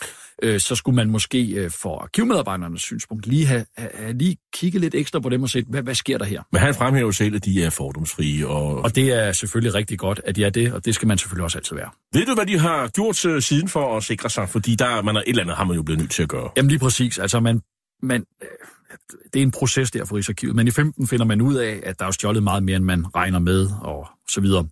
øh, 0.42 0.60
så 0.60 0.74
skulle 0.74 0.96
man 0.96 1.10
måske 1.10 1.50
øh, 1.50 1.70
for 1.70 1.98
arkivmedarbejdernes 1.98 2.82
synspunkt 2.82 3.26
lige 3.26 3.46
have, 3.46 3.64
have 3.76 4.12
lige 4.12 4.36
kigget 4.52 4.80
lidt 4.80 4.94
ekstra 4.94 5.20
på 5.20 5.28
dem 5.28 5.42
og 5.42 5.50
set, 5.50 5.64
hvad, 5.68 5.82
hvad 5.82 5.94
sker 5.94 6.18
der 6.18 6.24
her? 6.24 6.42
Men 6.52 6.60
han 6.60 6.74
fremhæver 6.74 7.10
selv, 7.10 7.36
at 7.36 7.44
de 7.44 7.64
er 7.64 7.70
fordomsfrie. 7.70 8.46
Og... 8.48 8.76
og 8.78 8.94
det 8.94 9.12
er 9.12 9.32
selvfølgelig 9.32 9.74
rigtig 9.74 9.98
godt, 9.98 10.20
at 10.24 10.36
de 10.36 10.44
er 10.44 10.50
det, 10.50 10.72
og 10.72 10.84
det 10.84 10.94
skal 10.94 11.08
man 11.08 11.18
selvfølgelig 11.18 11.44
også 11.44 11.58
altid 11.58 11.76
være. 11.76 11.90
Ved 12.12 12.26
du, 12.26 12.34
hvad 12.34 12.46
de 12.46 12.58
har 12.58 12.88
gjort 12.88 13.24
uh, 13.24 13.40
siden 13.40 13.68
for 13.68 13.96
at 13.96 14.04
sikre 14.04 14.30
sig? 14.30 14.48
Fordi 14.48 14.74
der, 14.74 15.02
man 15.02 15.16
er, 15.16 15.20
et 15.20 15.28
eller 15.28 15.42
andet 15.42 15.56
har 15.56 15.64
man 15.64 15.76
jo 15.76 15.82
blevet 15.82 16.00
nødt 16.00 16.10
til 16.10 16.22
at 16.22 16.28
gøre. 16.28 16.50
Jamen 16.56 16.68
lige 16.68 16.78
præcis. 16.78 17.18
Altså 17.18 17.40
man, 17.40 17.60
man, 18.02 18.24
øh, 18.42 18.48
det 19.32 19.38
er 19.38 19.42
en 19.42 19.50
proces 19.50 19.90
der 19.90 20.04
for 20.04 20.16
Rigsarkivet, 20.16 20.56
men 20.56 20.66
i 20.66 20.70
15 20.70 21.08
finder 21.08 21.24
man 21.24 21.40
ud 21.40 21.54
af, 21.54 21.80
at 21.82 21.98
der 21.98 22.06
er 22.06 22.10
stjålet 22.10 22.42
meget 22.42 22.62
mere, 22.62 22.76
end 22.76 22.84
man 22.84 23.14
regner 23.14 23.38
med, 23.38 23.68
og 23.82 24.08
så 24.28 24.40
videre. 24.40 24.66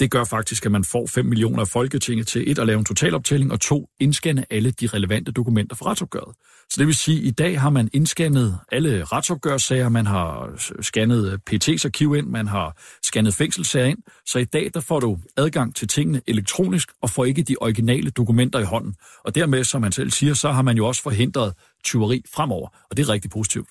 Det 0.00 0.10
gør 0.10 0.24
faktisk, 0.24 0.66
at 0.66 0.72
man 0.72 0.84
får 0.84 1.06
5 1.06 1.24
millioner 1.24 1.60
af 1.60 1.68
Folketinget 1.68 2.26
til 2.26 2.50
et 2.50 2.58
at 2.58 2.66
lave 2.66 2.78
en 2.78 2.84
totaloptælling, 2.84 3.52
og 3.52 3.60
to 3.60 3.88
indscanne 4.00 4.44
alle 4.50 4.70
de 4.70 4.86
relevante 4.86 5.32
dokumenter 5.32 5.76
for 5.76 5.86
retsopgøret. 5.86 6.36
Så 6.70 6.74
det 6.78 6.86
vil 6.86 6.94
sige, 6.94 7.18
at 7.18 7.24
i 7.24 7.30
dag 7.30 7.60
har 7.60 7.70
man 7.70 7.88
indscannet 7.92 8.58
alle 8.72 9.04
retsopgørsager, 9.04 9.88
man 9.88 10.06
har 10.06 10.50
scannet 10.82 11.32
øh, 11.32 11.38
PT's 11.50 11.84
arkiv 11.84 12.14
ind, 12.14 12.26
man 12.26 12.46
har 12.46 12.76
scannet 13.02 13.34
fængselssager 13.34 13.86
ind, 13.86 13.98
så 14.26 14.38
i 14.38 14.44
dag 14.44 14.70
der 14.74 14.80
får 14.80 15.00
du 15.00 15.18
adgang 15.36 15.74
til 15.74 15.88
tingene 15.88 16.20
elektronisk 16.26 16.88
og 17.02 17.10
får 17.10 17.24
ikke 17.24 17.42
de 17.42 17.56
originale 17.60 18.10
dokumenter 18.10 18.58
i 18.58 18.64
hånden. 18.64 18.94
Og 19.24 19.34
dermed, 19.34 19.64
som 19.64 19.80
man 19.80 19.92
selv 19.92 20.10
siger, 20.10 20.34
så 20.34 20.52
har 20.52 20.62
man 20.62 20.76
jo 20.76 20.86
også 20.86 21.02
forhindret 21.02 21.54
tyveri 21.84 22.22
fremover, 22.34 22.68
og 22.90 22.96
det 22.96 23.02
er 23.02 23.08
rigtig 23.08 23.30
positivt. 23.30 23.68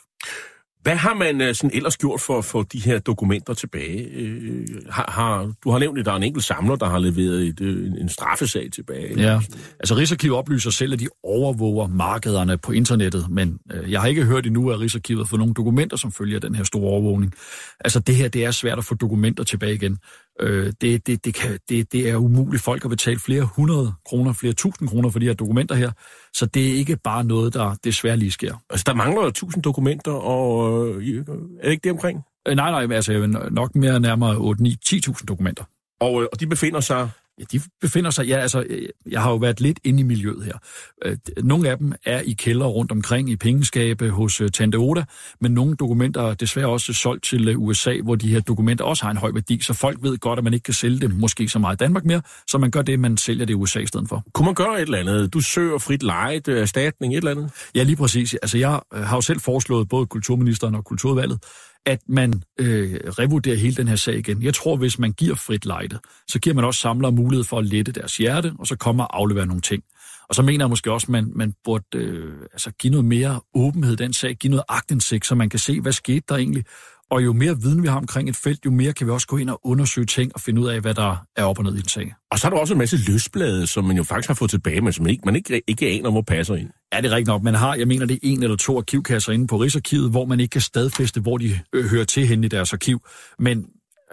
Hvad 0.81 0.95
har 0.95 1.13
man 1.13 1.41
øh, 1.41 1.55
sådan 1.55 1.71
ellers 1.73 1.97
gjort 1.97 2.21
for 2.21 2.37
at 2.37 2.45
få 2.45 2.63
de 2.63 2.79
her 2.79 2.99
dokumenter 2.99 3.53
tilbage? 3.53 4.09
Øh, 4.13 4.67
har, 4.89 5.11
har, 5.11 5.53
du 5.63 5.71
har 5.71 5.79
nævnt, 5.79 5.99
at 5.99 6.05
der 6.05 6.11
er 6.11 6.15
en 6.15 6.23
enkelt 6.23 6.45
samler, 6.45 6.75
der 6.75 6.85
har 6.89 6.99
leveret 6.99 7.47
et, 7.47 7.61
øh, 7.61 7.91
en 8.01 8.09
straffesag 8.09 8.69
tilbage. 8.73 9.21
Ja, 9.21 9.39
altså 9.79 9.95
Rigsarkivet 9.95 10.37
oplyser 10.37 10.69
selv, 10.71 10.93
at 10.93 10.99
de 10.99 11.07
overvåger 11.23 11.87
markederne 11.87 12.57
på 12.57 12.71
internettet, 12.71 13.29
men 13.29 13.59
øh, 13.71 13.91
jeg 13.91 14.01
har 14.01 14.07
ikke 14.07 14.25
hørt 14.25 14.45
endnu, 14.45 14.69
at 14.69 14.79
Rigsarkivet 14.79 15.19
har 15.19 15.25
fået 15.25 15.39
nogle 15.39 15.53
dokumenter, 15.53 15.97
som 15.97 16.11
følger 16.11 16.39
den 16.39 16.55
her 16.55 16.63
store 16.63 16.89
overvågning. 16.89 17.33
Altså 17.79 17.99
det 17.99 18.15
her, 18.15 18.27
det 18.27 18.45
er 18.45 18.51
svært 18.51 18.77
at 18.77 18.85
få 18.85 18.95
dokumenter 18.95 19.43
tilbage 19.43 19.73
igen. 19.73 19.97
Øh, 20.39 20.73
det, 20.81 21.07
det, 21.07 21.25
det, 21.25 21.33
kan, 21.33 21.59
det, 21.69 21.91
det 21.91 22.09
er 22.09 22.15
umuligt. 22.15 22.63
Folk 22.63 22.81
har 22.81 22.89
betalt 22.89 23.21
flere 23.21 23.43
hundrede 23.43 23.93
kroner, 24.05 24.33
flere 24.33 24.53
tusind 24.53 24.89
kroner 24.89 25.09
for 25.09 25.19
de 25.19 25.25
her 25.25 25.33
dokumenter 25.33 25.75
her, 25.75 25.91
så 26.33 26.45
det 26.45 26.69
er 26.69 26.73
ikke 26.73 26.97
bare 27.03 27.23
noget, 27.23 27.53
der 27.53 27.75
desværre 27.83 28.17
lige 28.17 28.31
sker. 28.31 28.55
Altså, 28.69 28.83
der 28.87 28.93
mangler 28.93 29.23
jo 29.23 29.31
tusind 29.31 29.63
dokumenter, 29.63 30.11
og 30.11 30.77
øh, 30.87 31.17
er 31.59 31.63
det 31.63 31.71
ikke 31.71 31.83
det 31.83 31.91
omkring? 31.91 32.23
Øh, 32.47 32.55
nej, 32.55 32.85
nej, 32.85 32.95
altså 32.95 33.27
nok 33.51 33.75
mere 33.75 33.99
nærmere 33.99 34.37
8, 34.37 34.63
9, 34.63 34.75
10.000 34.85 35.25
dokumenter. 35.25 35.63
Og, 35.99 36.21
øh, 36.21 36.27
og 36.31 36.39
de 36.39 36.47
befinder 36.47 36.79
sig 36.79 37.09
Ja, 37.39 37.43
de 37.51 37.61
befinder 37.81 38.11
sig, 38.11 38.27
ja, 38.27 38.37
altså, 38.37 38.65
jeg 39.11 39.21
har 39.21 39.29
jo 39.29 39.35
været 39.35 39.61
lidt 39.61 39.79
inde 39.83 39.99
i 39.99 40.03
miljøet 40.03 40.43
her. 40.45 40.57
Øh, 41.05 41.17
nogle 41.43 41.69
af 41.69 41.77
dem 41.77 41.93
er 42.05 42.19
i 42.19 42.31
kælder 42.31 42.65
rundt 42.65 42.91
omkring 42.91 43.29
i 43.29 43.35
pengeskabe 43.35 44.09
hos 44.09 44.41
uh, 44.41 44.47
Tante 44.47 44.75
Oda, 44.75 45.03
men 45.41 45.51
nogle 45.51 45.75
dokumenter 45.75 46.21
er 46.21 46.33
desværre 46.33 46.67
også 46.67 46.93
solgt 46.93 47.23
til 47.23 47.57
USA, 47.57 47.97
hvor 48.03 48.15
de 48.15 48.29
her 48.29 48.39
dokumenter 48.39 48.85
også 48.85 49.03
har 49.03 49.11
en 49.11 49.17
høj 49.17 49.31
værdi, 49.33 49.61
så 49.61 49.73
folk 49.73 49.97
ved 50.01 50.17
godt, 50.17 50.39
at 50.39 50.43
man 50.43 50.53
ikke 50.53 50.63
kan 50.63 50.73
sælge 50.73 50.99
dem 50.99 51.11
måske 51.11 51.49
så 51.49 51.59
meget 51.59 51.75
i 51.75 51.77
Danmark 51.77 52.05
mere, 52.05 52.21
så 52.47 52.57
man 52.57 52.71
gør 52.71 52.81
det, 52.81 52.99
man 52.99 53.17
sælger 53.17 53.45
det 53.45 53.53
i 53.53 53.55
USA 53.55 53.79
i 53.79 53.85
stedet 53.85 54.09
for. 54.09 54.23
Kunne 54.33 54.45
man 54.45 54.55
gøre 54.55 54.75
et 54.75 54.81
eller 54.81 54.97
andet? 54.97 55.33
Du 55.33 55.39
søger 55.39 55.77
frit 55.77 56.03
leje, 56.03 56.41
erstatning, 56.47 57.13
et 57.13 57.17
eller 57.17 57.31
andet? 57.31 57.51
Ja, 57.75 57.83
lige 57.83 57.95
præcis. 57.95 58.33
Altså, 58.33 58.57
jeg 58.57 58.79
har 58.93 59.17
jo 59.17 59.21
selv 59.21 59.39
foreslået 59.39 59.89
både 59.89 60.05
kulturministeren 60.05 60.75
og 60.75 60.85
kulturudvalget, 60.85 61.39
at 61.87 61.99
man 62.07 62.43
øh, 62.59 62.93
revurderer 62.93 63.55
hele 63.55 63.75
den 63.75 63.87
her 63.87 63.95
sag 63.95 64.17
igen. 64.17 64.43
Jeg 64.43 64.53
tror, 64.53 64.75
hvis 64.75 64.99
man 64.99 65.11
giver 65.11 65.35
frit 65.35 65.65
lejde, 65.65 65.99
så 66.27 66.39
giver 66.39 66.53
man 66.53 66.65
også 66.65 66.79
samlere 66.79 67.11
mulighed 67.11 67.43
for 67.43 67.59
at 67.59 67.65
lette 67.65 67.91
deres 67.91 68.17
hjerte, 68.17 68.53
og 68.59 68.67
så 68.67 68.75
kommer 68.75 69.03
og 69.03 69.19
aflevere 69.19 69.45
nogle 69.45 69.61
ting. 69.61 69.83
Og 70.29 70.35
så 70.35 70.41
mener 70.41 70.65
jeg 70.65 70.69
måske 70.69 70.91
også, 70.91 71.05
at 71.05 71.09
man, 71.09 71.31
man 71.35 71.53
burde 71.63 71.85
øh, 71.95 72.33
altså 72.53 72.71
give 72.71 72.91
noget 72.91 73.05
mere 73.05 73.39
åbenhed 73.55 73.93
i 73.93 73.95
den 73.95 74.13
sag, 74.13 74.35
give 74.35 74.51
noget 74.51 74.63
agtindsigt, 74.69 75.25
så 75.25 75.35
man 75.35 75.49
kan 75.49 75.59
se, 75.59 75.81
hvad 75.81 75.91
skete 75.91 76.23
der 76.29 76.35
egentlig. 76.35 76.63
Og 77.09 77.23
jo 77.23 77.33
mere 77.33 77.61
viden 77.61 77.83
vi 77.83 77.87
har 77.87 77.97
omkring 77.97 78.29
et 78.29 78.35
felt, 78.35 78.65
jo 78.65 78.71
mere 78.71 78.93
kan 78.93 79.07
vi 79.07 79.11
også 79.11 79.27
gå 79.27 79.37
ind 79.37 79.49
og 79.49 79.59
undersøge 79.63 80.05
ting 80.05 80.31
og 80.35 80.41
finde 80.41 80.61
ud 80.61 80.67
af, 80.67 80.81
hvad 80.81 80.93
der 80.93 81.15
er 81.35 81.43
op 81.43 81.57
og 81.57 81.63
ned 81.63 81.75
i 81.75 81.79
en 81.79 81.87
sag. 81.87 82.13
Og 82.31 82.39
så 82.39 82.47
er 82.47 82.49
der 82.51 82.57
også 82.57 82.73
en 82.73 82.77
masse 82.77 82.97
løsblade, 83.11 83.67
som 83.67 83.83
man 83.83 83.97
jo 83.97 84.03
faktisk 84.03 84.27
har 84.27 84.35
fået 84.35 84.51
tilbage, 84.51 84.81
men 84.81 84.93
som 84.93 85.03
man 85.03 85.11
ikke, 85.11 85.21
man 85.25 85.35
ikke, 85.35 85.61
ikke 85.67 85.87
aner, 85.87 86.11
hvor 86.11 86.21
passer 86.21 86.55
ind. 86.55 86.69
Ja, 86.97 87.01
det 87.01 87.11
er 87.11 87.15
rigtigt 87.15 87.27
nok. 87.27 87.43
Man 87.43 87.53
har, 87.53 87.75
jeg 87.75 87.87
mener, 87.87 88.05
det 88.05 88.13
er 88.13 88.19
en 88.23 88.43
eller 88.43 88.55
to 88.55 88.77
arkivkasser 88.77 89.31
inde 89.31 89.47
på 89.47 89.57
Rigsarkivet, 89.57 90.11
hvor 90.11 90.25
man 90.25 90.39
ikke 90.39 90.51
kan 90.51 90.61
stadfæste, 90.61 91.21
hvor 91.21 91.37
de 91.37 91.59
øh, 91.73 91.85
hører 91.85 92.05
til 92.05 92.27
hen 92.27 92.43
i 92.43 92.47
deres 92.47 92.73
arkiv. 92.73 93.07
Men, 93.39 93.65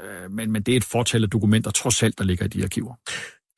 øh, 0.03 0.30
men, 0.30 0.53
men 0.53 0.62
det 0.62 0.72
er 0.72 0.76
et 0.76 0.85
fortal 0.85 1.22
af 1.22 1.30
dokumenter, 1.30 1.70
trods 1.70 2.03
alt, 2.03 2.18
der 2.18 2.24
ligger 2.24 2.45
i 2.45 2.49
de 2.49 2.62
arkiver. 2.62 2.95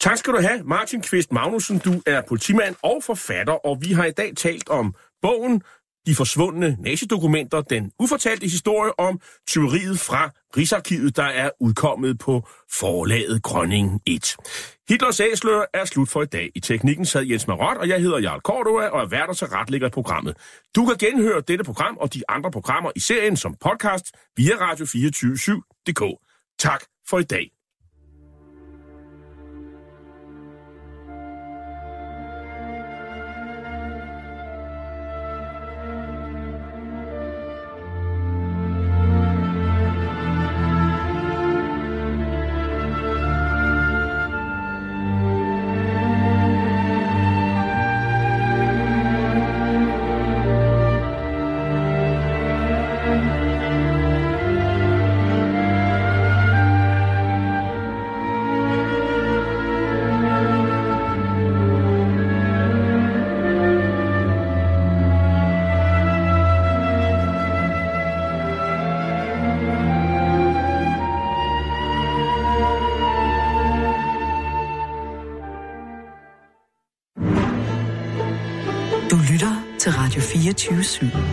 Tak 0.01 0.17
skal 0.19 0.33
du 0.33 0.41
have, 0.41 0.63
Martin 0.65 1.03
Kvist 1.03 1.33
Magnussen. 1.33 1.79
Du 1.79 2.03
er 2.07 2.23
politimand 2.29 2.75
og 2.83 3.03
forfatter, 3.03 3.67
og 3.67 3.79
vi 3.81 3.93
har 3.93 4.05
i 4.05 4.11
dag 4.11 4.33
talt 4.37 4.69
om 4.69 4.95
bogen 5.23 5.63
de 6.07 6.15
forsvundne 6.15 6.77
nazidokumenter, 6.81 7.61
den 7.61 7.93
ufortalte 7.99 8.47
historie 8.47 8.99
om 8.99 9.21
tyveriet 9.47 10.01
fra 10.01 10.31
Rigsarkivet, 10.57 11.17
der 11.17 11.23
er 11.23 11.51
udkommet 11.61 12.19
på 12.19 12.49
forlaget 12.71 13.43
Grønning 13.43 14.01
1. 14.07 14.37
Hitlers 14.89 15.21
æsler 15.21 15.65
er 15.75 15.85
slut 15.85 16.09
for 16.09 16.23
i 16.23 16.27
dag. 16.27 16.51
I 16.55 16.61
teknikken 16.61 17.05
sad 17.05 17.23
Jens 17.23 17.47
Marot, 17.47 17.77
og 17.77 17.89
jeg 17.89 18.01
hedder 18.01 18.19
Jarl 18.19 18.41
Cordua 18.41 18.89
og 18.89 19.01
er 19.01 19.07
vært 19.07 19.37
til 19.37 19.47
retlægger 19.47 19.89
programmet. 19.89 20.37
Du 20.77 20.87
kan 20.87 20.97
genhøre 20.99 21.41
dette 21.41 21.65
program 21.65 21.97
og 21.97 22.15
de 22.15 22.23
andre 22.29 22.51
programmer 22.51 22.91
i 22.97 23.01
serien 23.01 23.37
som 23.37 23.55
podcast 23.61 24.13
via 24.37 24.53
radio247.dk. 24.53 26.03
Tak 26.59 26.85
for 27.09 27.19
i 27.19 27.23
dag. 27.23 27.56
24 80.55 81.11
/7. 81.11 81.26